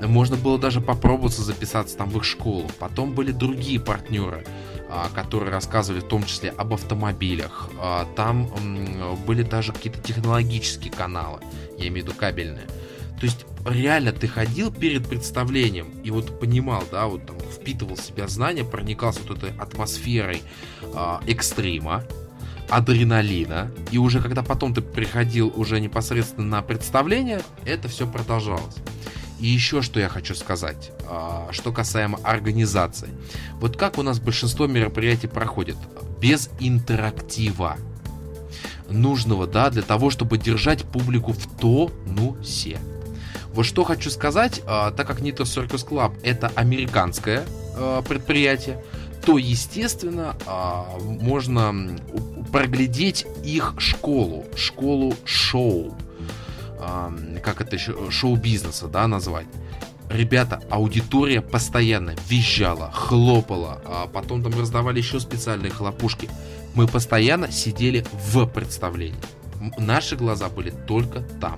Можно 0.00 0.36
было 0.36 0.58
даже 0.58 0.80
попробоваться 0.80 1.42
записаться 1.42 1.96
там 1.96 2.10
в 2.10 2.18
их 2.18 2.24
школу. 2.24 2.70
Потом 2.78 3.14
были 3.14 3.32
другие 3.32 3.80
партнеры. 3.80 4.44
А, 4.88 5.08
которые 5.12 5.50
рассказывали 5.50 6.00
в 6.00 6.06
том 6.06 6.24
числе 6.24 6.50
об 6.50 6.72
автомобилях. 6.72 7.68
А, 7.80 8.06
там 8.14 8.48
были 9.26 9.42
даже 9.42 9.72
какие-то 9.72 10.00
технологические 10.00 10.92
каналы, 10.92 11.40
я 11.76 11.88
имею 11.88 12.04
в 12.04 12.08
виду 12.08 12.12
кабельные. 12.16 12.66
То 13.18 13.26
есть 13.26 13.46
реально 13.64 14.12
ты 14.12 14.28
ходил 14.28 14.70
перед 14.70 15.08
представлением 15.08 15.88
и 16.04 16.10
вот 16.12 16.38
понимал, 16.38 16.84
да, 16.92 17.06
вот 17.06 17.26
там 17.26 17.36
впитывал 17.40 17.96
в 17.96 18.00
себя 18.00 18.28
знания, 18.28 18.62
проникался 18.62 19.20
вот 19.26 19.38
этой 19.38 19.56
атмосферой 19.58 20.42
э, 20.82 21.18
экстрима, 21.26 22.04
адреналина, 22.68 23.72
и 23.90 23.98
уже 23.98 24.20
когда 24.20 24.42
потом 24.42 24.72
ты 24.72 24.82
приходил 24.82 25.52
уже 25.56 25.80
непосредственно 25.80 26.46
на 26.46 26.62
представление, 26.62 27.40
это 27.64 27.88
все 27.88 28.06
продолжалось. 28.06 28.76
И 29.38 29.46
еще 29.46 29.82
что 29.82 30.00
я 30.00 30.08
хочу 30.08 30.34
сказать, 30.34 30.92
а, 31.08 31.48
что 31.52 31.72
касаемо 31.72 32.18
организации. 32.22 33.08
Вот 33.60 33.76
как 33.76 33.98
у 33.98 34.02
нас 34.02 34.18
большинство 34.18 34.66
мероприятий 34.66 35.26
проходит? 35.26 35.76
Без 36.20 36.48
интерактива 36.58 37.76
нужного, 38.88 39.46
да, 39.46 39.70
для 39.70 39.82
того, 39.82 40.10
чтобы 40.10 40.38
держать 40.38 40.84
публику 40.84 41.32
в 41.32 41.58
тонусе. 41.58 42.78
Вот 43.52 43.64
что 43.64 43.84
хочу 43.84 44.10
сказать, 44.10 44.62
а, 44.66 44.90
так 44.90 45.06
как 45.06 45.20
Nitro 45.20 45.44
Circus 45.44 45.86
Club 45.86 46.14
это 46.22 46.50
американское 46.54 47.44
а, 47.76 48.02
предприятие, 48.02 48.82
то, 49.24 49.38
естественно, 49.38 50.36
можно 51.02 51.98
проглядеть 52.52 53.26
их 53.42 53.74
школу, 53.78 54.44
школу 54.54 55.14
шоу 55.24 55.96
как 57.42 57.60
это 57.60 57.76
еще, 57.76 58.10
шоу-бизнеса, 58.10 58.88
да, 58.88 59.06
назвать. 59.06 59.46
Ребята, 60.08 60.62
аудитория 60.70 61.40
постоянно 61.42 62.14
визжала, 62.28 62.92
хлопала, 62.92 63.80
а 63.84 64.06
потом 64.06 64.42
там 64.42 64.58
раздавали 64.58 64.98
еще 64.98 65.18
специальные 65.18 65.72
хлопушки. 65.72 66.28
Мы 66.74 66.86
постоянно 66.86 67.50
сидели 67.50 68.04
в 68.12 68.46
представлении. 68.46 69.18
Наши 69.78 70.14
глаза 70.16 70.48
были 70.48 70.70
только 70.70 71.22
там. 71.40 71.56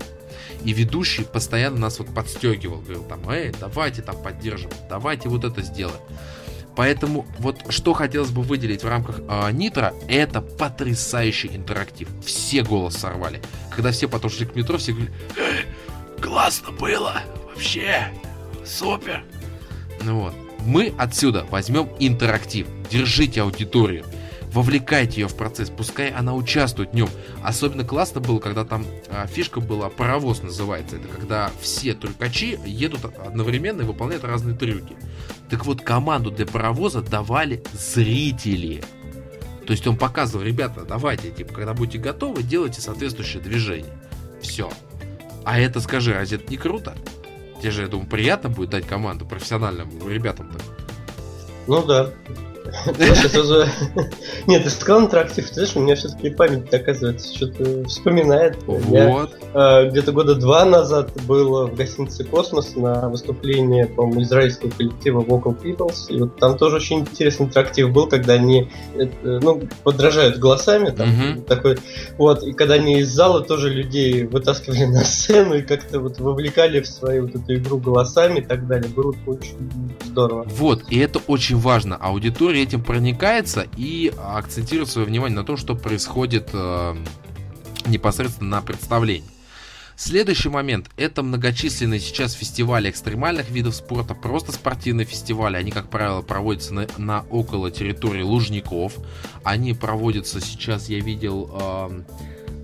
И 0.65 0.73
ведущий 0.73 1.25
постоянно 1.25 1.79
нас 1.79 1.99
вот 1.99 2.13
подстегивал, 2.15 2.81
говорил 2.81 3.05
там, 3.05 3.29
эй, 3.29 3.53
давайте 3.61 4.03
там 4.03 4.17
поддержим, 4.23 4.71
давайте 4.89 5.29
вот 5.29 5.45
это 5.45 5.63
сделаем. 5.63 6.01
Поэтому 6.79 7.27
вот 7.41 7.65
что 7.71 7.93
хотелось 7.93 8.31
бы 8.31 8.43
выделить 8.43 8.85
в 8.85 8.89
рамках 8.89 9.19
э, 9.29 9.51
это 10.07 10.41
потрясающий 10.41 11.49
интерактив. 11.49 12.09
Все 12.25 12.63
голос 12.63 12.97
сорвали. 12.97 13.43
Когда 13.69 13.91
все 13.91 14.07
потом 14.07 14.31
к 14.47 14.55
метро, 14.55 14.79
все 14.79 14.93
говорили, 14.93 15.13
классно 16.21 16.71
было, 16.71 17.23
вообще, 17.47 18.13
супер. 18.65 19.25
Ну 20.03 20.21
вот, 20.21 20.35
мы 20.61 20.95
отсюда 20.97 21.45
возьмем 21.51 21.89
интерактив, 21.99 22.69
держите 22.89 23.43
аудиторию. 23.43 24.05
Вовлекайте 24.53 25.21
ее 25.21 25.29
в 25.29 25.37
процесс, 25.37 25.71
пускай 25.71 26.11
она 26.11 26.35
участвует 26.35 26.91
в 26.91 26.95
нем. 26.95 27.09
Особенно 27.43 27.85
классно 27.85 28.21
было, 28.21 28.39
когда 28.39 28.65
там 28.65 28.85
а, 29.09 29.27
фишка 29.27 29.61
была 29.61 29.89
паровоз 29.89 30.43
называется. 30.43 30.97
Это 30.97 31.09
когда 31.09 31.51
все 31.61 31.95
трюкачи 31.95 32.59
едут 32.65 33.05
одновременно 33.05 33.83
и 33.83 33.85
выполняют 33.85 34.25
разные 34.25 34.57
трюки. 34.57 34.97
Так 35.51 35.67
вот, 35.67 35.83
команду 35.83 36.31
для 36.31 36.47
паровоза 36.47 37.03
давали 37.03 37.63
зрители. 37.73 38.83
То 39.67 39.73
есть 39.73 39.87
он 39.87 39.97
показывал, 39.97 40.45
ребята, 40.45 40.85
давайте, 40.89 41.31
типа, 41.31 41.53
когда 41.53 41.75
будете 41.75 41.99
готовы, 41.99 42.43
делайте 42.43 42.81
соответствующее 42.81 43.43
движение. 43.43 43.93
Все. 44.41 44.71
А 45.45 45.59
это, 45.59 45.81
скажи, 45.81 46.15
разве 46.15 46.39
это 46.39 46.51
не 46.51 46.57
круто? 46.57 46.97
Тебе 47.61 47.71
же, 47.71 47.83
я 47.83 47.89
думаю, 47.89 48.09
приятно 48.09 48.49
будет 48.49 48.71
дать 48.71 48.87
команду 48.87 49.27
профессиональным 49.27 49.91
ребятам-то. 50.09 50.59
Ну 51.67 51.85
да. 51.85 52.11
Нет, 54.47 54.65
ты 54.65 54.71
сказал 54.71 55.03
интерактив, 55.03 55.49
ты 55.49 55.55
знаешь, 55.55 55.77
у 55.77 55.81
меня 55.81 55.95
все-таки 55.97 56.31
память, 56.31 56.73
оказывается, 56.73 57.35
что-то 57.35 57.85
вспоминает. 57.89 58.57
Вот. 58.67 59.31
А, 59.55 59.87
где-то 59.87 60.13
года 60.13 60.35
два 60.35 60.65
назад 60.65 61.11
был 61.27 61.67
в 61.69 61.75
гостинице 61.75 62.25
«Космос» 62.25 62.77
на 62.77 63.09
выступлении, 63.09 63.85
по-моему, 63.85 64.23
израильского 64.23 64.71
коллектива 64.71 65.23
Vocal 65.23 65.61
Peoples. 65.61 66.07
И 66.09 66.21
вот 66.21 66.37
там 66.37 66.59
тоже 66.59 66.77
очень 66.77 67.01
интересный 67.01 67.47
интерактив 67.47 67.91
был, 67.91 68.07
когда 68.07 68.35
они, 68.35 68.71
ну, 69.23 69.63
подражают 69.83 70.39
голосами, 70.39 70.91
там, 70.91 71.43
такой, 71.43 71.79
вот, 72.17 72.43
и 72.43 72.53
когда 72.53 72.75
они 72.75 73.01
из 73.01 73.09
зала 73.09 73.43
тоже 73.43 73.71
людей 73.71 74.25
вытаскивали 74.25 74.85
на 74.85 75.01
сцену 75.05 75.55
и 75.55 75.63
как-то 75.63 76.01
вот 76.01 76.19
вовлекали 76.19 76.81
в 76.81 76.87
свою 76.87 77.27
вот 77.27 77.37
эту 77.37 77.55
игру 77.55 77.79
голосами 77.79 78.41
и 78.41 78.43
так 78.43 78.67
далее. 78.67 78.89
Было 78.89 79.15
очень 79.27 79.57
здорово. 80.05 80.47
Вот, 80.51 80.83
и 80.91 80.99
это 80.99 81.21
очень 81.27 81.57
важно. 81.57 81.97
Аудитория 81.97 82.58
аудитория 82.59 82.63
этим 82.63 82.83
проникается 82.83 83.67
и 83.77 84.13
акцентирует 84.19 84.89
свое 84.89 85.07
внимание 85.07 85.37
на 85.37 85.45
том, 85.45 85.57
что 85.57 85.75
происходит 85.75 86.51
э, 86.53 86.97
непосредственно 87.87 88.57
на 88.57 88.63
представлении. 88.63 89.29
Следующий 89.97 90.49
момент– 90.49 90.89
это 90.97 91.23
многочисленные 91.25 91.99
сейчас 91.99 92.33
фестивали 92.33 92.89
экстремальных 92.89 93.51
видов 93.51 93.75
спорта, 93.75 94.15
просто 94.15 94.53
спортивные 94.53 95.05
фестивали. 95.05 95.57
Они, 95.57 95.73
как 95.73 95.91
правило, 95.91 96.23
проводятся 96.23 96.73
на, 96.73 96.87
на 96.99 97.25
около 97.31 97.71
территории 97.73 98.23
Лужников. 98.23 98.95
Они 99.43 99.75
проводятся 99.75 100.41
сейчас, 100.41 100.89
я 100.89 101.01
видел, 101.01 101.51
э, 101.53 102.03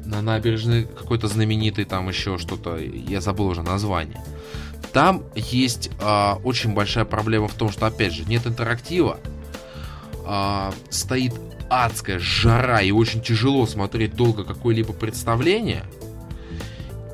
на 0.04 0.22
набережной 0.22 0.84
какой-то 0.84 1.26
знаменитый, 1.26 1.84
там 1.84 2.08
еще 2.08 2.38
что-то, 2.38 2.76
я 2.76 3.20
забыл 3.20 3.46
уже 3.46 3.62
название. 3.62 4.22
Там 4.92 5.24
есть 5.34 5.90
э, 6.00 6.32
очень 6.44 6.72
большая 6.72 7.04
проблема 7.04 7.48
в 7.48 7.54
том, 7.54 7.72
что, 7.72 7.86
опять 7.86 8.12
же, 8.12 8.24
нет 8.26 8.46
интерактива, 8.46 9.18
а, 10.26 10.72
стоит 10.90 11.34
адская 11.70 12.18
жара 12.18 12.80
и 12.82 12.90
очень 12.90 13.20
тяжело 13.20 13.66
смотреть 13.66 14.14
долго 14.14 14.44
какое-либо 14.44 14.92
представление. 14.92 15.84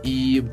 И 0.03 0.45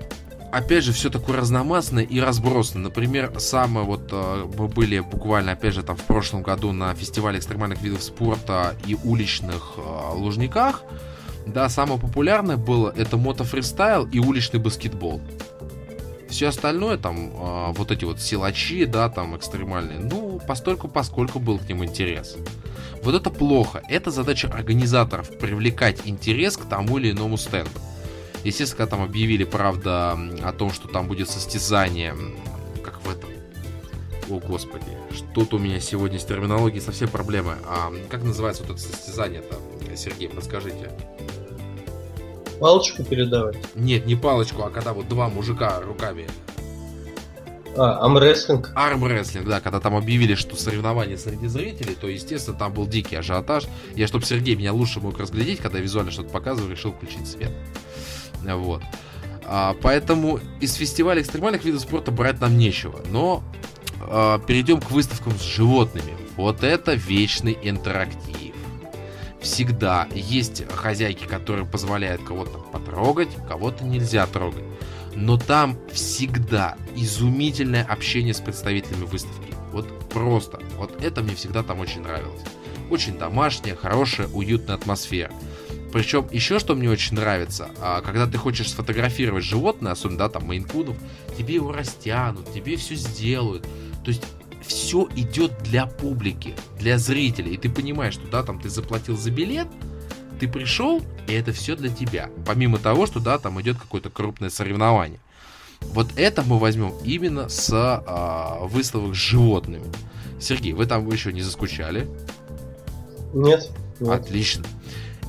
опять 0.51 0.83
же, 0.83 0.93
все 0.93 1.09
такое 1.09 1.37
разномастное 1.37 2.03
и 2.03 2.19
разбросано. 2.19 2.83
Например, 2.83 3.31
самое 3.39 3.85
вот 3.85 4.09
а, 4.11 4.49
мы 4.57 4.67
были 4.67 4.99
буквально, 4.99 5.53
опять 5.53 5.73
же, 5.73 5.83
там 5.83 5.95
в 5.95 6.03
прошлом 6.03 6.43
году 6.43 6.71
на 6.71 6.93
фестивале 6.95 7.39
экстремальных 7.39 7.81
видов 7.81 8.03
спорта 8.03 8.75
и 8.85 8.95
уличных 8.95 9.73
э, 9.77 10.13
лужниках. 10.15 10.83
Да, 11.45 11.69
самое 11.69 11.99
популярное 11.99 12.57
было 12.57 12.93
это 12.95 13.17
мотофристайл 13.17 14.05
и 14.05 14.19
уличный 14.19 14.59
баскетбол. 14.59 15.21
Все 16.29 16.47
остальное, 16.47 16.97
там, 16.97 17.31
э, 17.31 17.73
вот 17.73 17.91
эти 17.91 18.03
вот 18.05 18.19
силачи, 18.19 18.85
да, 18.85 19.09
там, 19.09 19.35
экстремальные, 19.37 19.99
ну, 19.99 20.39
постольку, 20.45 20.87
поскольку 20.87 21.39
был 21.39 21.57
к 21.57 21.67
ним 21.67 21.83
интерес. 21.83 22.35
Вот 23.03 23.15
это 23.15 23.29
плохо. 23.29 23.81
Это 23.87 24.11
задача 24.11 24.47
организаторов 24.47 25.37
привлекать 25.37 26.01
интерес 26.05 26.57
к 26.57 26.65
тому 26.65 26.97
или 26.97 27.11
иному 27.11 27.37
стенду. 27.37 27.71
Естественно, 28.43 28.77
когда 28.77 28.97
там 28.97 29.05
объявили, 29.05 29.43
правда, 29.43 30.17
о 30.43 30.51
том, 30.51 30.71
что 30.71 30.87
там 30.87 31.07
будет 31.07 31.29
состязание, 31.29 32.15
как 32.83 33.01
в 33.01 33.09
этом. 33.09 33.29
О, 34.29 34.39
господи, 34.39 34.85
что-то 35.11 35.55
у 35.55 35.59
меня 35.59 35.79
сегодня 35.79 36.19
с 36.19 36.25
терминологией 36.25 36.81
совсем 36.81 37.07
проблемы. 37.07 37.55
А, 37.65 37.91
как 38.09 38.23
называется 38.23 38.63
вот 38.63 38.73
это 38.73 38.81
состязание-то, 38.81 39.95
Сергей, 39.95 40.27
подскажите? 40.29 40.91
Палочку 42.59 43.03
передавать? 43.03 43.57
Нет, 43.75 44.05
не 44.05 44.15
палочку, 44.15 44.63
а 44.63 44.69
когда 44.69 44.93
вот 44.93 45.07
два 45.07 45.29
мужика 45.29 45.79
руками 45.81 46.27
а, 47.77 48.03
армрестлинг. 48.03 48.71
Армрестлинг, 48.75 49.47
да, 49.47 49.61
когда 49.61 49.79
там 49.79 49.95
объявили, 49.95 50.33
что 50.33 50.55
соревнования 50.55 51.17
среди 51.17 51.47
зрителей, 51.47 51.95
то, 51.99 52.07
естественно, 52.07 52.57
там 52.57 52.73
был 52.73 52.87
дикий 52.87 53.15
ажиотаж. 53.15 53.65
Я, 53.95 54.07
чтобы 54.07 54.25
Сергей 54.25 54.55
меня 54.55 54.73
лучше 54.73 54.99
мог 54.99 55.19
разглядеть, 55.19 55.59
когда 55.59 55.77
визуально 55.79 56.11
что-то 56.11 56.29
показывал, 56.29 56.71
решил 56.71 56.91
включить 56.91 57.27
свет. 57.27 57.51
Вот. 58.41 58.81
А, 59.45 59.75
поэтому 59.81 60.39
из 60.59 60.73
фестиваля 60.73 61.21
экстремальных 61.21 61.63
видов 61.65 61.81
спорта 61.81 62.11
брать 62.11 62.41
нам 62.41 62.57
нечего. 62.57 62.99
Но 63.11 63.43
а, 64.01 64.39
перейдем 64.39 64.81
к 64.81 64.89
выставкам 64.89 65.37
с 65.37 65.43
животными. 65.43 66.13
Вот 66.35 66.63
это 66.63 66.93
вечный 66.93 67.57
интерактив. 67.61 68.46
Всегда 69.41 70.07
есть 70.13 70.63
хозяйки, 70.71 71.25
которые 71.25 71.65
позволяют 71.65 72.23
кого-то 72.23 72.57
потрогать, 72.57 73.29
кого-то 73.47 73.83
нельзя 73.83 74.25
трогать 74.27 74.63
но 75.17 75.35
там 75.37 75.79
всегда 75.91 76.77
изумительное 76.95 77.83
общение 77.83 78.35
с 78.35 78.39
представителями 78.39 79.05
выставки. 79.05 79.53
Вот 79.71 79.87
просто. 80.09 80.59
Вот 80.77 81.03
это 81.03 81.23
мне 81.23 81.33
всегда 81.33 81.63
там 81.63 81.79
очень 81.79 82.01
нравилось. 82.01 82.41
Очень 82.91 83.17
домашняя, 83.17 83.75
хорошая, 83.75 84.27
уютная 84.27 84.75
атмосфера. 84.75 85.31
Причем 85.91 86.27
еще 86.31 86.59
что 86.59 86.75
мне 86.75 86.89
очень 86.89 87.15
нравится, 87.15 87.71
а, 87.81 88.01
когда 88.01 88.27
ты 88.27 88.37
хочешь 88.37 88.69
сфотографировать 88.69 89.43
животное, 89.43 89.93
особенно 89.93 90.19
да, 90.19 90.29
там 90.29 90.45
мейнкунов, 90.45 90.95
тебе 91.35 91.55
его 91.55 91.71
растянут, 91.71 92.53
тебе 92.53 92.75
все 92.75 92.93
сделают. 92.93 93.63
То 94.03 94.09
есть 94.09 94.23
все 94.67 95.07
идет 95.15 95.51
для 95.63 95.85
публики, 95.85 96.55
для 96.79 96.97
зрителей. 96.97 97.53
И 97.53 97.57
ты 97.57 97.69
понимаешь, 97.69 98.13
что 98.13 98.27
да, 98.27 98.43
там 98.43 98.59
ты 98.59 98.69
заплатил 98.69 99.17
за 99.17 99.31
билет, 99.31 99.67
ты 100.39 100.47
пришел, 100.47 101.01
и 101.27 101.33
это 101.33 101.51
все 101.51 101.75
для 101.75 101.89
тебя. 101.89 102.29
Помимо 102.45 102.77
того, 102.77 103.05
что, 103.05 103.19
да, 103.19 103.37
там 103.39 103.59
идет 103.61 103.77
какое-то 103.77 104.09
крупное 104.09 104.49
соревнование. 104.49 105.19
Вот 105.81 106.07
это 106.15 106.43
мы 106.43 106.59
возьмем 106.59 106.93
именно 107.03 107.49
с 107.49 107.69
а, 107.73 108.59
выставок 108.63 109.15
с 109.15 109.17
животными. 109.17 109.85
Сергей, 110.39 110.73
вы 110.73 110.85
там 110.85 111.07
еще 111.09 111.33
не 111.33 111.41
заскучали? 111.41 112.07
Нет. 113.33 113.69
нет. 113.99 114.09
Отлично. 114.09 114.65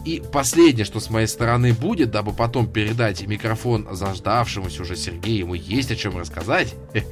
И 0.09 0.23
последнее, 0.33 0.87
что 0.87 1.01
с 1.01 1.11
моей 1.11 1.27
стороны 1.27 1.75
будет, 1.75 2.11
дабы 2.11 2.33
потом 2.33 2.67
передать 2.67 3.27
микрофон 3.27 3.87
заждавшемуся 3.91 4.81
уже 4.81 4.97
Сергею, 4.97 5.41
ему 5.41 5.53
есть 5.53 5.91
о 5.91 5.97
чем 5.97 6.17
рассказать. 6.17 6.75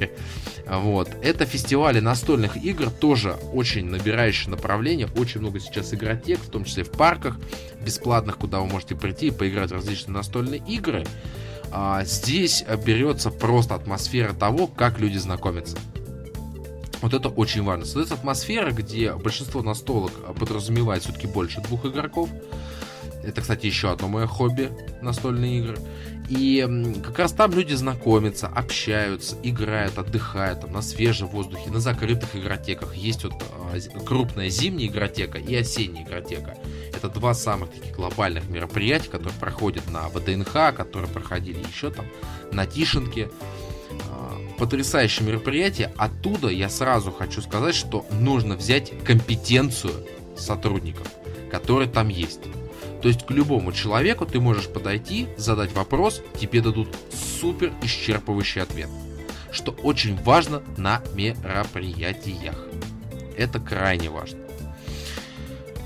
Вот. 0.67 1.11
Это 1.23 1.47
фестивали 1.47 2.01
настольных 2.01 2.57
игр, 2.57 2.91
тоже 2.91 3.37
очень 3.53 3.85
набирающие 3.89 4.51
направление. 4.51 5.09
Очень 5.17 5.43
много 5.43 5.61
сейчас 5.61 5.95
игротек, 5.95 6.41
в 6.41 6.49
том 6.49 6.65
числе 6.65 6.83
в 6.83 6.91
парках 6.91 7.39
бесплатных, 7.85 8.39
куда 8.39 8.59
вы 8.59 8.67
можете 8.67 8.97
прийти 8.97 9.29
и 9.29 9.31
поиграть 9.31 9.71
в 9.71 9.75
различные 9.75 10.15
настольные 10.15 10.61
игры. 10.67 11.05
А 11.71 12.03
здесь 12.05 12.65
берется 12.85 13.31
просто 13.31 13.77
атмосфера 13.77 14.33
того, 14.33 14.67
как 14.67 14.99
люди 14.99 15.19
знакомятся. 15.19 15.77
Вот 17.01 17.15
это 17.15 17.29
очень 17.29 17.63
важно. 17.63 17.85
Создается 17.85 18.15
атмосфера, 18.15 18.73
где 18.73 19.13
большинство 19.13 19.63
настолок 19.63 20.13
подразумевает 20.35 21.05
все-таки 21.05 21.27
больше 21.27 21.61
двух 21.61 21.85
игроков. 21.85 22.29
Это, 23.27 23.41
кстати, 23.41 23.67
еще 23.67 23.91
одно 23.91 24.09
мое 24.09 24.27
хобби 24.27 24.71
настольные 25.03 25.59
игры. 25.59 25.79
И 26.29 26.67
как 27.05 27.19
раз 27.19 27.33
там 27.33 27.53
люди 27.53 27.75
знакомятся, 27.75 28.49
общаются, 28.49 29.37
играют, 29.43 29.99
отдыхают 29.99 30.61
там, 30.63 30.73
на 30.73 30.83
свежем 30.83 31.29
воздухе, 31.29 31.71
на 31.71 31.79
закрытых 31.79 32.35
игротеках. 32.35 32.97
Есть 32.97 33.25
вот 33.25 33.35
а, 33.41 33.79
крупная 34.01 34.49
зимняя 34.49 34.89
игротека 34.89 35.39
и 35.39 35.55
осенняя 35.55 36.05
игротека. 36.05 36.57
Это 36.95 37.09
два 37.09 37.35
самых 37.35 37.71
таких 37.71 37.95
глобальных 37.95 38.49
мероприятия, 38.49 39.09
которые 39.09 39.39
проходят 39.39 39.89
на 39.91 40.09
ВДНХ, 40.09 40.75
которые 40.77 41.11
проходили 41.11 41.59
еще 41.73 41.91
там 41.91 42.07
на 42.51 42.67
Тишинке. 42.67 43.29
А, 44.11 44.37
потрясающее 44.59 45.27
мероприятие. 45.27 45.93
Оттуда 45.97 46.49
я 46.49 46.69
сразу 46.69 47.13
хочу 47.13 47.41
сказать, 47.41 47.75
что 47.75 48.05
нужно 48.11 48.57
взять 48.57 48.93
компетенцию 49.05 49.93
сотрудников, 50.37 51.09
которые 51.51 51.89
там 51.89 52.09
есть. 52.09 52.41
То 53.07 53.11
есть 53.11 53.25
к 53.25 53.31
любому 53.31 53.71
человеку 53.71 54.27
ты 54.27 54.41
можешь 54.41 54.67
подойти, 54.67 55.29
задать 55.37 55.73
вопрос, 55.75 56.23
тебе 56.41 56.61
дадут 56.61 56.89
супер 57.41 57.73
исчерпывающий 57.83 58.61
ответ. 58.61 58.89
Что 59.53 59.71
очень 59.71 60.21
важно 60.25 60.61
на 60.77 61.01
мероприятиях. 61.15 62.67
Это 63.39 63.61
крайне 63.61 64.11
важно. 64.11 64.41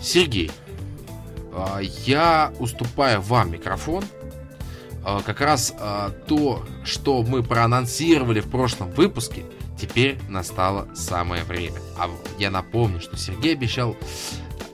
Сергей, 0.01 0.51
а, 1.53 1.81
я 2.07 2.55
уступаю 2.59 3.21
вам 3.21 3.53
микрофон. 3.53 4.03
А, 5.05 5.21
как 5.21 5.43
раз 5.43 5.75
а, 5.79 6.12
то, 6.27 6.64
что 6.85 7.23
мы 7.23 7.43
проанонсировали 7.43 8.41
в 8.41 8.51
прошлом 8.51 8.93
выпуске, 8.93 9.45
теперь 9.79 10.18
настало 10.27 10.89
самое 10.95 11.45
время. 11.45 11.81
А 11.99 12.09
я 12.39 12.51
напомню, 12.51 12.99
что 12.99 13.18
Сергей 13.18 13.53
обещал 13.53 13.95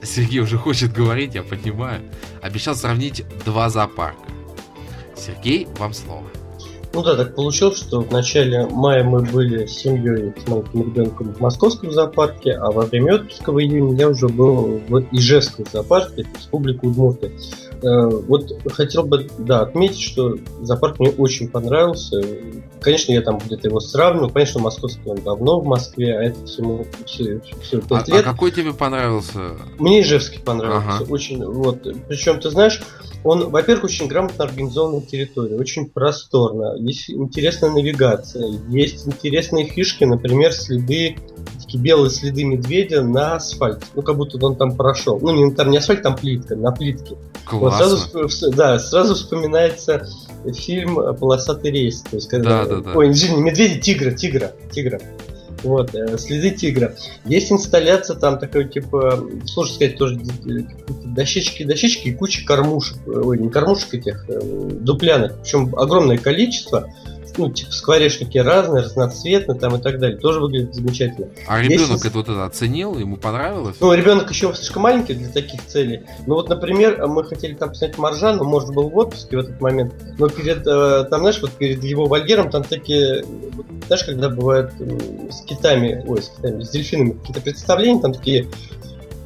Сергей 0.03 0.39
уже 0.39 0.57
хочет 0.57 0.93
говорить, 0.93 1.35
я 1.35 1.43
понимаю. 1.43 2.01
Обещал 2.41 2.75
сравнить 2.75 3.23
два 3.45 3.69
зоопарка. 3.69 4.29
Сергей, 5.15 5.67
вам 5.77 5.93
слово. 5.93 6.23
Ну 6.93 7.03
да, 7.03 7.15
так 7.15 7.35
получилось, 7.35 7.77
что 7.77 8.01
в 8.01 8.11
начале 8.11 8.65
мая 8.67 9.03
мы 9.03 9.21
были 9.21 9.65
с 9.65 9.77
семьей, 9.77 10.33
с 10.35 10.47
маленьким 10.47 10.81
ребенком 10.81 11.33
в 11.33 11.39
московском 11.39 11.91
зоопарке, 11.91 12.53
а 12.53 12.71
во 12.71 12.85
время 12.85 13.15
отпуска 13.15 13.51
в 13.51 13.59
июне 13.59 13.97
я 13.97 14.09
уже 14.09 14.27
был 14.27 14.81
в 14.87 14.99
Ижевском 15.11 15.65
зоопарке, 15.71 16.25
Республика 16.35 16.85
Удмуртия. 16.85 17.31
Э, 17.81 18.07
вот 18.07 18.51
хотел 18.71 19.03
бы, 19.03 19.27
да, 19.37 19.61
отметить, 19.61 20.01
что 20.01 20.35
зоопарк 20.61 20.99
мне 20.99 21.09
очень 21.09 21.49
понравился. 21.49 22.21
Конечно, 22.81 23.11
я 23.11 23.21
там 23.21 23.37
где-то 23.37 23.67
его 23.67 23.79
сравнивал. 23.79 24.29
Конечно, 24.29 24.59
московский 24.59 25.09
он 25.09 25.17
давно 25.17 25.59
в 25.59 25.65
Москве, 25.65 26.17
а 26.17 26.23
это 26.23 26.45
всему 26.45 26.85
все, 27.05 27.41
все 27.61 27.81
5 27.81 27.91
а, 27.91 28.15
лет. 28.15 28.25
А 28.25 28.31
какой 28.31 28.51
тебе 28.51 28.73
понравился? 28.73 29.51
Мне 29.79 30.01
Ижевский 30.01 30.39
понравился. 30.39 30.87
Ага. 30.87 31.05
Очень, 31.09 31.45
вот. 31.45 31.87
Причем, 32.07 32.39
ты 32.39 32.49
знаешь, 32.49 32.81
он, 33.23 33.49
во-первых, 33.49 33.85
очень 33.85 34.07
грамотно 34.07 34.45
организованная 34.45 35.01
территория, 35.01 35.57
очень 35.57 35.89
просторно, 35.89 36.75
есть 36.77 37.09
интересная 37.09 37.71
навигация, 37.71 38.47
есть 38.69 39.07
интересные 39.07 39.65
фишки, 39.65 40.03
например, 40.03 40.53
следы, 40.53 41.17
такие 41.67 41.83
белые 41.83 42.09
следы 42.09 42.45
медведя 42.45 43.03
на 43.03 43.35
асфальте, 43.35 43.85
ну 43.93 44.01
как 44.01 44.15
будто 44.15 44.43
он 44.43 44.55
там 44.55 44.75
прошел, 44.75 45.19
ну 45.21 45.31
не 45.31 45.53
там 45.53 45.69
не 45.69 45.77
асфальт, 45.77 46.01
там 46.01 46.15
плитка, 46.15 46.55
на 46.55 46.71
плитке. 46.71 47.17
Классно. 47.45 47.97
Вот 47.97 48.21
сразу, 48.21 48.55
да, 48.55 48.79
сразу 48.79 49.15
вспоминается 49.15 50.07
фильм 50.53 50.95
«Полосатый 51.17 51.71
рейс», 51.71 52.01
то 52.01 52.15
есть 52.15 52.29
когда, 52.29 52.65
да, 52.65 52.75
да, 52.75 52.81
да. 52.81 52.91
ой, 52.97 53.11
извини, 53.11 53.41
медведи, 53.41 53.79
тигра, 53.81 54.11
тигра, 54.11 54.53
тигра. 54.71 54.99
Вот, 55.63 55.93
э, 55.95 56.17
следы 56.19 56.51
тигра. 56.51 56.95
Есть 57.25 57.51
инсталляция 57.51 58.15
там 58.15 58.37
такой, 58.37 58.69
типа, 58.69 59.27
сложно 59.45 59.73
сказать, 59.73 59.97
тоже 59.97 60.19
дощечки, 61.03 61.63
дощечки 61.63 62.09
и 62.09 62.13
куча 62.13 62.45
кормушек, 62.45 62.97
ой, 63.07 63.39
не 63.39 63.49
кормушек 63.49 63.95
этих, 63.95 64.25
э, 64.29 64.39
дуплянок, 64.79 65.41
причем 65.41 65.75
огромное 65.75 66.17
количество 66.17 66.93
ну, 67.37 67.51
типа 67.51 67.71
скворечники 67.71 68.37
разные, 68.37 68.83
разноцветные 68.83 69.59
там 69.59 69.75
и 69.75 69.81
так 69.81 69.99
далее. 69.99 70.17
Тоже 70.17 70.39
выглядит 70.39 70.75
замечательно. 70.75 71.29
А 71.47 71.61
ребенок 71.61 71.89
Есть... 71.89 72.05
это 72.05 72.17
вот 72.17 72.29
это 72.29 72.45
оценил, 72.45 72.97
ему 72.97 73.17
понравилось? 73.17 73.77
Ну, 73.79 73.93
ребенок 73.93 74.29
еще 74.29 74.53
слишком 74.53 74.83
маленький 74.83 75.13
для 75.13 75.29
таких 75.29 75.65
целей. 75.65 76.01
Ну 76.25 76.35
вот, 76.35 76.49
например, 76.49 77.05
мы 77.07 77.23
хотели 77.23 77.53
там 77.53 77.73
снять 77.73 77.97
Маржан, 77.97 78.37
но 78.37 78.43
может 78.43 78.73
был 78.73 78.89
в 78.89 78.97
отпуске 78.97 79.37
в 79.37 79.39
этот 79.41 79.61
момент. 79.61 79.93
Но 80.17 80.29
перед, 80.29 80.65
э, 80.65 81.05
там, 81.09 81.21
знаешь, 81.21 81.41
вот 81.41 81.51
перед 81.51 81.83
его 81.83 82.05
вольером 82.05 82.49
там 82.49 82.63
такие, 82.63 83.23
знаешь, 83.87 84.03
когда 84.03 84.29
бывают 84.29 84.71
с 85.29 85.41
китами, 85.41 86.03
ой, 86.07 86.21
с 86.21 86.29
китами, 86.29 86.63
с 86.63 86.69
дельфинами 86.69 87.11
какие-то 87.11 87.41
представления, 87.41 88.01
там 88.01 88.13
такие 88.13 88.47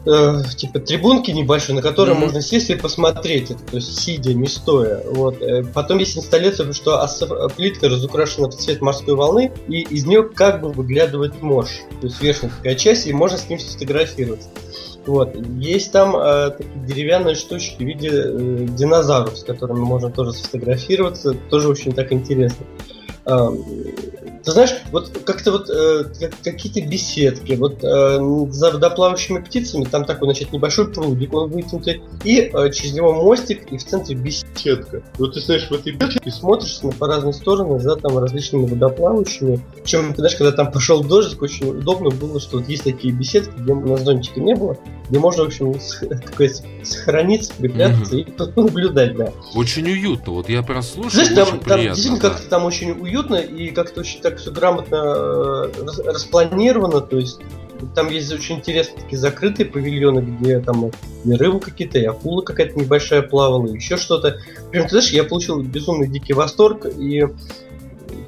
э, 0.06 0.44
типа 0.56 0.80
трибунки 0.80 1.32
небольшой, 1.32 1.76
на 1.76 1.82
которые 1.82 2.16
mm-hmm. 2.16 2.20
можно 2.20 2.42
сесть 2.42 2.70
и 2.70 2.76
посмотреть 2.76 3.52
это, 3.52 3.64
то 3.64 3.76
есть 3.78 4.00
сидя, 4.00 4.34
не 4.34 4.48
стоя. 4.48 5.04
Вот. 5.10 5.42
Э, 5.42 5.64
потом 5.64 6.00
есть 6.00 6.18
инсталляция, 6.18 6.72
что 6.74 7.08
плитка 7.56 7.90
разукрашена 7.90 8.50
в 8.50 8.56
цвет 8.56 8.82
морской 8.82 9.16
волны, 9.16 9.52
и 9.68 9.82
из 9.82 10.06
нее 10.06 10.24
как 10.24 10.62
бы 10.62 10.72
выглядывает 10.72 11.42
морж. 11.42 11.70
То 12.00 12.08
есть 12.08 12.22
верхняя 12.22 12.52
такая 12.56 12.76
часть, 12.76 13.08
и 13.08 13.14
можно 13.14 13.38
с 13.38 13.50
ним 13.50 13.60
сфотографироваться. 13.60 14.50
Вот. 15.06 15.36
Есть 15.58 15.92
там 15.92 16.16
э, 16.16 16.52
такие 16.52 16.86
деревянные 16.86 17.36
штучки 17.36 17.78
в 17.78 17.82
виде 17.82 18.10
э, 18.12 18.68
динозавров, 18.70 19.38
с 19.38 19.44
которыми 19.44 19.80
можно 19.80 20.12
тоже 20.12 20.34
сфотографироваться. 20.34 21.34
Тоже 21.50 21.70
очень 21.70 21.94
так 21.94 22.12
интересно. 22.12 22.66
Ты 24.44 24.52
знаешь, 24.52 24.72
вот 24.92 25.10
как-то 25.26 25.52
вот 25.52 25.70
э, 25.70 26.06
какие-то 26.44 26.82
беседки, 26.82 27.54
вот 27.54 27.84
э, 27.84 28.52
за 28.52 28.72
водоплавающими 28.72 29.40
птицами, 29.40 29.86
там 29.86 30.06
такой, 30.06 30.28
значит, 30.28 30.52
небольшой 30.52 30.92
прудик, 30.92 31.34
он 31.34 31.52
вытянутый, 31.52 32.02
и 32.24 32.50
э, 32.52 32.72
через 32.72 32.94
него 32.94 33.14
мостик, 33.14 33.72
и 33.72 33.78
в 33.78 33.86
центре 33.86 34.16
беседка. 34.16 35.04
Вот 35.18 35.34
ты 35.34 35.42
знаешь, 35.42 35.68
в 35.70 35.72
этой 35.74 35.94
беседке 35.94 36.32
смотришь 36.32 36.82
на 36.82 36.92
по 36.92 37.08
разные 37.08 37.34
стороны 37.34 37.80
за 37.80 37.96
там 37.96 38.18
различными 38.18 38.66
водоплавающими. 38.66 39.60
Причем, 39.82 40.14
ты 40.14 40.18
знаешь, 40.18 40.36
когда 40.36 40.52
там 40.52 40.72
пошел 40.72 41.04
дождь, 41.04 41.38
очень 41.40 41.70
удобно 41.70 42.10
было, 42.10 42.40
что 42.40 42.58
вот 42.58 42.68
есть 42.68 42.84
такие 42.84 43.14
беседки, 43.14 43.52
где 43.58 43.74
на 43.74 43.98
зонтика 43.98 44.40
не 44.40 44.56
было, 44.56 44.78
где 45.10 45.20
можно, 45.20 45.44
в 45.44 45.48
общем, 45.48 45.76
сохраниться, 46.84 47.54
припрятаться 47.54 48.16
mm-hmm. 48.16 48.56
и 48.56 48.60
наблюдать, 48.62 49.16
да. 49.16 49.32
Очень 49.54 49.88
уютно, 49.88 50.34
вот 50.34 50.50
я 50.50 50.64
прослушал, 50.64 51.12
Знаешь, 51.12 51.30
там, 51.36 51.60
там 51.60 51.82
действительно 51.82 52.20
да. 52.20 52.30
как-то 52.30 52.50
там 52.50 52.66
очень 52.66 52.92
уютно 52.92 53.36
и 53.36 53.70
как-то 53.70 54.02
очень 54.02 54.22
так 54.22 54.31
все 54.38 54.52
грамотно 54.52 54.96
э, 54.96 55.72
распланировано, 56.06 57.02
то 57.02 57.18
есть 57.18 57.40
там 57.96 58.10
есть 58.10 58.32
очень 58.32 58.58
интересные 58.58 59.04
такие 59.04 59.18
закрытые 59.18 59.66
павильоны, 59.66 60.20
где 60.20 60.60
там 60.60 60.92
и 61.24 61.32
рыбы 61.34 61.60
какие-то, 61.60 62.00
и 62.00 62.06
акула 62.06 62.42
какая-то 62.42 62.80
небольшая 62.80 63.22
плавала, 63.22 63.68
и 63.68 63.76
еще 63.76 63.98
что-то. 63.98 64.38
Прям, 64.72 64.84
ты 64.84 64.90
знаешь, 64.90 65.10
я 65.10 65.24
получил 65.24 65.62
безумный 65.62 66.08
дикий 66.08 66.34
восторг, 66.34 66.86
и 66.86 67.28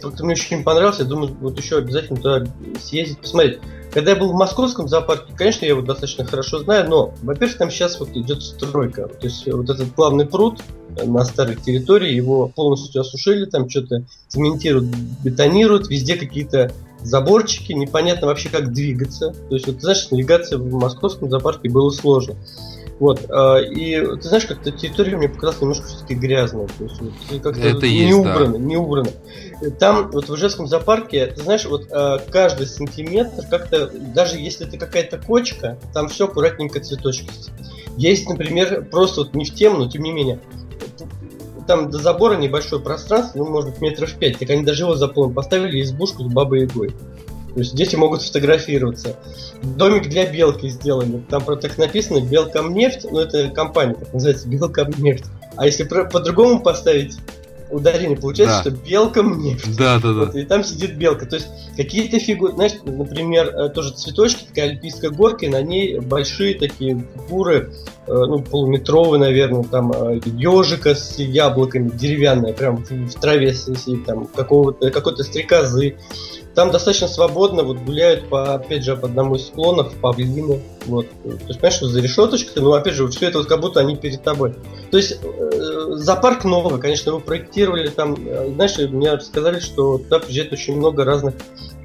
как-то 0.09 0.23
мне 0.23 0.33
очень 0.33 0.63
понравился, 0.63 1.03
я 1.03 1.09
думаю, 1.09 1.35
вот 1.39 1.57
еще 1.57 1.77
обязательно 1.77 2.17
туда 2.17 2.45
съездить, 2.79 3.19
посмотреть. 3.19 3.59
Когда 3.91 4.11
я 4.11 4.17
был 4.17 4.31
в 4.31 4.35
московском 4.35 4.87
зоопарке, 4.87 5.33
конечно, 5.35 5.65
я 5.65 5.71
его 5.71 5.81
достаточно 5.81 6.25
хорошо 6.25 6.59
знаю, 6.59 6.89
но, 6.89 7.13
во-первых, 7.21 7.57
там 7.57 7.69
сейчас 7.69 7.99
вот 7.99 8.09
идет 8.15 8.41
стройка. 8.41 9.07
То 9.07 9.27
есть 9.27 9.45
вот 9.45 9.69
этот 9.69 9.93
главный 9.93 10.25
пруд 10.25 10.61
на 11.03 11.23
старой 11.23 11.55
территории, 11.55 12.11
его 12.11 12.47
полностью 12.47 13.01
осушили, 13.01 13.45
там 13.45 13.69
что-то 13.69 14.03
цементируют, 14.27 14.85
бетонируют, 15.23 15.89
везде 15.89 16.15
какие-то 16.15 16.71
заборчики, 17.03 17.73
непонятно 17.73 18.27
вообще 18.27 18.49
как 18.49 18.73
двигаться. 18.73 19.33
То 19.49 19.55
есть, 19.55 19.67
вот, 19.67 19.81
знаешь, 19.81 20.09
навигация 20.09 20.57
в 20.57 20.71
московском 20.73 21.29
зоопарке 21.29 21.69
было 21.69 21.91
сложно. 21.91 22.35
Вот, 23.03 23.25
э, 23.29 23.65
и 23.65 23.99
ты 24.15 24.29
знаешь, 24.29 24.45
как-то 24.45 24.71
территория 24.71 25.17
мне 25.17 25.27
показалась 25.27 25.59
немножко 25.59 25.87
все-таки 25.87 26.13
грязной. 26.13 26.67
То 26.67 26.85
есть 26.85 27.01
вот, 27.01 27.41
как-то 27.41 27.59
Это 27.59 27.81
не 27.81 28.05
есть, 28.05 28.13
убрано, 28.13 28.53
да. 28.53 28.57
не 28.59 28.77
убрано. 28.77 29.09
Там, 29.77 30.09
вот 30.09 30.29
в 30.29 30.35
Ижевском 30.35 30.67
зоопарке, 30.67 31.25
ты 31.27 31.41
знаешь, 31.41 31.65
вот 31.65 31.87
э, 31.91 32.19
каждый 32.31 32.65
сантиметр 32.65 33.45
как-то, 33.49 33.89
даже 33.89 34.37
если 34.37 34.65
это 34.65 34.77
какая-то 34.77 35.17
кочка, 35.17 35.77
там 35.93 36.07
все 36.07 36.27
аккуратненько 36.27 36.79
цветочки. 36.79 37.29
Есть, 37.97 38.29
например, 38.29 38.85
просто 38.89 39.23
вот 39.23 39.35
не 39.35 39.43
в 39.43 39.53
тему, 39.53 39.79
но 39.79 39.89
тем 39.89 40.03
не 40.03 40.13
менее, 40.13 40.39
там 41.67 41.91
до 41.91 41.97
забора 41.97 42.37
небольшое 42.37 42.81
пространство, 42.81 43.39
ну, 43.39 43.49
может 43.49 43.71
быть, 43.71 43.81
метров 43.81 44.13
пять, 44.13 44.39
так 44.39 44.49
они 44.49 44.63
даже 44.63 44.83
его 44.83 44.95
заполнили, 44.95 45.35
поставили 45.35 45.81
избушку 45.81 46.23
с 46.23 46.31
бабой 46.31 46.61
Ягой. 46.61 46.95
То 47.53 47.59
есть 47.59 47.75
дети 47.75 47.95
могут 47.95 48.23
фотографироваться. 48.23 49.15
Домик 49.61 50.09
для 50.09 50.25
белки 50.25 50.67
сделали. 50.69 51.23
Там 51.29 51.43
про 51.43 51.55
так 51.55 51.77
написано 51.77 52.19
Белкомнефть, 52.21 53.05
ну 53.11 53.19
это 53.19 53.49
компания 53.49 53.93
так 53.93 54.11
называется, 54.13 54.47
Белкомнефть. 54.47 55.25
А 55.55 55.65
если 55.67 55.83
по-другому 55.83 56.61
поставить 56.61 57.17
ударение, 57.73 58.17
получается, 58.17 58.63
да. 58.63 58.71
что 58.71 58.71
белка 58.71 59.23
мне. 59.23 59.57
Да, 59.77 59.99
да, 59.99 60.13
да. 60.13 60.25
Вот, 60.25 60.35
и 60.35 60.43
там 60.45 60.63
сидит 60.63 60.95
белка. 60.95 61.25
То 61.25 61.37
есть 61.37 61.47
какие-то 61.75 62.19
фигуры, 62.19 62.53
знаешь, 62.53 62.73
например, 62.85 63.47
э, 63.47 63.69
тоже 63.69 63.93
цветочки, 63.93 64.45
такая 64.45 64.69
альпийская 64.69 65.09
горка, 65.09 65.45
и 65.45 65.49
на 65.49 65.61
ней 65.61 65.99
большие 65.99 66.57
такие 66.57 67.05
фигуры, 67.13 67.73
э, 68.07 68.11
ну, 68.11 68.39
полуметровые, 68.39 69.19
наверное, 69.19 69.63
там 69.63 69.91
ежика 70.25 70.89
э, 70.89 70.95
с 70.95 71.17
яблоками, 71.17 71.89
деревянная, 71.89 72.53
прям 72.53 72.77
в 72.77 73.13
траве 73.19 73.53
сидит, 73.53 74.05
там 74.05 74.25
какого-то, 74.25 74.91
какой-то 74.91 75.23
стрекозы. 75.23 75.97
Там 76.55 76.69
достаточно 76.69 77.07
свободно 77.07 77.63
вот 77.63 77.77
гуляют 77.79 78.29
по, 78.29 78.53
опять 78.53 78.83
же, 78.83 78.95
по 78.95 79.07
одному 79.07 79.35
из 79.35 79.47
склонов 79.47 79.93
павлины. 79.95 80.61
Вот. 80.85 81.07
То 81.23 81.29
есть, 81.47 81.59
понимаешь, 81.59 81.79
за 81.79 81.99
решеточкой, 81.99 82.61
но 82.61 82.73
опять 82.73 82.93
же, 82.93 83.07
все 83.07 83.27
это 83.27 83.39
вот 83.39 83.47
как 83.47 83.59
будто 83.59 83.79
они 83.79 83.95
перед 83.95 84.21
тобой. 84.21 84.53
То 84.91 84.97
есть 84.97 85.17
э, 85.23 85.85
зоопарк 85.95 86.43
новый, 86.43 86.79
конечно, 86.79 87.09
его 87.09 87.19
проектировали 87.19 87.87
там, 87.87 88.15
э, 88.25 88.51
знаешь, 88.53 88.77
мне 88.77 89.13
рассказали, 89.13 89.59
что 89.59 89.97
туда 89.97 90.19
приезжает 90.19 90.53
очень 90.53 90.77
много 90.77 91.03
разных 91.03 91.33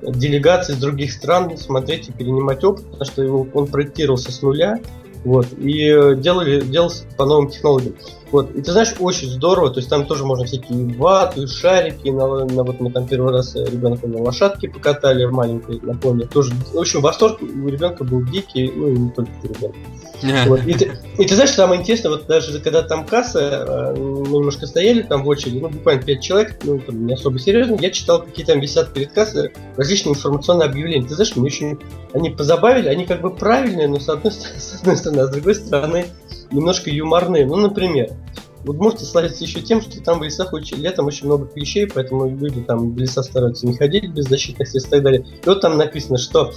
делегаций 0.03 0.75
из 0.75 0.81
других 0.81 1.13
стран 1.13 1.57
смотреть 1.57 2.09
и 2.09 2.13
перенимать 2.13 2.63
опыт, 2.63 2.85
потому 2.85 3.05
что 3.05 3.23
его, 3.23 3.47
он 3.55 3.67
проектировался 3.69 4.33
с 4.33 4.43
нуля. 4.43 4.81
Вот, 5.25 5.47
и 5.59 5.89
э, 5.89 6.15
делали, 6.17 6.61
делался 6.61 7.05
по 7.17 7.25
новым 7.25 7.51
технологиям. 7.51 7.97
Вот, 8.31 8.55
и 8.55 8.61
ты 8.61 8.73
знаешь, 8.73 8.95
очень 8.99 9.29
здорово, 9.29 9.71
то 9.71 9.79
есть 9.79 9.89
там 9.89 10.07
тоже 10.07 10.25
можно 10.25 10.45
всякие 10.45 10.95
ваты, 10.97 11.47
шарики, 11.47 12.09
на, 12.09 12.45
на 12.45 12.63
вот 12.63 12.81
мы 12.81 12.91
там 12.91 13.07
первый 13.07 13.33
раз 13.33 13.55
ребенка 13.55 14.07
на 14.07 14.23
лошадке 14.23 14.69
покатали 14.69 15.25
в 15.25 15.33
маленькой 15.33 15.81
на 15.81 15.95
пони, 15.95 16.25
тоже, 16.25 16.53
в 16.73 16.79
общем, 16.79 17.01
восторг 17.01 17.41
у 17.41 17.69
ребенка 17.69 18.05
был 18.05 18.23
дикий, 18.25 18.71
ну 18.75 18.89
и 18.89 18.99
не 18.99 19.11
только 19.11 19.31
у 19.43 19.47
ребенка. 19.47 19.79
Вот. 20.47 20.67
И, 20.67 20.75
ты, 20.75 20.99
и 21.19 21.25
ты 21.25 21.35
знаешь, 21.35 21.53
самое 21.53 21.81
интересное, 21.81 22.11
вот 22.11 22.27
даже 22.27 22.59
когда 22.61 22.83
там 22.83 23.07
касса, 23.07 23.39
э, 23.41 23.95
мы 23.97 24.39
немножко 24.39 24.67
стояли 24.67 25.03
там 25.03 25.23
в 25.23 25.29
очереди, 25.29 25.59
ну 25.59 25.69
буквально 25.69 26.03
5 26.03 26.21
человек, 26.21 26.57
ну 26.65 26.81
там 26.81 27.07
не 27.07 27.15
особо 27.15 27.39
серьезно, 27.39 27.77
я 27.81 27.91
читал, 27.91 28.23
какие 28.23 28.45
там 28.45 28.59
висят 28.61 28.93
перед 28.93 29.13
кассой 29.13 29.53
различные 29.77 30.15
информационные 30.15 30.69
объявления. 30.69 31.07
Ты 31.07 31.15
знаешь, 31.15 31.37
мне 31.37 31.47
очень 31.47 31.79
они 32.13 32.31
позабавили, 32.31 32.89
они 32.89 33.05
как 33.05 33.21
бы 33.21 33.31
правильные, 33.31 33.87
но 33.87 34.01
с 34.01 34.09
одной, 34.09 34.33
с 34.33 34.79
одной 34.81 34.97
стороны, 34.97 35.21
а 35.21 35.27
с 35.27 35.31
другой 35.31 35.55
стороны 35.55 36.07
немножко 36.51 36.91
юморные. 36.91 37.47
Ну, 37.47 37.57
например, 37.57 38.11
Удмуртия 38.65 39.07
славится 39.07 39.45
еще 39.45 39.61
тем, 39.61 39.81
что 39.81 40.03
там 40.03 40.19
в 40.19 40.23
лесах 40.23 40.53
очень, 40.53 40.79
летом 40.79 41.07
очень 41.07 41.27
много 41.27 41.47
клещей, 41.47 41.87
поэтому 41.87 42.29
люди 42.29 42.61
там 42.61 42.93
в 42.93 42.99
леса 42.99 43.23
стараются 43.23 43.67
не 43.67 43.77
ходить 43.77 44.11
без 44.11 44.27
защитных 44.27 44.69
средств 44.69 44.91
и 44.91 44.97
так 44.97 45.03
далее. 45.05 45.25
И 45.43 45.49
вот 45.49 45.61
там 45.61 45.77
написано, 45.77 46.19
что 46.19 46.53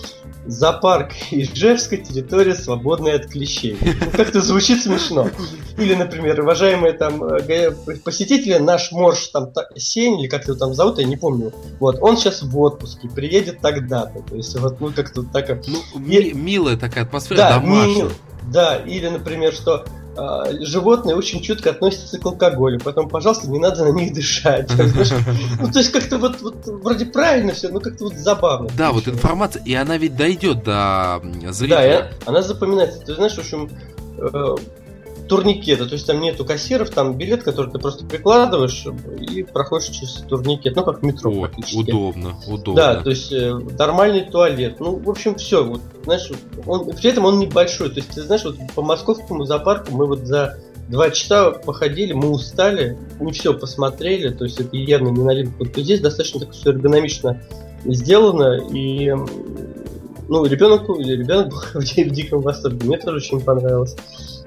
зоопарк 0.45 1.11
Ижевска 1.31 1.97
территория 1.97 2.55
свободная 2.55 3.15
от 3.15 3.27
клещей. 3.27 3.77
Ну, 3.81 4.11
как-то 4.11 4.41
звучит 4.41 4.81
смешно. 4.81 5.29
Или, 5.77 5.95
например, 5.95 6.41
уважаемые 6.41 6.93
там 6.93 7.23
э, 7.23 7.71
посетители, 8.03 8.57
наш 8.57 8.91
морж 8.91 9.27
там 9.27 9.51
Сень, 9.75 10.19
или 10.19 10.27
как 10.27 10.47
его 10.47 10.55
там 10.55 10.73
зовут, 10.73 10.99
я 10.99 11.05
не 11.05 11.17
помню. 11.17 11.53
Вот, 11.79 11.97
он 12.01 12.17
сейчас 12.17 12.41
в 12.41 12.59
отпуске, 12.59 13.09
приедет 13.09 13.59
тогда-то. 13.61 14.21
То 14.21 14.35
есть 14.35 14.57
вот, 14.59 14.81
ну, 14.81 14.91
как-то 14.91 15.23
так... 15.23 15.49
Ну, 15.67 16.01
и... 16.01 16.33
милая 16.33 16.77
такая 16.77 17.05
атмосфера 17.05 17.37
да, 17.37 17.59
домашняя. 17.59 18.05
Мил... 18.05 18.11
Да, 18.47 18.77
или, 18.77 19.07
например, 19.07 19.53
что 19.53 19.85
а, 20.17 20.45
животные 20.61 21.15
очень 21.15 21.41
чутко 21.41 21.69
относятся 21.69 22.19
к 22.19 22.25
алкоголю, 22.25 22.79
поэтому, 22.83 23.07
пожалуйста, 23.07 23.49
не 23.49 23.59
надо 23.59 23.85
на 23.85 23.95
них 23.95 24.13
дышать. 24.13 24.69
Ну, 25.59 25.71
то 25.71 25.79
есть 25.79 25.91
как-то 25.91 26.17
вот, 26.17 26.41
вот 26.41 26.65
вроде 26.65 27.05
правильно 27.05 27.53
все, 27.53 27.69
но 27.69 27.79
как-то 27.79 28.05
вот 28.05 28.15
забавно. 28.15 28.69
Да, 28.75 28.91
вот 28.91 29.07
информация, 29.07 29.63
и 29.63 29.73
она 29.73 29.97
ведь 29.97 30.15
дойдет 30.15 30.63
до 30.63 31.21
зрителя. 31.49 32.09
Да, 32.25 32.31
она 32.31 32.41
запоминается. 32.41 32.99
Ты 32.99 33.15
знаешь, 33.15 33.35
в 33.35 33.39
общем, 33.39 33.69
э, 34.17 34.55
турникета, 35.28 35.86
то 35.86 35.93
есть 35.93 36.07
там 36.07 36.19
нету 36.19 36.45
кассиров, 36.45 36.89
там 36.89 37.17
билет, 37.17 37.43
который 37.43 37.72
ты 37.72 37.80
просто 37.80 38.05
прикладываешь 38.05 38.86
и 39.19 39.43
проходишь 39.43 39.89
через 39.89 40.13
турникет, 40.28 40.76
ну 40.76 40.84
как 40.84 41.03
метро 41.03 41.32
О. 41.32 41.49
Удобно, 41.74 42.36
удобно. 42.47 42.76
Да, 42.76 42.95
то 43.01 43.09
есть 43.09 43.32
э, 43.32 43.53
нормальный 43.78 44.22
туалет, 44.22 44.80
ну 44.80 44.95
в 44.97 45.09
общем 45.09 45.36
все, 45.36 45.63
вот 45.63 45.82
знаешь, 46.03 46.30
он, 46.65 46.91
при 46.91 47.09
этом 47.09 47.26
он 47.26 47.39
небольшой, 47.39 47.89
то 47.89 47.97
есть 47.97 48.09
ты 48.09 48.22
знаешь, 48.24 48.43
вот 48.43 48.57
по 48.76 48.82
московскому 48.82 49.45
зоопарку 49.45 49.91
мы 49.91 50.05
вот 50.05 50.26
за 50.26 50.57
два 50.89 51.09
часа 51.09 51.51
походили, 51.51 52.13
мы 52.13 52.30
устали, 52.30 52.97
не 53.19 53.32
все 53.32 53.53
посмотрели, 53.53 54.30
то 54.30 54.43
есть 54.43 54.59
это 54.59 54.76
явно 54.76 55.09
не 55.09 55.24
новинка. 55.24 55.53
Вот 55.59 55.69
здесь 55.69 56.01
достаточно 56.01 56.41
так 56.41 56.51
все 56.51 56.72
эргономично 56.72 57.41
сделано, 57.86 58.59
и 58.74 59.13
ну, 60.28 60.45
ребенок, 60.45 60.88
ребенок 60.89 61.49
был 61.49 61.61
в 61.82 62.09
диком 62.09 62.41
восторге, 62.41 62.86
мне 62.86 62.97
тоже 62.97 63.17
очень 63.17 63.41
понравилось. 63.41 63.95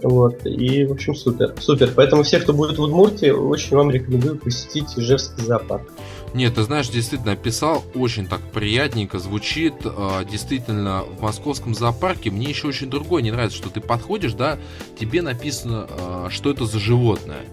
Вот, 0.04 0.44
и, 0.44 0.84
в 0.84 0.92
общем, 0.92 1.14
супер, 1.14 1.54
супер. 1.58 1.90
Поэтому 1.96 2.24
все, 2.24 2.38
кто 2.38 2.52
будет 2.52 2.76
в 2.76 2.82
Удмуртии, 2.82 3.30
очень 3.30 3.74
вам 3.74 3.90
рекомендую 3.90 4.36
посетить 4.36 4.98
Ижевский 4.98 5.42
зоопарк. 5.42 5.90
Нет, 6.34 6.56
ты 6.56 6.62
знаешь, 6.62 6.90
действительно 6.90 7.32
описал, 7.32 7.82
очень 7.94 8.26
так 8.26 8.42
приятненько 8.52 9.18
звучит. 9.18 9.72
А, 9.84 10.22
действительно, 10.24 11.04
в 11.04 11.22
московском 11.22 11.74
зоопарке 11.74 12.30
мне 12.30 12.50
еще 12.50 12.68
очень 12.68 12.90
другое 12.90 13.22
не 13.22 13.30
нравится, 13.30 13.56
что 13.56 13.70
ты 13.70 13.80
подходишь, 13.80 14.34
да, 14.34 14.58
тебе 15.00 15.22
написано, 15.22 15.86
а, 15.88 16.28
что 16.30 16.50
это 16.50 16.66
за 16.66 16.78
животное, 16.78 17.46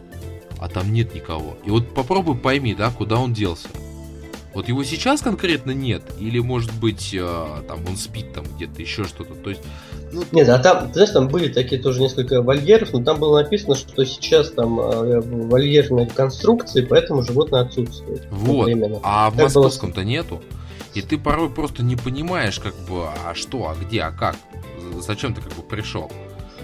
а 0.59 0.67
там 0.67 0.91
нет 0.91 1.15
никого. 1.15 1.55
И 1.65 1.69
вот 1.69 1.93
попробуй 1.93 2.35
пойми, 2.35 2.75
да, 2.75 2.91
куда 2.91 3.17
он 3.17 3.31
делся. 3.31 3.69
Вот 4.53 4.67
его 4.67 4.83
сейчас 4.83 5.21
конкретно 5.21 5.71
нет, 5.71 6.03
или 6.19 6.39
может 6.39 6.73
быть 6.73 7.13
э, 7.13 7.47
там 7.69 7.85
он 7.87 7.95
спит 7.95 8.33
там 8.33 8.43
где-то 8.55 8.81
еще 8.81 9.05
что-то. 9.05 9.33
То 9.33 9.49
есть 9.49 9.61
ну, 10.11 10.23
Нет, 10.31 10.49
а 10.49 10.59
там, 10.59 10.87
ты 10.87 10.93
знаешь, 10.93 11.09
там 11.11 11.27
были 11.27 11.47
такие 11.47 11.81
тоже 11.81 12.01
несколько 12.01 12.41
вольеров, 12.41 12.93
но 12.93 13.03
там 13.03 13.19
было 13.19 13.41
написано, 13.41 13.75
что 13.75 14.05
сейчас 14.05 14.51
там 14.51 14.79
э, 14.79 15.21
вольерные 15.21 16.07
конструкции, 16.07 16.81
поэтому 16.81 17.23
животное 17.23 17.61
отсутствует. 17.61 18.27
Вот. 18.29 18.69
А 19.03 19.29
в 19.29 19.37
московском-то 19.37 20.01
было... 20.01 20.05
нету. 20.05 20.41
И 20.93 21.01
ты 21.01 21.17
порой 21.17 21.49
просто 21.49 21.83
не 21.83 21.95
понимаешь, 21.95 22.59
как 22.59 22.75
бы, 22.89 23.05
а 23.25 23.33
что, 23.33 23.69
а 23.69 23.75
где, 23.75 24.01
а 24.01 24.11
как, 24.11 24.35
зачем 24.99 25.33
ты 25.33 25.41
как 25.41 25.53
бы 25.53 25.63
пришел. 25.63 26.11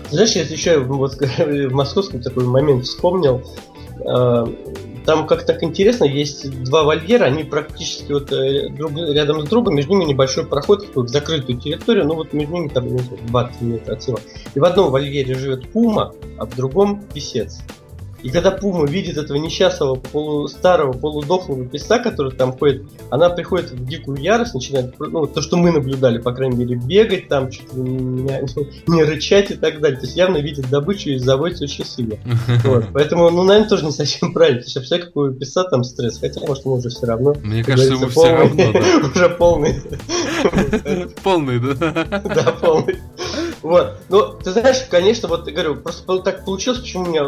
Знаешь, 0.10 0.32
я 0.34 0.43
еще 0.43 0.80
вот 0.80 1.16
в 1.38 1.74
московском 1.74 2.22
такой 2.22 2.45
момент 2.45 2.86
вспомнил. 2.86 3.43
Э, 4.06 4.45
там 5.08 5.26
как 5.26 5.45
так 5.45 5.64
интересно, 5.64 6.03
есть 6.03 6.64
два 6.66 6.84
вольера, 6.84 7.24
они 7.24 7.45
практически 7.45 8.12
вот 8.12 8.30
э, 8.34 8.68
друг, 8.68 8.91
рядом 8.91 9.41
с 9.41 9.45
другом, 9.45 9.76
между 9.76 9.93
ними 9.93 10.10
небольшой 10.10 10.45
проход 10.45 10.86
в 10.93 11.08
закрытую 11.08 11.58
территорию, 11.58 12.05
ну 12.05 12.16
вот 12.16 12.34
между 12.34 12.55
ними 12.55 12.68
там 12.68 12.89
ну, 12.89 12.99
20 13.30 13.62
метров 13.62 14.10
от. 14.10 14.22
И 14.53 14.60
в 14.60 14.66
одном 14.66 14.91
вольере 14.91 15.34
живет 15.34 15.72
пума, 15.72 16.14
а 16.38 16.45
в 16.45 16.53
другом 16.58 17.01
писец. 17.14 17.60
И 18.28 18.30
когда 18.30 18.51
Пума 18.51 18.86
видит 18.86 19.15
этого 19.15 19.38
несчастного 19.38 19.95
полустарого, 19.95 20.91
полудохлого 20.91 21.65
писа, 21.65 21.97
который 21.97 22.34
там 22.34 22.57
ходит, 22.57 22.84
она 23.09 23.30
приходит 23.30 23.71
в 23.71 23.86
дикую 23.86 24.19
ярость, 24.19 24.53
начинает, 24.53 24.99
ну, 24.99 25.28
то, 25.28 25.41
что 25.41 25.55
мы 25.55 25.71
наблюдали, 25.71 26.17
по 26.17 26.34
крайней 26.34 26.57
мере, 26.57 26.75
бегать 26.75 27.30
там, 27.30 27.49
чуть 27.49 27.73
ли 27.73 27.80
не, 27.80 28.43
не, 28.88 29.03
рычать 29.05 29.51
и 29.51 29.53
так 29.53 29.80
далее. 29.80 29.97
То 29.97 30.05
есть 30.05 30.17
явно 30.17 30.39
видит 30.39 30.69
добычу 30.69 31.11
и 31.11 31.17
заводится 31.19 31.63
очень 31.63 31.86
сильно. 31.86 32.15
Вот. 32.65 32.88
Поэтому, 32.91 33.30
ну, 33.30 33.43
наверное, 33.43 33.69
тоже 33.69 33.86
не 33.86 33.91
совсем 33.93 34.34
правильно. 34.34 34.59
То 34.59 34.65
есть, 34.65 34.75
вообще, 34.75 35.09
у 35.13 35.32
писа 35.32 35.63
там 35.63 35.86
стресс. 35.86 36.19
Хотя, 36.19 36.41
может, 36.41 36.65
ему 36.65 36.75
уже 36.75 36.89
все 36.89 37.05
равно. 37.05 37.34
Мне 37.41 37.63
кажется, 37.63 37.93
ему 37.93 38.07
все 38.07 38.36
равно, 38.36 38.73
да. 38.73 39.07
Уже 39.07 39.30
полный. 39.30 39.82
Полный, 41.23 41.59
да? 41.59 41.75
Да, 42.25 42.51
полный. 42.59 42.99
Вот. 43.61 43.97
Ну, 44.09 44.34
ты 44.43 44.51
знаешь, 44.51 44.86
конечно, 44.89 45.28
вот, 45.28 45.47
говорю, 45.47 45.75
просто 45.75 46.19
так 46.19 46.45
получилось, 46.45 46.80
почему 46.80 47.03
у 47.03 47.07
меня 47.07 47.23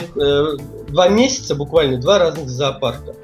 на 0.00 0.22
э, 0.22 0.56
два 0.88 1.08
месяца 1.08 1.54
буквально 1.54 2.00
два 2.00 2.18
разных 2.18 2.48
зоопарка. 2.48 3.14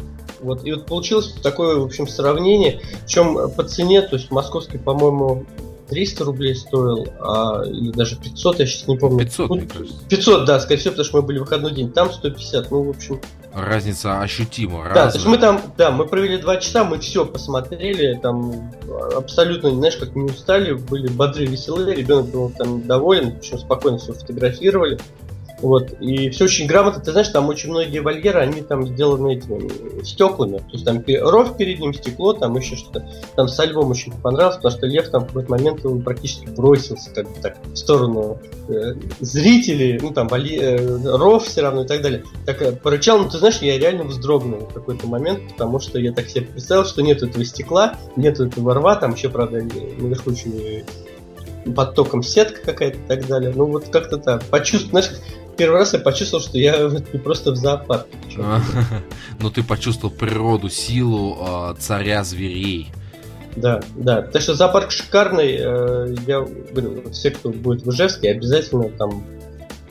Вот, 0.40 0.64
и 0.64 0.72
вот 0.72 0.86
получилось 0.86 1.34
такое, 1.42 1.76
в 1.76 1.84
общем, 1.84 2.08
сравнение, 2.08 2.80
чем 3.06 3.50
по 3.50 3.62
цене, 3.62 4.00
то 4.00 4.16
есть 4.16 4.30
московский, 4.30 4.78
по-моему, 4.78 5.44
300 5.90 6.24
рублей 6.24 6.54
стоил, 6.54 7.08
а, 7.18 7.62
или 7.64 7.90
даже 7.90 8.16
500, 8.16 8.60
я 8.60 8.66
сейчас 8.66 8.86
не 8.86 8.96
помню. 8.96 9.24
500, 9.24 9.48
ну, 9.48 9.56
мне 9.56 9.66
кажется. 9.66 9.96
500, 10.08 10.46
да, 10.46 10.60
скорее 10.60 10.78
всего, 10.78 10.92
потому 10.92 11.04
что 11.04 11.16
мы 11.16 11.22
были 11.22 11.38
в 11.38 11.40
выходной 11.42 11.72
день. 11.72 11.90
Там 11.90 12.12
150, 12.12 12.70
ну, 12.70 12.84
в 12.84 12.90
общем... 12.90 13.20
Разница 13.52 14.20
ощутима. 14.20 14.84
Да, 14.84 14.88
разная. 14.88 15.10
то 15.10 15.16
есть 15.16 15.26
мы 15.26 15.38
там, 15.38 15.60
да, 15.76 15.90
мы 15.90 16.06
провели 16.06 16.38
два 16.38 16.58
часа, 16.58 16.84
мы 16.84 17.00
все 17.00 17.26
посмотрели, 17.26 18.14
там 18.22 18.72
абсолютно, 19.16 19.70
знаешь, 19.70 19.96
как 19.96 20.14
не 20.14 20.22
устали, 20.22 20.72
были 20.74 21.08
бодры, 21.08 21.46
веселые, 21.46 21.96
ребенок 21.96 22.30
был 22.30 22.50
там 22.50 22.86
доволен, 22.86 23.36
причем 23.36 23.58
спокойно 23.58 23.98
все 23.98 24.12
фотографировали. 24.12 24.98
Вот, 25.62 25.92
и 26.00 26.30
все 26.30 26.44
очень 26.44 26.66
грамотно. 26.66 27.02
Ты 27.02 27.12
знаешь, 27.12 27.28
там 27.28 27.48
очень 27.48 27.70
многие 27.70 27.98
вольеры, 27.98 28.40
они 28.40 28.62
там 28.62 28.86
сделаны 28.86 29.34
этими 29.34 30.02
стеклами. 30.02 30.58
То 30.58 30.72
есть 30.72 30.84
там 30.84 31.04
ров 31.22 31.56
перед 31.56 31.80
ним, 31.80 31.92
стекло, 31.92 32.32
там 32.32 32.56
еще 32.56 32.76
что-то. 32.76 33.06
Там 33.36 33.48
со 33.48 33.64
львом 33.64 33.90
очень 33.90 34.12
понравилось, 34.12 34.56
потому 34.56 34.76
что 34.76 34.86
лев 34.86 35.10
там 35.10 35.24
в 35.24 35.26
какой-то 35.28 35.50
момент 35.50 35.84
он 35.84 36.02
практически 36.02 36.46
бросился 36.46 37.10
как 37.10 37.28
бы 37.28 37.40
так 37.40 37.56
в 37.64 37.76
сторону 37.76 38.38
э, 38.68 38.94
зрителей, 39.20 39.98
ну 40.00 40.10
там 40.10 40.28
вали, 40.28 40.58
э, 40.58 41.16
ров 41.16 41.46
все 41.46 41.60
равно 41.60 41.84
и 41.84 41.86
так 41.86 42.00
далее. 42.02 42.24
Так 42.46 42.62
э, 42.62 42.72
порычал, 42.72 43.18
ну 43.18 43.28
ты 43.28 43.38
знаешь, 43.38 43.58
я 43.60 43.78
реально 43.78 44.04
вздрогнул 44.04 44.60
в 44.60 44.72
какой-то 44.72 45.06
момент, 45.06 45.40
потому 45.52 45.78
что 45.78 45.98
я 45.98 46.12
так 46.12 46.28
себе 46.28 46.46
представил, 46.46 46.84
что 46.84 47.02
нет 47.02 47.22
этого 47.22 47.44
стекла, 47.44 47.96
нет 48.16 48.40
этого 48.40 48.74
рва, 48.74 48.96
там 48.96 49.14
еще, 49.14 49.28
правда, 49.28 49.58
наверху 49.58 50.30
еще 50.30 50.84
под 51.74 51.94
током 51.94 52.22
сетка 52.22 52.60
какая-то 52.64 52.98
и 52.98 53.06
так 53.06 53.26
далее. 53.26 53.52
Ну 53.54 53.66
вот 53.66 53.88
как-то 53.88 54.18
так. 54.18 54.44
Почувствовал, 54.44 55.02
знаешь, 55.02 55.20
первый 55.60 55.80
раз 55.80 55.92
я 55.92 55.98
почувствовал, 55.98 56.42
что 56.42 56.56
я 56.56 56.88
не 57.12 57.18
просто 57.18 57.50
в 57.50 57.56
зоопарке. 57.56 58.38
Но 59.40 59.50
ты 59.50 59.62
почувствовал 59.62 60.10
природу, 60.14 60.70
силу 60.70 61.36
а, 61.38 61.74
царя 61.78 62.24
зверей. 62.24 62.90
Да, 63.56 63.82
да. 63.94 64.22
Так 64.22 64.40
что 64.40 64.54
зоопарк 64.54 64.90
шикарный. 64.90 65.56
Э, 65.58 66.16
я 66.26 66.40
говорю, 66.40 67.10
все, 67.12 67.30
кто 67.30 67.50
будет 67.50 67.82
в 67.84 67.90
Ижевске, 67.90 68.30
обязательно 68.30 68.88
там 68.88 69.22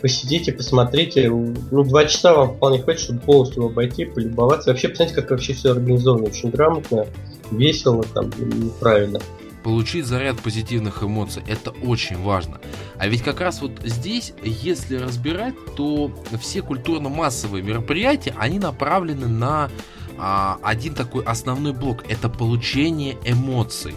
посидите, 0.01 0.53
посмотрите. 0.53 1.29
Ну, 1.29 1.83
два 1.83 2.05
часа 2.05 2.33
вам 2.33 2.55
вполне 2.55 2.81
хватит, 2.81 3.01
чтобы 3.01 3.19
полностью 3.19 3.63
обойти, 3.63 4.05
полюбоваться. 4.05 4.71
Вообще, 4.71 4.89
посмотрите, 4.89 5.21
как 5.21 5.29
вообще 5.29 5.53
все 5.53 5.69
организовано. 5.69 6.25
Очень 6.25 6.49
грамотно, 6.49 7.05
весело 7.51 8.03
там 8.15 8.31
правильно 8.79 9.19
получить 9.63 10.05
заряд 10.05 10.39
позитивных 10.39 11.03
эмоций. 11.03 11.43
Это 11.47 11.71
очень 11.71 12.21
важно. 12.21 12.59
А 12.97 13.07
ведь 13.07 13.23
как 13.23 13.41
раз 13.41 13.61
вот 13.61 13.79
здесь, 13.83 14.33
если 14.43 14.95
разбирать, 14.95 15.55
то 15.75 16.11
все 16.39 16.61
культурно-массовые 16.61 17.63
мероприятия, 17.63 18.33
они 18.37 18.59
направлены 18.59 19.27
на 19.27 19.69
а, 20.17 20.59
один 20.63 20.93
такой 20.93 21.23
основной 21.23 21.73
блок. 21.73 22.03
Это 22.09 22.29
получение 22.29 23.17
эмоций. 23.25 23.93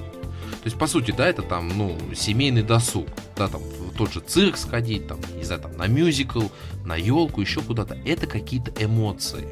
То 0.63 0.67
есть, 0.67 0.79
по 0.79 0.87
сути, 0.87 1.11
да, 1.11 1.27
это 1.27 1.43
там, 1.43 1.77
ну, 1.77 1.99
семейный 2.15 2.63
досуг. 2.63 3.09
Да, 3.37 3.49
там, 3.49 3.61
в 3.63 3.97
тот 3.97 4.13
же 4.13 4.21
цирк 4.21 4.57
сходить, 4.57 5.09
там, 5.09 5.19
не 5.35 5.43
знаю, 5.43 5.61
там, 5.61 5.77
на 5.77 5.89
мюзикл, 5.89 6.43
на 6.85 6.95
елку, 6.95 7.41
еще 7.41 7.61
куда-то. 7.61 7.99
Это 8.05 8.29
какие-то 8.29 8.73
эмоции. 8.83 9.49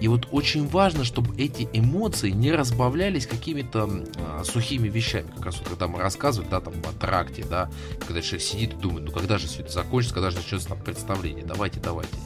И 0.00 0.08
вот 0.08 0.28
очень 0.30 0.66
важно, 0.66 1.04
чтобы 1.04 1.36
эти 1.36 1.68
эмоции 1.72 2.30
не 2.30 2.52
разбавлялись 2.52 3.26
какими-то 3.26 3.88
а, 4.16 4.44
сухими 4.44 4.88
вещами. 4.88 5.30
Как 5.36 5.46
раз 5.46 5.58
вот 5.58 5.68
когда 5.68 5.88
мы 5.88 5.98
рассказываем, 5.98 6.50
да, 6.50 6.60
там 6.60 6.74
в 6.74 6.98
тракте, 6.98 7.44
да, 7.48 7.70
когда 8.00 8.22
человек 8.22 8.42
сидит 8.42 8.74
и 8.74 8.76
думает, 8.76 9.04
ну 9.06 9.12
когда 9.12 9.38
же 9.38 9.46
все 9.46 9.62
это 9.62 9.72
закончится, 9.72 10.14
когда 10.14 10.30
же 10.30 10.36
начнется 10.36 10.68
там 10.68 10.80
представление, 10.80 11.44
давайте, 11.44 11.80
давайте. 11.80 12.16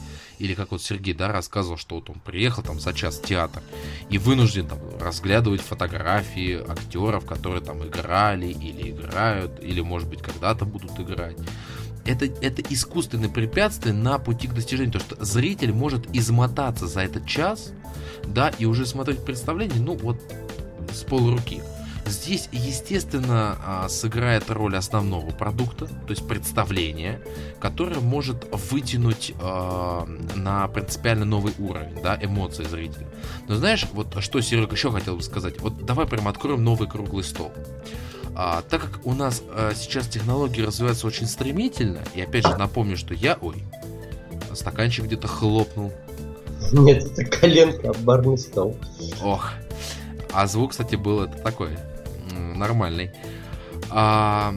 Или 0.41 0.55
как 0.55 0.71
вот 0.71 0.81
Сергей, 0.81 1.13
да, 1.13 1.31
рассказывал, 1.31 1.77
что 1.77 1.95
вот 1.95 2.09
он 2.09 2.19
приехал 2.19 2.63
там 2.63 2.79
за 2.79 2.93
час 2.93 3.19
в 3.19 3.23
театр 3.23 3.61
и 4.09 4.17
вынужден 4.17 4.67
там 4.67 4.79
разглядывать 4.99 5.61
фотографии 5.61 6.59
актеров, 6.67 7.27
которые 7.27 7.61
там 7.61 7.85
играли 7.87 8.47
или 8.47 8.89
играют, 8.89 9.63
или 9.63 9.81
может 9.81 10.09
быть 10.09 10.23
когда-то 10.23 10.65
будут 10.65 10.99
играть. 10.99 11.37
Это, 12.05 12.25
это 12.25 12.61
искусственное 12.69 13.29
препятствие 13.29 13.93
на 13.93 14.17
пути 14.17 14.47
к 14.47 14.53
достижению. 14.53 14.93
То, 14.93 14.99
что 14.99 15.23
зритель 15.23 15.73
может 15.73 16.13
измотаться 16.15 16.87
за 16.87 17.01
этот 17.01 17.25
час, 17.25 17.71
да, 18.25 18.49
и 18.49 18.65
уже 18.65 18.85
смотреть 18.85 19.23
представление, 19.23 19.81
ну, 19.81 19.95
вот 19.95 20.17
с 20.91 21.03
полруки. 21.03 21.61
Здесь, 22.05 22.49
естественно, 22.51 23.57
а, 23.63 23.87
сыграет 23.87 24.49
роль 24.49 24.75
основного 24.75 25.29
продукта, 25.29 25.85
то 25.85 26.09
есть 26.09 26.27
представления, 26.27 27.21
которое 27.59 27.99
может 27.99 28.47
вытянуть 28.51 29.33
э, 29.39 30.05
на 30.35 30.67
принципиально 30.67 31.25
новый 31.25 31.53
уровень, 31.59 32.01
да, 32.01 32.17
эмоции 32.21 32.63
зрителя. 32.63 33.07
Но 33.47 33.55
знаешь, 33.55 33.85
вот 33.93 34.21
что, 34.21 34.41
Серега, 34.41 34.73
еще 34.73 34.91
хотел 34.91 35.15
бы 35.15 35.23
сказать. 35.23 35.61
Вот 35.61 35.85
давай 35.85 36.07
прям 36.07 36.27
откроем 36.27 36.63
новый 36.63 36.89
круглый 36.89 37.23
стол. 37.23 37.53
А, 38.35 38.61
так 38.61 38.81
как 38.81 39.05
у 39.05 39.13
нас 39.13 39.41
а, 39.49 39.73
сейчас 39.75 40.07
технологии 40.07 40.61
развиваются 40.61 41.07
очень 41.07 41.27
стремительно, 41.27 41.99
и 42.15 42.21
опять 42.21 42.47
же 42.47 42.55
напомню, 42.57 42.97
что 42.97 43.13
я, 43.13 43.37
ой, 43.41 43.63
стаканчик 44.53 45.05
где-то 45.05 45.27
хлопнул. 45.27 45.91
Нет, 46.71 47.03
это 47.03 47.25
коленка, 47.25 47.93
барный 47.99 48.37
стол. 48.37 48.77
Ох. 49.23 49.51
А 50.31 50.47
звук, 50.47 50.71
кстати, 50.71 50.95
был 50.95 51.23
это 51.23 51.37
такой, 51.39 51.77
нормальный. 52.55 53.11
А, 53.89 54.53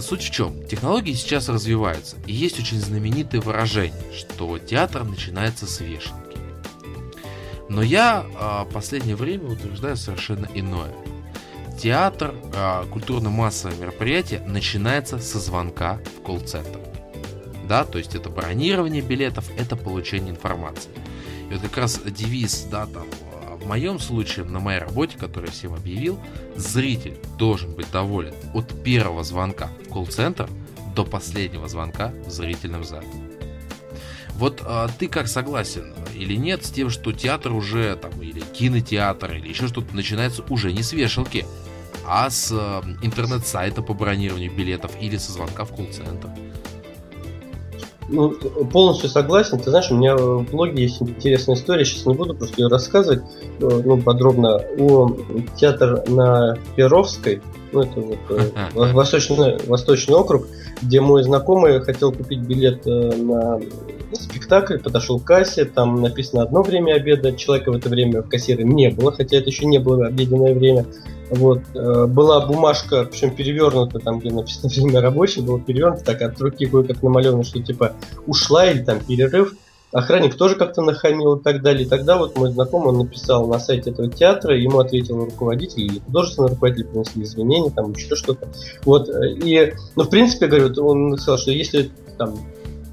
суть 0.00 0.22
в 0.22 0.30
чем? 0.30 0.64
Технологии 0.66 1.12
сейчас 1.12 1.48
развиваются. 1.48 2.16
И 2.26 2.32
есть 2.32 2.58
очень 2.58 2.80
знаменитое 2.80 3.40
выражение, 3.40 4.12
что 4.12 4.58
театр 4.58 5.04
начинается 5.04 5.66
с 5.66 5.80
вешалки. 5.80 6.38
Но 7.68 7.82
я 7.82 8.26
а, 8.34 8.64
последнее 8.64 9.14
время 9.14 9.48
утверждаю 9.48 9.96
совершенно 9.96 10.48
иное 10.54 10.92
театр, 11.80 12.34
э, 12.52 12.84
культурно-массовое 12.90 13.76
мероприятие 13.76 14.40
начинается 14.40 15.18
со 15.18 15.38
звонка 15.38 15.98
в 16.18 16.22
колл-центр. 16.22 16.78
Да, 17.66 17.84
то 17.84 17.98
есть 17.98 18.14
это 18.14 18.28
бронирование 18.28 19.00
билетов, 19.00 19.48
это 19.56 19.76
получение 19.76 20.30
информации. 20.30 20.90
И 21.48 21.54
вот 21.54 21.62
как 21.62 21.76
раз 21.78 22.00
девиз, 22.04 22.66
да, 22.70 22.86
там, 22.86 23.06
а, 23.32 23.56
в 23.56 23.66
моем 23.66 23.98
случае, 23.98 24.44
на 24.44 24.60
моей 24.60 24.80
работе, 24.80 25.16
которую 25.16 25.46
я 25.46 25.52
всем 25.52 25.74
объявил, 25.74 26.18
зритель 26.56 27.16
должен 27.38 27.74
быть 27.74 27.90
доволен 27.90 28.34
от 28.54 28.82
первого 28.82 29.24
звонка 29.24 29.70
в 29.86 29.92
колл-центр 29.92 30.48
до 30.94 31.04
последнего 31.04 31.68
звонка 31.68 32.12
в 32.26 32.30
зрительном 32.30 32.84
зале. 32.84 33.06
Вот 34.34 34.62
а, 34.64 34.88
ты 34.98 35.08
как 35.08 35.28
согласен 35.28 35.94
или 36.14 36.34
нет 36.34 36.64
с 36.64 36.70
тем, 36.70 36.90
что 36.90 37.12
театр 37.12 37.52
уже 37.52 37.94
там 37.96 38.20
или 38.20 38.40
кинотеатр 38.40 39.34
или 39.34 39.48
еще 39.48 39.68
что-то 39.68 39.94
начинается 39.94 40.42
уже 40.48 40.72
не 40.72 40.82
с 40.82 40.92
вешалки, 40.92 41.46
а 42.12 42.28
с 42.28 42.50
э, 42.50 42.82
интернет-сайта 43.02 43.82
по 43.82 43.94
бронированию 43.94 44.52
билетов 44.52 44.90
или 45.00 45.16
со 45.16 45.30
звонка 45.30 45.64
в 45.64 45.70
колл-центр. 45.70 46.28
Ну, 48.08 48.30
полностью 48.72 49.08
согласен. 49.08 49.60
Ты 49.60 49.70
знаешь, 49.70 49.92
у 49.92 49.96
меня 49.96 50.16
в 50.16 50.42
блоге 50.50 50.82
есть 50.82 51.00
интересная 51.00 51.54
история, 51.54 51.84
сейчас 51.84 52.06
не 52.06 52.14
буду 52.14 52.34
просто 52.34 52.62
ее 52.62 52.66
рассказывать 52.66 53.22
э, 53.60 53.82
ну, 53.84 54.02
подробно. 54.02 54.56
О 54.56 55.16
театр 55.56 56.02
на 56.08 56.58
Перовской, 56.74 57.40
ну, 57.70 57.82
это 57.82 58.00
вот 58.00 58.18
э, 58.30 58.50
восточный, 58.92 59.64
восточный 59.68 60.16
округ, 60.16 60.48
где 60.82 61.00
мой 61.00 61.22
знакомый 61.22 61.80
хотел 61.80 62.10
купить 62.10 62.40
билет 62.40 62.86
на 62.86 63.60
спектакль, 64.16 64.78
подошел 64.78 65.18
к 65.20 65.24
кассе, 65.24 65.64
там 65.64 66.00
написано 66.00 66.42
одно 66.42 66.62
время 66.62 66.94
обеда, 66.94 67.32
человека 67.32 67.72
в 67.72 67.76
это 67.76 67.88
время 67.88 68.22
в 68.22 68.28
кассире 68.28 68.64
не 68.64 68.90
было, 68.90 69.12
хотя 69.12 69.36
это 69.36 69.50
еще 69.50 69.66
не 69.66 69.78
было 69.78 70.06
обеденное 70.06 70.54
время. 70.54 70.86
Вот. 71.30 71.60
Э, 71.74 72.06
была 72.06 72.44
бумажка, 72.44 73.04
причем 73.04 73.34
перевернута, 73.34 74.00
там, 74.00 74.18
где 74.18 74.30
написано 74.30 74.68
время 74.74 75.00
рабочее, 75.00 75.44
было 75.44 75.60
перевернуто, 75.60 76.04
так 76.04 76.22
от 76.22 76.40
руки 76.40 76.66
кое-как 76.66 77.02
намалевано, 77.02 77.44
что 77.44 77.62
типа 77.62 77.92
ушла 78.26 78.66
или 78.66 78.82
там 78.82 79.00
перерыв. 79.00 79.54
Охранник 79.92 80.36
тоже 80.36 80.54
как-то 80.54 80.82
нахамил 80.82 81.34
и 81.34 81.42
так 81.42 81.62
далее. 81.62 81.84
И 81.84 81.88
тогда 81.88 82.16
вот 82.16 82.36
мой 82.36 82.52
знакомый, 82.52 82.90
он 82.90 82.98
написал 82.98 83.48
на 83.48 83.58
сайте 83.58 83.90
этого 83.90 84.08
театра, 84.08 84.56
ему 84.56 84.78
ответил 84.78 85.24
руководитель 85.24 85.82
или 85.82 85.98
художественный 85.98 86.50
руководитель, 86.50 86.86
принесли 86.86 87.24
извинения, 87.24 87.70
там 87.70 87.92
еще 87.92 88.14
что-то. 88.14 88.48
Вот, 88.84 89.08
э, 89.08 89.32
и, 89.32 89.72
ну, 89.96 90.04
в 90.04 90.10
принципе, 90.10 90.46
говорю, 90.46 90.72
он 90.84 91.16
сказал, 91.18 91.38
что 91.38 91.50
если 91.50 91.90
там 92.18 92.36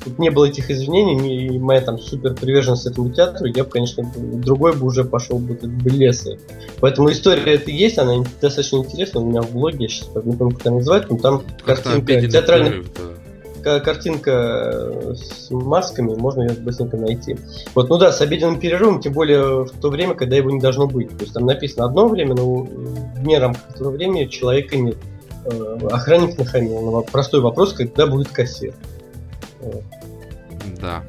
тут 0.08 0.20
не 0.20 0.30
было 0.30 0.46
этих 0.46 0.72
извинений, 0.72 1.48
и 1.48 1.60
моя 1.60 1.82
там 1.82 2.00
супер 2.00 2.34
приверженность 2.34 2.86
этому 2.86 3.12
театру, 3.12 3.48
я 3.48 3.64
бы, 3.64 3.70
конечно, 3.70 4.10
другой 4.16 4.76
бы 4.76 4.86
уже 4.86 5.04
пошел 5.04 5.38
бы 5.38 5.56
как 5.56 5.70
бы 5.70 5.90
леса. 5.90 6.38
Поэтому 6.80 7.12
история 7.12 7.56
это 7.56 7.72
есть, 7.72 7.98
она 7.98 8.24
достаточно 8.42 8.78
интересна, 8.78 9.22
у 9.22 9.26
меня 9.30 9.42
в 9.42 9.52
блоге, 9.52 9.84
я 9.84 9.90
сейчас 9.90 10.10
не 10.24 10.36
помню, 10.36 10.56
как 10.56 10.68
она 10.68 10.78
называется, 10.78 11.12
но 11.12 11.20
там 11.20 11.44
как 11.66 11.84
картинка 11.84 12.28
театральная 12.28 12.84
картинка 13.84 14.32
э, 14.32 15.14
с 15.16 15.52
масками, 15.52 16.16
можно 16.16 16.44
ее 16.44 16.54
быстренько 16.54 16.96
найти. 16.96 17.36
Вот, 17.76 17.90
ну 17.90 17.98
да, 17.98 18.14
с 18.14 18.22
обеденным 18.22 18.62
перерывом, 18.62 19.02
тем 19.02 19.12
более 19.12 19.66
в 19.66 19.72
то 19.82 19.90
время, 19.90 20.16
когда 20.16 20.38
его 20.38 20.50
не 20.52 20.62
должно 20.62 20.88
быть. 20.88 21.10
То 21.10 21.24
есть 21.24 21.34
там 21.34 21.46
написано 21.46 21.86
одно 21.86 22.08
время, 22.08 22.34
но 22.34 22.64
в 22.64 23.22
дне 23.22 23.40
рамках 23.40 23.70
этого 23.72 23.90
времени 23.90 24.26
человека 24.28 24.78
нет. 24.78 24.96
Э, 25.44 25.80
охранник 25.92 26.38
нахамил 26.38 26.80
на 26.92 27.02
простой 27.02 27.42
вопрос, 27.42 27.74
когда 27.74 28.08
будет 28.08 28.30
кассир. 28.30 28.74
Да. 30.80 31.04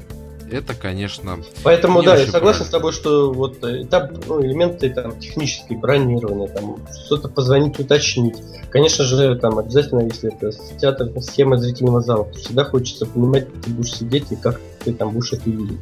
Это, 0.51 0.75
конечно. 0.75 1.39
Поэтому, 1.63 2.03
да, 2.03 2.17
я 2.17 2.27
согласен 2.27 2.41
правильно. 2.41 2.65
с 2.65 2.69
тобой, 2.69 2.93
что 2.93 3.33
вот 3.33 3.63
э, 3.65 3.85
там 3.85 4.09
ну, 4.27 4.43
элементы 4.43 4.89
там 4.91 5.19
технические, 5.19 5.79
бронирования, 5.79 6.49
там 6.49 6.79
что-то 7.05 7.29
позвонить, 7.29 7.79
уточнить. 7.79 8.37
Конечно 8.71 9.05
же, 9.05 9.37
там 9.37 9.59
обязательно, 9.59 10.01
если 10.01 10.35
это 10.35 10.51
театр, 10.79 11.11
схема 11.21 11.59
зрительного 11.59 12.01
зала, 12.01 12.25
то 12.25 12.39
всегда 12.39 12.65
хочется 12.65 13.07
понимать, 13.07 13.47
как 13.47 13.65
ты 13.65 13.71
будешь 13.71 13.95
сидеть 13.95 14.33
и 14.33 14.37
как 14.37 14.61
ты 14.85 14.95
там 14.95 15.11
будешь 15.11 15.33
это 15.33 15.51
видеть. 15.51 15.79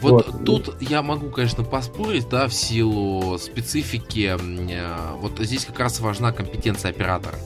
Вот, 0.00 0.26
вот. 0.26 0.44
тут 0.44 0.74
я 0.80 1.02
могу, 1.02 1.30
конечно, 1.30 1.62
поспорить, 1.62 2.28
да, 2.28 2.48
в 2.48 2.54
силу 2.54 3.38
специфики. 3.38 4.36
Э, 4.36 4.96
вот 5.20 5.38
здесь 5.38 5.64
как 5.64 5.78
раз 5.78 6.00
важна 6.00 6.32
компетенция 6.32 6.90
оператора 6.90 7.36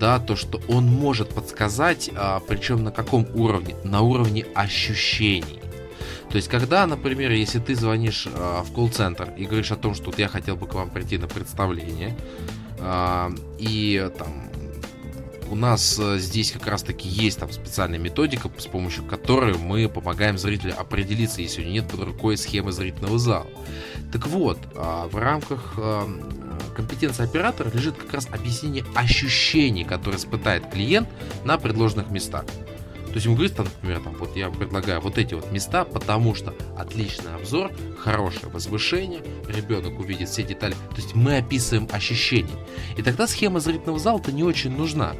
да, 0.00 0.18
то, 0.18 0.34
что 0.34 0.60
он 0.66 0.86
может 0.86 1.28
подсказать, 1.28 2.10
а, 2.16 2.40
причем 2.40 2.82
на 2.82 2.90
каком 2.90 3.26
уровне? 3.34 3.76
На 3.84 4.00
уровне 4.00 4.46
ощущений. 4.54 5.60
То 6.30 6.36
есть, 6.36 6.48
когда, 6.48 6.86
например, 6.86 7.32
если 7.32 7.58
ты 7.58 7.74
звонишь 7.74 8.26
а, 8.32 8.62
в 8.62 8.72
колл-центр 8.72 9.32
и 9.36 9.44
говоришь 9.44 9.70
о 9.72 9.76
том, 9.76 9.94
что 9.94 10.06
вот 10.06 10.18
я 10.18 10.28
хотел 10.28 10.56
бы 10.56 10.66
к 10.66 10.74
вам 10.74 10.90
прийти 10.90 11.18
на 11.18 11.28
представление, 11.28 12.16
а, 12.78 13.30
и 13.58 14.10
там 14.16 14.48
у 15.50 15.56
нас 15.56 16.00
здесь 16.16 16.52
как 16.52 16.66
раз 16.68 16.82
таки 16.82 17.08
есть 17.08 17.40
там 17.40 17.50
специальная 17.50 17.98
методика, 17.98 18.48
с 18.56 18.66
помощью 18.66 19.04
которой 19.04 19.58
мы 19.58 19.88
помогаем 19.88 20.38
зрителю 20.38 20.74
определиться, 20.78 21.42
если 21.42 21.60
у 21.60 21.64
него 21.64 21.74
нет 21.74 21.88
под 21.88 22.04
рукой 22.04 22.36
схемы 22.36 22.70
зрительного 22.70 23.18
зала. 23.18 23.48
Так 24.12 24.28
вот, 24.28 24.58
в 24.74 25.16
рамках 25.16 25.74
компетенции 26.74 27.24
оператора 27.24 27.70
лежит 27.70 27.96
как 27.96 28.14
раз 28.14 28.28
объяснение 28.30 28.84
ощущений, 28.94 29.84
которые 29.84 30.18
испытает 30.18 30.70
клиент 30.70 31.08
на 31.44 31.58
предложенных 31.58 32.10
местах. 32.10 32.44
То 33.10 33.14
есть 33.14 33.26
ему 33.26 33.34
говорит, 33.34 33.56
там, 33.56 33.66
например, 33.66 34.00
там, 34.00 34.14
вот 34.14 34.36
я 34.36 34.50
предлагаю 34.50 35.00
вот 35.00 35.18
эти 35.18 35.34
вот 35.34 35.50
места, 35.50 35.84
потому 35.84 36.34
что 36.36 36.54
отличный 36.78 37.34
обзор, 37.34 37.72
хорошее 37.98 38.52
возвышение, 38.52 39.20
ребенок 39.48 39.98
увидит 39.98 40.28
все 40.28 40.44
детали. 40.44 40.74
То 40.90 40.96
есть 40.96 41.16
мы 41.16 41.38
описываем 41.38 41.88
ощущения. 41.90 42.54
И 42.96 43.02
тогда 43.02 43.26
схема 43.26 43.58
зрительного 43.58 43.98
зала-то 43.98 44.30
не 44.30 44.44
очень 44.44 44.70
нужна. 44.76 45.14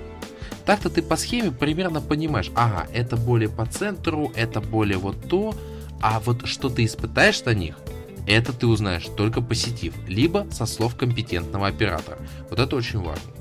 Так-то 0.65 0.89
ты 0.89 1.03
по 1.03 1.17
схеме 1.17 1.51
примерно 1.51 2.01
понимаешь, 2.01 2.53
ага, 2.55 2.87
это 2.93 3.17
более 3.17 3.49
по 3.49 3.67
центру, 3.67 4.31
это 4.37 4.61
более 4.61 4.99
вот 4.99 5.29
то, 5.29 5.53
а 6.01 6.21
вот 6.21 6.47
что 6.47 6.69
ты 6.69 6.85
испытаешь 6.85 7.45
на 7.45 7.55
них– 7.55 7.77
это 8.33 8.53
ты 8.53 8.67
узнаешь 8.67 9.07
только 9.17 9.41
посетив, 9.41 9.95
либо 10.07 10.47
со 10.51 10.67
слов 10.67 10.97
компетентного 10.97 11.67
оператора. 11.69 12.19
Вот 12.49 12.59
это 12.59 12.77
очень 12.77 13.01
важно. 13.01 13.33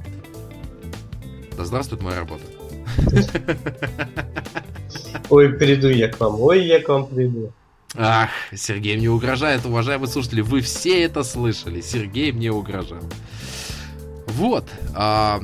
Да 1.58 1.66
здравствует 1.66 2.02
моя 2.02 2.20
работа. 2.20 2.44
Ой, 5.30 5.50
приду 5.54 5.90
я 5.90 6.10
к 6.10 6.20
вам, 6.20 6.40
ой, 6.42 6.66
я 6.66 6.82
к 6.82 6.90
вам 6.90 7.08
приду. 7.08 7.52
Ах, 7.96 8.30
Сергей 8.54 8.98
мне 8.98 9.10
угрожает, 9.10 9.66
уважаемые 9.66 10.08
слушатели, 10.08 10.42
вы 10.42 10.62
все 10.62 11.04
это 11.04 11.24
слышали. 11.24 11.82
Сергей 11.82 12.32
мне 12.32 12.52
угрожает. 12.52 13.04
Вот, 14.28 14.66
а, 14.96 15.42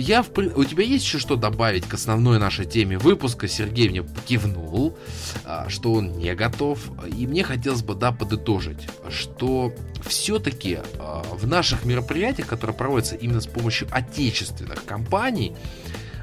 я 0.00 0.22
в... 0.22 0.30
у 0.36 0.64
тебя 0.64 0.84
есть 0.84 1.04
еще 1.04 1.18
что 1.18 1.36
добавить 1.36 1.86
к 1.86 1.94
основной 1.94 2.38
нашей 2.38 2.64
теме 2.64 2.98
выпуска? 2.98 3.46
Сергей 3.48 3.88
мне 3.88 4.04
кивнул, 4.26 4.96
а, 5.44 5.68
что 5.68 5.92
он 5.92 6.18
не 6.18 6.34
готов. 6.34 6.80
И 7.06 7.26
мне 7.26 7.44
хотелось 7.44 7.82
бы, 7.82 7.94
да, 7.94 8.10
подытожить, 8.10 8.88
что 9.10 9.72
все-таки 10.04 10.78
а, 10.98 11.22
в 11.32 11.46
наших 11.46 11.84
мероприятиях, 11.84 12.48
которые 12.48 12.76
проводятся 12.76 13.16
именно 13.16 13.40
с 13.40 13.46
помощью 13.46 13.88
отечественных 13.90 14.84
компаний, 14.84 15.54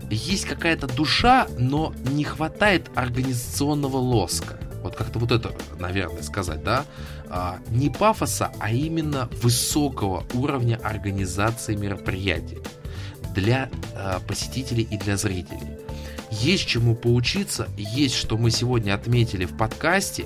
есть 0.10 0.46
какая-то 0.46 0.88
душа, 0.88 1.48
но 1.58 1.94
не 2.12 2.24
хватает 2.24 2.90
организационного 2.96 3.98
лоска. 3.98 4.60
Вот 4.82 4.96
как-то 4.96 5.20
вот 5.20 5.32
это, 5.32 5.54
наверное, 5.80 6.24
сказать, 6.24 6.64
да? 6.64 6.86
А, 7.30 7.60
не 7.70 7.90
пафоса, 7.90 8.52
а 8.60 8.72
именно 8.72 9.30
высокого 9.42 10.24
уровня 10.34 10.80
организации 10.82 11.76
мероприятий 11.76 12.60
для 13.38 13.70
э, 13.94 14.20
посетителей 14.28 14.88
и 14.90 14.98
для 14.98 15.16
зрителей. 15.16 15.78
Есть 16.32 16.68
чему 16.68 16.96
поучиться, 16.96 17.70
есть 17.78 18.16
что 18.16 18.36
мы 18.38 18.52
сегодня 18.52 18.94
отметили 18.94 19.46
в 19.46 19.56
подкасте. 19.56 20.26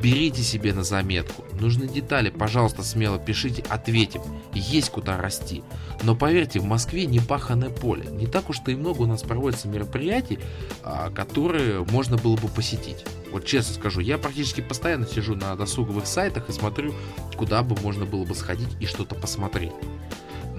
Берите 0.00 0.42
себе 0.42 0.72
на 0.72 0.84
заметку. 0.84 1.44
Нужны 1.58 1.88
детали, 1.88 2.30
пожалуйста, 2.30 2.82
смело 2.82 3.18
пишите, 3.18 3.64
ответим. 3.68 4.22
Есть 4.54 4.90
куда 4.90 5.16
расти. 5.18 5.62
Но 6.02 6.14
поверьте, 6.14 6.60
в 6.60 6.64
Москве 6.64 7.06
не 7.06 7.18
паханное 7.18 7.70
поле. 7.70 8.06
Не 8.10 8.26
так 8.26 8.48
уж 8.48 8.58
и 8.66 8.74
много 8.74 9.02
у 9.02 9.06
нас 9.06 9.22
проводится 9.22 9.68
мероприятий, 9.68 10.38
а, 10.82 11.10
которые 11.10 11.84
можно 11.86 12.16
было 12.16 12.36
бы 12.36 12.48
посетить. 12.48 13.04
Вот 13.32 13.44
честно 13.44 13.74
скажу, 13.74 14.00
я 14.00 14.16
практически 14.16 14.60
постоянно 14.60 15.06
сижу 15.06 15.34
на 15.34 15.54
досуговых 15.56 16.06
сайтах 16.06 16.48
и 16.48 16.52
смотрю, 16.52 16.94
куда 17.36 17.62
бы 17.62 17.78
можно 17.82 18.06
было 18.06 18.24
бы 18.24 18.34
сходить 18.34 18.70
и 18.80 18.86
что-то 18.86 19.14
посмотреть. 19.14 19.72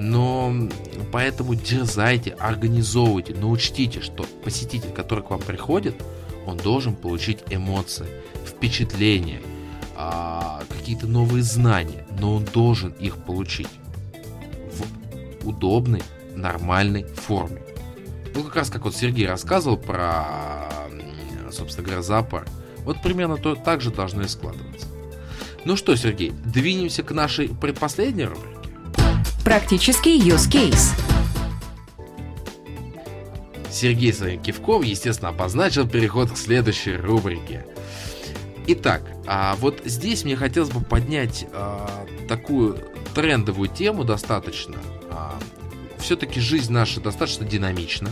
Но 0.01 0.51
поэтому 1.11 1.53
дерзайте, 1.53 2.31
организовывайте, 2.31 3.35
но 3.39 3.51
учтите, 3.51 4.01
что 4.01 4.25
посетитель, 4.43 4.89
который 4.89 5.23
к 5.23 5.29
вам 5.29 5.41
приходит, 5.41 5.93
он 6.47 6.57
должен 6.57 6.95
получить 6.95 7.43
эмоции, 7.51 8.07
впечатления, 8.43 9.43
а, 9.95 10.63
какие-то 10.69 11.05
новые 11.05 11.43
знания, 11.43 12.07
но 12.19 12.37
он 12.37 12.45
должен 12.45 12.93
их 12.93 13.15
получить 13.17 13.69
в 15.43 15.47
удобной, 15.47 16.01
нормальной 16.35 17.03
форме. 17.03 17.61
Ну, 18.33 18.43
как 18.43 18.55
раз 18.55 18.71
как 18.71 18.85
вот 18.85 18.95
Сергей 18.95 19.27
рассказывал 19.27 19.77
про, 19.77 20.67
собственно 21.51 21.85
говоря, 21.85 22.01
зоопарк. 22.01 22.47
Вот 22.85 23.03
примерно 23.03 23.37
то, 23.37 23.53
так 23.53 23.81
же 23.81 23.91
должно 23.91 24.23
и 24.23 24.27
складываться. 24.27 24.87
Ну 25.63 25.75
что, 25.75 25.95
Сергей, 25.95 26.31
двинемся 26.43 27.03
к 27.03 27.11
нашей 27.11 27.49
предпоследней 27.49 28.25
рубрике. 28.25 28.60
Практический 29.43 30.19
use 30.19 30.47
case. 30.49 30.93
Сергей 33.71 34.13
своим 34.13 34.39
кивком, 34.39 34.83
естественно, 34.83 35.29
обозначил 35.29 35.87
переход 35.87 36.31
к 36.31 36.37
следующей 36.37 36.95
рубрике. 36.95 37.65
Итак, 38.67 39.01
а 39.25 39.55
вот 39.55 39.81
здесь 39.83 40.23
мне 40.23 40.35
хотелось 40.35 40.69
бы 40.69 40.81
поднять 40.81 41.47
а, 41.53 42.05
такую 42.27 42.77
трендовую 43.15 43.67
тему 43.67 44.03
достаточно. 44.03 44.77
А, 45.09 45.39
все-таки 45.97 46.39
жизнь 46.39 46.71
наша 46.71 47.01
достаточно 47.01 47.43
динамична. 47.45 48.09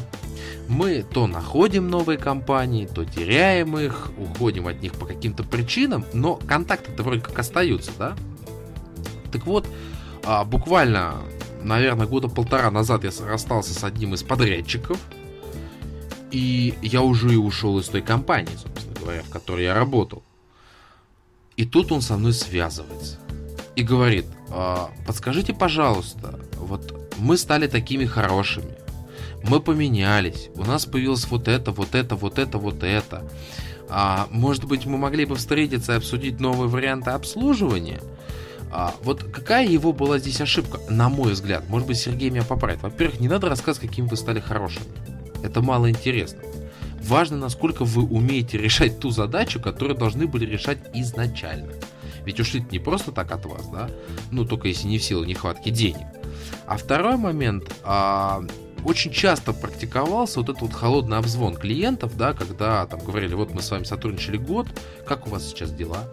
Мы 0.68 1.04
то 1.04 1.28
находим 1.28 1.90
новые 1.90 2.18
компании, 2.18 2.88
то 2.88 3.06
теряем 3.06 3.78
их, 3.78 4.12
уходим 4.18 4.68
от 4.68 4.82
них 4.82 4.94
по 4.94 5.06
каким-то 5.06 5.44
причинам, 5.44 6.06
но 6.14 6.38
контакты-то 6.38 7.04
вроде 7.04 7.22
как 7.22 7.38
остаются, 7.38 7.92
да? 8.00 8.16
Так 9.32 9.46
вот, 9.46 9.68
а, 10.30 10.44
буквально, 10.46 11.16
наверное, 11.64 12.06
года 12.06 12.28
полтора 12.28 12.70
назад 12.70 13.04
я 13.04 13.10
расстался 13.26 13.74
с 13.74 13.84
одним 13.84 14.14
из 14.14 14.22
подрядчиков, 14.22 15.00
и 16.30 16.76
я 16.84 17.02
уже 17.02 17.34
и 17.34 17.36
ушел 17.36 17.80
из 17.80 17.88
той 17.88 18.04
компании, 18.04 18.56
собственно 18.56 18.96
говоря, 19.00 19.24
в 19.24 19.30
которой 19.32 19.64
я 19.64 19.74
работал. 19.74 20.22
И 21.58 21.66
тут 21.66 21.92
он 21.92 22.02
со 22.02 22.16
мной 22.16 22.34
связывается 22.34 23.18
и 23.76 23.82
говорит, 23.82 24.28
а, 24.52 24.92
подскажите, 25.08 25.56
пожалуйста, 25.56 26.40
вот 26.58 27.10
мы 27.18 27.36
стали 27.36 27.66
такими 27.66 28.06
хорошими, 28.06 28.76
мы 29.44 29.60
поменялись, 29.60 30.52
у 30.54 30.64
нас 30.64 30.86
появилось 30.86 31.26
вот 31.26 31.48
это, 31.48 31.72
вот 31.72 31.96
это, 31.96 32.16
вот 32.16 32.38
это, 32.38 32.60
вот 32.60 32.84
это. 32.84 33.28
А, 33.90 34.28
может 34.30 34.66
быть, 34.66 34.86
мы 34.86 35.00
могли 35.00 35.26
бы 35.26 35.36
встретиться 35.38 35.94
и 35.94 35.98
обсудить 35.98 36.40
новые 36.40 36.70
варианты 36.70 37.10
обслуживания? 37.10 38.00
А, 38.72 38.94
вот 39.04 39.24
какая 39.24 39.68
его 39.68 39.94
была 39.94 40.20
здесь 40.20 40.42
ошибка, 40.42 40.80
на 40.90 41.10
мой 41.10 41.34
взгляд? 41.34 41.68
Может 41.70 41.88
быть, 41.88 41.98
Сергей 41.98 42.30
меня 42.30 42.44
поправит. 42.44 42.82
Во-первых, 42.82 43.20
не 43.20 43.28
надо 43.28 43.50
рассказывать, 43.50 43.90
каким 43.90 44.08
вы 44.08 44.16
стали 44.16 44.40
хорошими. 44.40 44.86
Это 45.44 45.62
мало 45.62 45.90
интересно. 45.90 46.42
Важно, 47.02 47.38
насколько 47.38 47.86
вы 47.86 48.04
умеете 48.04 48.58
решать 48.58 49.00
ту 49.00 49.10
задачу, 49.10 49.60
которую 49.60 49.98
должны 49.98 50.28
были 50.28 50.46
решать 50.46 50.80
изначально. 50.94 51.74
Ведь 52.26 52.40
ушли 52.40 52.64
не 52.72 52.80
просто 52.80 53.12
так 53.12 53.32
от 53.32 53.46
вас, 53.46 53.68
да? 53.70 53.90
Ну, 54.32 54.46
только 54.46 54.68
если 54.68 54.88
не 54.88 55.00
в 55.00 55.04
силу 55.04 55.24
нехватки 55.24 55.70
денег. 55.70 56.06
А 56.68 56.78
второй 56.78 57.18
момент, 57.18 57.74
а, 57.84 58.44
очень 58.86 59.12
часто 59.12 59.54
практиковался 59.54 60.40
вот 60.40 60.50
этот 60.50 60.62
вот 60.62 60.74
холодный 60.74 61.18
обзвон 61.18 61.56
клиентов, 61.56 62.16
да, 62.16 62.34
когда 62.34 62.86
там 62.86 63.00
говорили, 63.00 63.34
вот 63.34 63.54
мы 63.54 63.62
с 63.62 63.72
вами 63.72 63.84
сотрудничали 63.84 64.38
год, 64.38 64.68
как 65.06 65.28
у 65.28 65.30
вас 65.32 65.48
сейчас 65.48 65.72
дела? 65.72 66.10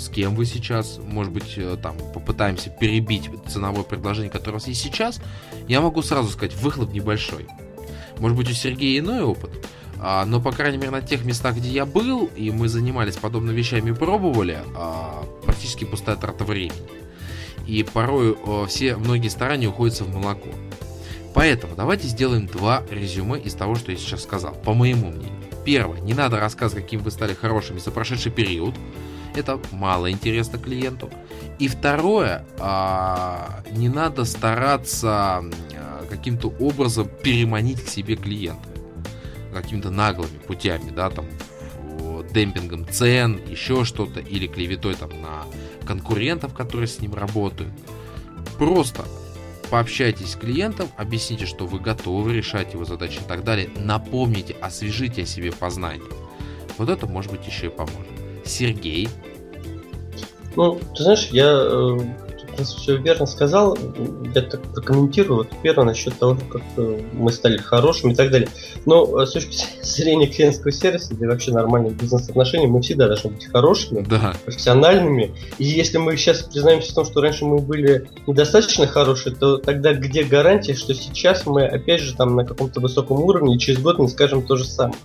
С 0.00 0.08
кем 0.08 0.34
вы 0.34 0.46
сейчас, 0.46 0.98
может 0.98 1.30
быть, 1.30 1.58
э, 1.58 1.76
там 1.80 1.94
попытаемся 2.14 2.70
перебить 2.70 3.28
ценовое 3.46 3.82
предложение, 3.82 4.30
которое 4.30 4.52
у 4.52 4.54
вас 4.54 4.66
есть 4.66 4.80
сейчас, 4.80 5.20
я 5.68 5.82
могу 5.82 6.00
сразу 6.00 6.30
сказать, 6.30 6.56
выхлоп 6.56 6.94
небольшой. 6.94 7.46
Может 8.18 8.34
быть, 8.38 8.50
у 8.50 8.54
Сергея 8.54 9.00
иной 9.00 9.20
опыт, 9.20 9.50
а, 9.98 10.24
но, 10.24 10.40
по 10.40 10.52
крайней 10.52 10.78
мере, 10.78 10.90
на 10.90 11.02
тех 11.02 11.26
местах, 11.26 11.56
где 11.56 11.68
я 11.68 11.84
был, 11.84 12.30
и 12.34 12.50
мы 12.50 12.68
занимались 12.68 13.16
подобными 13.16 13.54
вещами 13.58 13.90
и 13.90 13.92
пробовали, 13.92 14.60
а, 14.74 15.22
практически 15.44 15.84
пустая 15.84 16.16
трата 16.16 16.44
времени. 16.44 16.72
И 17.66 17.82
порой 17.82 18.38
все, 18.68 18.96
многие 18.96 19.28
старания 19.28 19.68
уходятся 19.68 20.04
в 20.04 20.14
молоко. 20.14 20.48
Поэтому 21.34 21.76
давайте 21.76 22.08
сделаем 22.08 22.46
два 22.46 22.82
резюме 22.90 23.38
из 23.38 23.52
того, 23.52 23.74
что 23.74 23.92
я 23.92 23.98
сейчас 23.98 24.22
сказал, 24.22 24.54
по 24.54 24.72
моему 24.72 25.10
мнению. 25.10 25.44
Первое, 25.66 26.00
не 26.00 26.14
надо 26.14 26.40
рассказывать, 26.40 26.84
каким 26.84 27.00
вы 27.00 27.10
стали 27.10 27.34
хорошими 27.34 27.78
за 27.78 27.90
прошедший 27.90 28.32
период. 28.32 28.74
Это 29.34 29.60
мало 29.72 30.10
интересно 30.10 30.58
клиенту. 30.58 31.10
И 31.58 31.68
второе, 31.68 32.44
а, 32.58 33.62
не 33.70 33.88
надо 33.88 34.24
стараться 34.24 35.44
каким-то 36.08 36.48
образом 36.58 37.08
переманить 37.22 37.84
к 37.84 37.88
себе 37.88 38.16
клиента. 38.16 38.68
Какими-то 39.54 39.90
наглыми 39.90 40.38
путями, 40.46 40.90
да, 40.90 41.10
там, 41.10 41.26
демпингом 42.32 42.86
цен, 42.88 43.40
еще 43.48 43.84
что-то, 43.84 44.20
или 44.20 44.46
клеветой 44.46 44.94
там 44.94 45.10
на 45.22 45.44
конкурентов, 45.86 46.54
которые 46.54 46.86
с 46.86 47.00
ним 47.00 47.14
работают. 47.14 47.72
Просто 48.58 49.04
пообщайтесь 49.70 50.32
с 50.32 50.36
клиентом, 50.36 50.88
объясните, 50.96 51.46
что 51.46 51.66
вы 51.66 51.80
готовы 51.80 52.34
решать 52.34 52.74
его 52.74 52.84
задачи 52.84 53.18
и 53.18 53.28
так 53.28 53.44
далее. 53.44 53.70
Напомните, 53.76 54.54
освежите 54.60 55.22
о 55.22 55.26
себе 55.26 55.52
познание. 55.52 56.10
Вот 56.78 56.88
это, 56.88 57.06
может 57.06 57.32
быть, 57.32 57.46
еще 57.46 57.66
и 57.66 57.70
поможет. 57.70 58.19
Сергей. 58.50 59.08
Ну, 60.56 60.78
ты 60.96 61.04
знаешь, 61.04 61.28
я 61.30 61.48
э, 61.48 61.98
все 62.64 62.96
верно 62.96 63.26
сказал. 63.26 63.76
Я 64.34 64.42
так 64.42 64.60
прокомментирую. 64.72 65.38
Вот 65.38 65.48
первое 65.62 65.86
насчет 65.86 66.18
того, 66.18 66.36
как 66.50 66.62
мы 67.12 67.32
стали 67.32 67.56
хорошими 67.56 68.12
и 68.12 68.14
так 68.14 68.30
далее. 68.30 68.48
Но 68.86 69.20
э, 69.20 69.26
с 69.26 69.32
точки 69.32 69.56
зрения 69.82 70.26
клиентского 70.26 70.72
сервиса 70.72 71.14
и 71.14 71.26
вообще 71.26 71.52
нормальных 71.52 71.96
бизнес-отношений, 71.96 72.66
мы 72.66 72.82
всегда 72.82 73.06
должны 73.06 73.30
быть 73.30 73.46
хорошими, 73.46 74.02
да. 74.02 74.34
профессиональными. 74.44 75.34
И 75.58 75.64
если 75.64 75.98
мы 75.98 76.16
сейчас 76.16 76.42
признаемся 76.42 76.92
в 76.92 76.94
том, 76.94 77.04
что 77.04 77.20
раньше 77.20 77.44
мы 77.44 77.58
были 77.58 78.08
недостаточно 78.26 78.86
хорошие, 78.86 79.34
то 79.34 79.58
тогда 79.58 79.92
где 79.94 80.24
гарантия, 80.24 80.74
что 80.74 80.94
сейчас 80.94 81.46
мы 81.46 81.66
опять 81.66 82.00
же 82.00 82.14
там 82.16 82.36
на 82.36 82.44
каком-то 82.44 82.80
высоком 82.80 83.20
уровне 83.20 83.56
и 83.56 83.58
через 83.58 83.80
год 83.80 83.98
не 83.98 84.08
скажем 84.08 84.42
то 84.42 84.56
же 84.56 84.64
самое. 84.64 84.98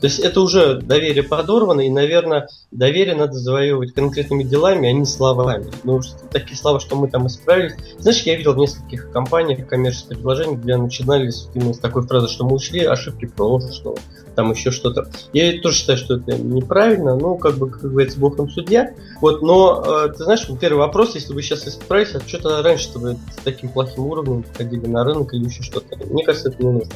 То 0.00 0.06
есть 0.06 0.18
это 0.18 0.40
уже 0.40 0.80
доверие 0.80 1.22
подорвано, 1.22 1.82
и, 1.82 1.90
наверное, 1.90 2.48
доверие 2.70 3.14
надо 3.14 3.34
завоевывать 3.34 3.92
конкретными 3.92 4.44
делами, 4.44 4.88
а 4.88 4.92
не 4.92 5.04
словами. 5.04 5.70
Ну, 5.84 6.00
такие 6.30 6.56
слова, 6.56 6.80
что 6.80 6.96
мы 6.96 7.08
там 7.08 7.26
исправились. 7.26 7.74
Знаешь, 7.98 8.22
я 8.22 8.36
видел 8.36 8.54
в 8.54 8.58
нескольких 8.58 9.10
компаниях 9.12 9.68
коммерческих 9.68 10.08
предложений, 10.08 10.56
где 10.56 10.76
начинались 10.76 11.48
именно 11.54 11.74
с 11.74 11.78
такой 11.78 12.02
фразы, 12.02 12.28
что 12.28 12.44
мы 12.44 12.54
ушли 12.54 12.84
ошибки 12.84 13.26
прошлого, 13.26 13.96
там 14.34 14.52
еще 14.52 14.70
что-то. 14.70 15.10
Я 15.34 15.60
тоже 15.60 15.76
считаю, 15.76 15.98
что 15.98 16.16
это 16.16 16.32
неправильно, 16.32 17.16
ну, 17.16 17.36
как 17.36 17.58
бы, 17.58 17.68
как 17.68 17.82
говорится, 17.82 18.18
бог 18.18 18.38
нам 18.38 18.48
судья. 18.48 18.94
Вот, 19.20 19.42
но, 19.42 19.84
э, 19.86 20.08
ты 20.16 20.24
знаешь, 20.24 20.46
первый 20.58 20.78
вопрос, 20.78 21.14
если 21.14 21.34
вы 21.34 21.42
сейчас 21.42 21.68
исправились, 21.68 22.14
а 22.14 22.26
что-то 22.26 22.62
раньше-то 22.62 22.98
вы 22.98 23.16
с 23.16 23.42
таким 23.44 23.68
плохим 23.68 24.06
уровнем 24.06 24.46
ходили 24.56 24.86
на 24.86 25.04
рынок 25.04 25.34
или 25.34 25.44
еще 25.44 25.62
что-то. 25.62 25.96
Мне 26.06 26.24
кажется, 26.24 26.48
это 26.48 26.64
не 26.64 26.72
нужно. 26.72 26.92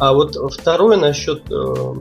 А 0.00 0.12
вот 0.12 0.34
второе 0.52 0.96
насчет 0.96 1.42
э, 1.50 1.94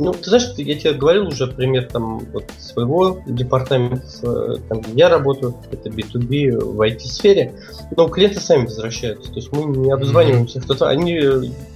ну, 0.00 0.12
ты 0.12 0.30
знаешь, 0.30 0.50
я 0.56 0.78
тебе 0.78 0.94
говорил 0.94 1.28
уже 1.28 1.46
пример 1.46 1.88
там 1.90 2.20
вот 2.32 2.44
своего 2.58 3.22
департамента, 3.26 4.58
там, 4.68 4.80
где 4.80 4.92
я 4.94 5.08
работаю, 5.08 5.54
это 5.70 5.90
B2B 5.90 6.58
в 6.58 6.80
IT-сфере, 6.80 7.54
но 7.96 8.08
клиенты 8.08 8.40
сами 8.40 8.64
возвращаются, 8.64 9.28
то 9.30 9.36
есть 9.36 9.52
мы 9.52 9.64
не 9.64 9.90
обзваниваемся, 9.90 10.60
кто-то, 10.60 10.88
они, 10.88 11.20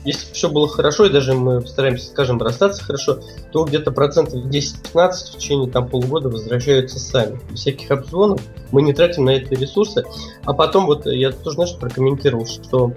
если 0.05 0.33
все 0.33 0.49
было 0.49 0.69
хорошо, 0.69 1.05
и 1.05 1.11
даже 1.11 1.35
мы 1.35 1.65
стараемся, 1.67 2.07
скажем, 2.07 2.41
расстаться 2.41 2.83
хорошо, 2.83 3.19
то 3.53 3.65
где-то 3.65 3.93
процентов 3.93 4.47
10-15 4.47 5.13
в 5.13 5.37
течение 5.37 5.71
там 5.71 5.89
полугода 5.89 6.29
возвращаются 6.29 6.99
сами. 6.99 7.39
Без 7.51 7.61
всяких 7.61 7.91
обзвонов 7.91 8.41
мы 8.73 8.83
не 8.83 8.93
тратим 8.93 9.27
на 9.27 9.31
это 9.31 9.55
ресурсы, 9.55 10.05
а 10.45 10.55
потом 10.55 10.87
вот 10.87 11.07
я 11.07 11.31
тоже, 11.31 11.57
знаешь, 11.57 11.77
прокомментировал, 11.79 12.47
что 12.47 12.93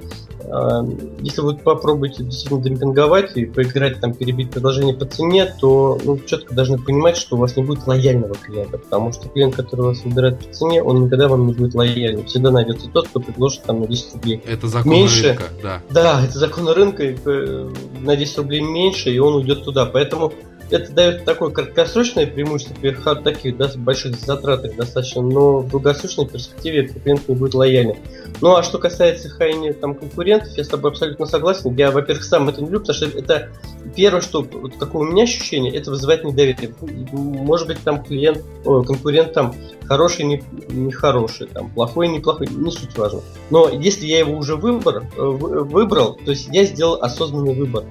если 1.19 1.41
вы 1.41 1.57
попробуете 1.57 2.23
действительно 2.23 2.61
демпинговать 2.61 3.35
и 3.35 3.45
поиграть, 3.45 3.99
там, 3.99 4.13
перебить 4.13 4.49
предложение 4.49 4.95
по 4.95 5.05
цене, 5.05 5.53
то 5.59 5.97
ну, 6.03 6.17
четко 6.19 6.55
должны 6.55 6.77
понимать, 6.77 7.17
что 7.17 7.35
у 7.35 7.39
вас 7.39 7.57
не 7.57 7.63
будет 7.63 7.85
лояльного 7.85 8.35
клиента, 8.35 8.77
потому 8.77 9.11
что 9.11 9.27
клиент, 9.27 9.55
который 9.55 9.81
вас 9.81 10.03
выбирает 10.03 10.39
по 10.39 10.53
цене, 10.53 10.81
он 10.81 11.05
никогда 11.05 11.27
вам 11.27 11.47
не 11.47 11.53
будет 11.53 11.75
лояльным. 11.75 12.25
Всегда 12.25 12.51
найдется 12.51 12.89
тот, 12.89 13.09
кто 13.09 13.19
предложит 13.19 13.63
там 13.63 13.81
на 13.81 13.87
10 13.87 14.13
рублей. 14.13 14.41
Это 14.47 14.67
закон 14.67 14.91
меньше. 14.91 15.27
рынка, 15.29 15.43
да. 15.61 15.81
Да, 15.89 16.23
это 16.23 16.39
закон 16.39 16.69
рынка, 16.69 17.03
э, 17.03 17.69
на 18.01 18.15
10 18.15 18.37
рублей 18.37 18.61
меньше, 18.61 19.09
и 19.09 19.19
он 19.19 19.35
уйдет 19.35 19.65
туда. 19.65 19.85
Поэтому 19.85 20.31
это 20.69 20.91
дает 20.91 21.25
такое 21.25 21.49
краткосрочное 21.49 22.27
преимущество 22.27 22.75
при 22.75 22.91
таких 23.23 23.57
да, 23.57 23.71
больших 23.77 24.15
затратах 24.15 24.75
достаточно, 24.75 25.21
но 25.21 25.59
в 25.59 25.69
долгосрочной 25.69 26.27
перспективе 26.27 26.87
клиент 26.87 27.27
не 27.27 27.35
будет 27.35 27.53
лояльным. 27.53 27.97
Ну 28.41 28.55
а 28.55 28.63
что 28.63 28.77
касается 28.77 29.29
хайни 29.29 29.71
там 29.71 29.95
конкурентов, 29.95 30.49
я 30.57 30.63
с 30.63 30.67
тобой 30.67 30.91
абсолютно 30.91 31.25
согласен. 31.25 31.73
Я, 31.75 31.91
во-первых, 31.91 32.23
сам 32.23 32.49
это 32.49 32.61
не 32.61 32.65
люблю, 32.65 32.81
потому 32.81 32.95
что 32.95 33.05
это 33.17 33.49
первое, 33.95 34.21
что 34.21 34.41
вот 34.43 34.73
какое 34.77 35.07
у 35.07 35.11
меня 35.11 35.23
ощущение, 35.23 35.73
это 35.73 35.89
вызывает 35.89 36.23
недоверие. 36.23 36.73
Может 36.81 37.67
быть, 37.67 37.79
там 37.83 38.03
клиент, 38.03 38.43
о, 38.65 38.83
конкурент 38.83 39.33
там 39.33 39.55
хороший, 39.85 40.25
не, 40.25 40.43
не 40.69 40.91
хороший, 40.91 41.47
там 41.47 41.69
плохой, 41.69 42.09
не 42.09 42.19
плохой, 42.19 42.47
не 42.47 42.71
суть 42.71 42.95
важно. 42.97 43.21
Но 43.49 43.69
если 43.69 44.05
я 44.05 44.19
его 44.19 44.37
уже 44.37 44.55
выбор, 44.55 45.03
э, 45.15 45.21
выбрал, 45.21 46.15
то 46.23 46.31
есть 46.31 46.49
я 46.51 46.65
сделал 46.65 47.01
осознанный 47.01 47.55
выбор. 47.55 47.85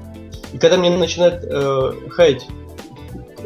И 0.53 0.59
когда 0.59 0.77
мне 0.77 0.91
начинают 0.91 1.45
э, 1.45 1.93
хаять 2.11 2.47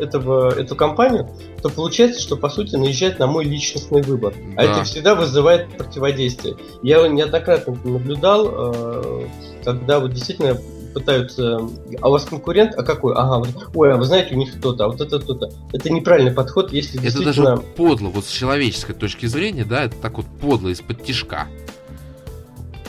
этого, 0.01 0.53
эту 0.53 0.77
компанию, 0.77 1.29
то 1.63 1.69
получается, 1.69 2.21
что 2.21 2.37
по 2.37 2.49
сути 2.49 2.77
наезжает 2.77 3.19
на 3.19 3.27
мой 3.27 3.45
личностный 3.45 4.03
выбор. 4.03 4.35
А 4.57 4.63
да. 4.63 4.63
А 4.63 4.65
это 4.65 4.85
всегда 4.85 5.15
вызывает 5.15 5.77
противодействие. 5.77 6.57
Я 6.83 7.07
неоднократно 7.09 7.77
наблюдал, 7.85 8.49
э, 8.51 9.27
когда 9.65 10.01
вот 10.01 10.13
действительно 10.13 10.59
пытаются, 10.93 11.61
а 12.01 12.09
у 12.09 12.13
вас 12.13 12.25
конкурент, 12.25 12.75
а 12.77 12.83
какой? 12.83 13.15
Ага, 13.15 13.39
вот, 13.39 13.71
ой, 13.75 13.93
а 13.93 13.97
вы 13.97 14.05
знаете, 14.05 14.35
у 14.35 14.39
них 14.39 14.57
кто-то, 14.57 14.85
а 14.85 14.89
вот 14.89 15.01
это 15.01 15.21
кто-то. 15.21 15.51
Это 15.73 15.91
неправильный 15.91 16.33
подход, 16.33 16.73
если 16.73 16.95
это 16.95 17.05
действительно... 17.05 17.31
Это 17.31 17.57
даже 17.57 17.63
подло, 17.77 18.09
вот 18.09 18.25
с 18.25 18.31
человеческой 18.31 18.95
точки 18.95 19.27
зрения, 19.27 19.65
да, 19.65 19.85
это 19.85 19.97
так 19.97 20.17
вот 20.17 20.27
подло 20.41 20.69
из-под 20.69 21.03
тишка 21.05 21.47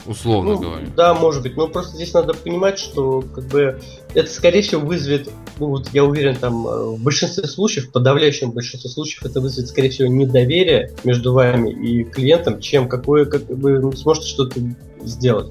условно 0.06 0.54
ну, 0.54 0.58
говоря. 0.58 0.86
Да, 0.96 1.14
может 1.14 1.42
быть, 1.42 1.56
но 1.56 1.68
просто 1.68 1.96
здесь 1.96 2.12
надо 2.14 2.34
понимать, 2.34 2.78
что 2.78 3.22
как 3.34 3.44
бы 3.44 3.80
это 4.14 4.30
скорее 4.30 4.62
всего 4.62 4.80
вызовет, 4.80 5.30
ну 5.58 5.68
вот 5.68 5.88
я 5.92 6.04
уверен, 6.04 6.36
там 6.36 6.66
э, 6.66 6.84
в 6.96 7.02
большинстве 7.02 7.44
случаев, 7.44 7.86
в 7.86 7.92
подавляющем 7.92 8.52
большинстве 8.52 8.90
случаев 8.90 9.24
это 9.24 9.40
вызовет 9.40 9.68
скорее 9.68 9.90
всего 9.90 10.08
недоверие 10.08 10.92
между 11.04 11.32
вами 11.32 11.70
и 11.70 12.04
клиентом, 12.04 12.60
чем 12.60 12.88
какое 12.88 13.24
как 13.24 13.48
вы 13.48 13.94
сможете 13.96 14.28
что-то 14.28 14.60
сделать 15.04 15.50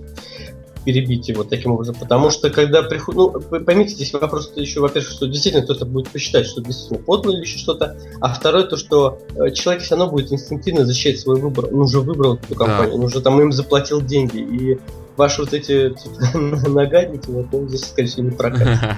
перебить 0.84 1.27
его 1.29 1.43
таким 1.43 1.71
образом. 1.71 1.95
Потому 1.95 2.29
что 2.29 2.49
когда 2.49 2.82
приходит... 2.84 3.17
Ну, 3.17 3.59
поймите, 3.59 3.95
здесь 3.95 4.13
вопрос 4.13 4.51
еще, 4.55 4.79
во-первых, 4.79 5.11
что 5.11 5.27
действительно 5.27 5.63
кто-то 5.63 5.86
будет 5.86 6.09
посчитать, 6.09 6.45
что 6.45 6.61
действительно 6.61 6.99
подло 6.99 7.32
или 7.32 7.41
еще 7.41 7.57
что-то. 7.57 7.97
А 8.19 8.34
второе, 8.34 8.63
то, 8.63 8.77
что 8.77 9.19
э, 9.36 9.51
человек 9.51 9.84
все 9.84 9.95
равно 9.95 10.11
будет 10.11 10.32
инстинктивно 10.32 10.86
защищать 10.86 11.19
свой 11.19 11.39
выбор. 11.39 11.65
Он 11.65 11.82
уже 11.82 11.99
выбрал 11.99 12.36
эту 12.36 12.55
компанию, 12.55 12.91
да. 12.91 12.95
он 12.95 13.03
уже 13.03 13.21
там 13.21 13.39
им 13.41 13.51
заплатил 13.51 14.01
деньги. 14.01 14.38
И 14.38 14.79
ваши 15.17 15.41
вот 15.41 15.53
эти 15.53 15.93
нагадники, 16.67 17.29
вот, 17.29 17.47
ну, 17.51 17.67
здесь, 17.67 17.86
скорее 17.86 18.07
всего, 18.07 18.23
не 18.23 18.32
прокатит. 18.32 18.79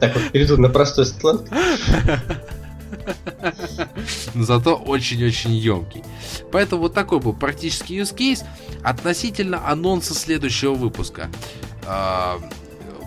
Так 0.00 0.14
вот, 0.14 0.30
перейду 0.30 0.56
на 0.58 0.68
простой 0.68 1.06
сленг. 1.06 1.48
Но 4.34 4.44
зато 4.44 4.76
очень-очень 4.76 5.52
емкий. 5.52 6.02
Поэтому 6.50 6.82
вот 6.82 6.94
такой 6.94 7.20
был 7.20 7.32
практический 7.32 7.98
use 7.98 8.14
case 8.14 8.44
относительно 8.82 9.68
анонса 9.68 10.14
следующего 10.14 10.74
выпуска. 10.74 11.30
А, 11.86 12.40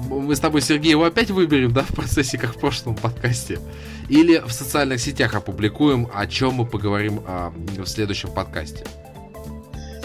мы 0.09 0.35
с 0.35 0.39
тобой, 0.39 0.61
Сергей, 0.61 0.91
его 0.91 1.05
опять 1.05 1.29
выберем, 1.31 1.71
да, 1.73 1.83
в 1.83 1.93
процессе, 1.93 2.37
как 2.37 2.55
в 2.55 2.59
прошлом 2.59 2.95
подкасте? 2.95 3.59
Или 4.09 4.39
в 4.39 4.51
социальных 4.51 4.99
сетях 4.99 5.35
опубликуем, 5.35 6.09
о 6.13 6.27
чем 6.27 6.55
мы 6.55 6.65
поговорим 6.65 7.23
а, 7.25 7.53
в 7.77 7.85
следующем 7.85 8.31
подкасте? 8.31 8.83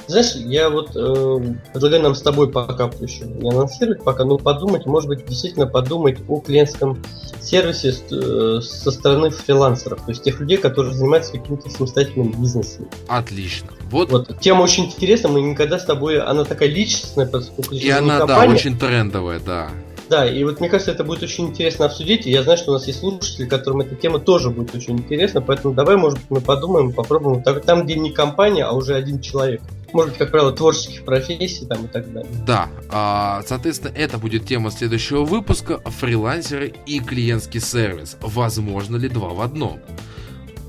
Знаешь, 0.07 0.35
я 0.37 0.71
вот 0.71 0.91
э, 0.95 1.55
предлагаю 1.73 2.03
нам 2.03 2.15
с 2.15 2.23
тобой 2.23 2.51
пока 2.51 2.91
еще 3.01 3.25
не 3.25 3.51
анонсировать, 3.51 4.05
пока, 4.05 4.25
но 4.25 4.39
подумать, 4.39 4.87
может 4.87 5.09
быть, 5.09 5.27
действительно 5.27 5.67
подумать 5.67 6.19
о 6.29 6.41
клиентском 6.41 7.03
сервисе 7.41 7.95
э, 8.11 8.61
со 8.63 8.91
стороны 8.91 9.31
фрилансеров, 9.31 10.01
то 10.03 10.11
есть 10.11 10.23
тех 10.23 10.41
людей, 10.41 10.59
которые 10.59 10.95
занимаются 10.95 11.33
каким-то 11.33 11.69
самостоятельным 11.71 12.33
бизнесом. 12.41 12.89
Отлично. 13.09 13.69
Вот. 13.91 14.11
вот. 14.11 14.41
Тема 14.41 14.63
очень 14.63 14.87
интересная, 14.87 15.33
мы 15.33 15.41
никогда 15.41 15.79
с 15.79 15.85
тобой, 15.85 16.21
она 16.21 16.45
такая 16.45 16.69
личностная, 16.69 17.27
поскольку 17.27 17.75
И 17.75 17.89
она, 17.91 18.19
компания. 18.19 18.49
да, 18.49 18.55
очень 18.55 18.79
трендовая, 18.79 19.41
да. 19.41 19.71
Да, 20.09 20.27
и 20.27 20.45
вот 20.45 20.61
мне 20.61 20.69
кажется, 20.69 20.93
это 20.93 21.05
будет 21.05 21.23
очень 21.23 21.49
интересно 21.49 21.87
обсудить. 21.87 22.27
И 22.27 22.31
я 22.31 22.43
знаю, 22.43 22.59
что 22.59 22.71
у 22.71 22.75
нас 22.75 22.87
есть 22.87 23.01
слушатели, 23.01 23.47
которым 23.47 23.81
эта 23.81 23.97
тема 23.97 24.19
тоже 24.19 24.51
будет 24.51 24.75
очень 24.75 24.99
интересна. 24.99 25.41
Поэтому 25.41 25.75
давай, 25.75 25.97
может 25.97 26.19
быть, 26.19 26.31
мы 26.31 26.41
подумаем, 26.41 26.93
попробуем. 26.93 27.43
Там, 27.43 27.85
где 27.85 27.97
не 27.97 28.13
компания, 28.13 28.65
а 28.65 28.73
уже 28.73 28.95
один 28.95 29.21
человек. 29.21 29.61
Может 29.93 30.11
быть, 30.11 30.19
как 30.19 30.31
правило, 30.31 30.53
творческих 30.53 31.05
профессий 31.05 31.67
там 31.67 31.87
и 31.87 31.89
так 31.89 32.13
далее. 32.13 32.31
Да, 32.47 32.69
а, 32.91 33.43
соответственно, 33.47 33.93
это 33.97 34.19
будет 34.19 34.47
тема 34.47 34.71
следующего 34.71 35.25
выпуска. 35.25 35.79
Фрилансеры 35.79 36.75
и 36.87 37.01
клиентский 37.01 37.61
сервис. 37.61 38.17
Возможно 38.21 38.97
ли 38.97 39.09
два 39.09 39.31
в 39.31 39.41
одном? 39.41 39.81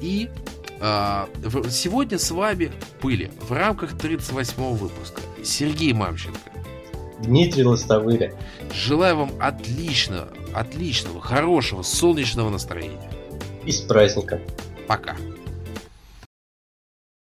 И 0.02 0.30
а, 0.80 1.28
сегодня 1.70 2.18
с 2.18 2.32
вами 2.32 2.72
были 3.02 3.32
в 3.42 3.52
рамках 3.52 3.98
38 3.98 4.74
выпуска 4.74 5.22
Сергей 5.44 5.94
Мамченко. 5.94 6.40
Дмитрий 7.20 7.64
Лостовыря. 7.64 8.34
Желаю 8.74 9.18
вам 9.18 9.32
отличного, 9.39 10.30
отличного, 10.53 11.22
хорошего, 11.22 11.82
солнечного 11.82 12.49
настроения. 12.49 13.11
И 13.65 13.72
с 13.72 13.82
праздником. 13.82 14.39
Пока. 14.88 15.15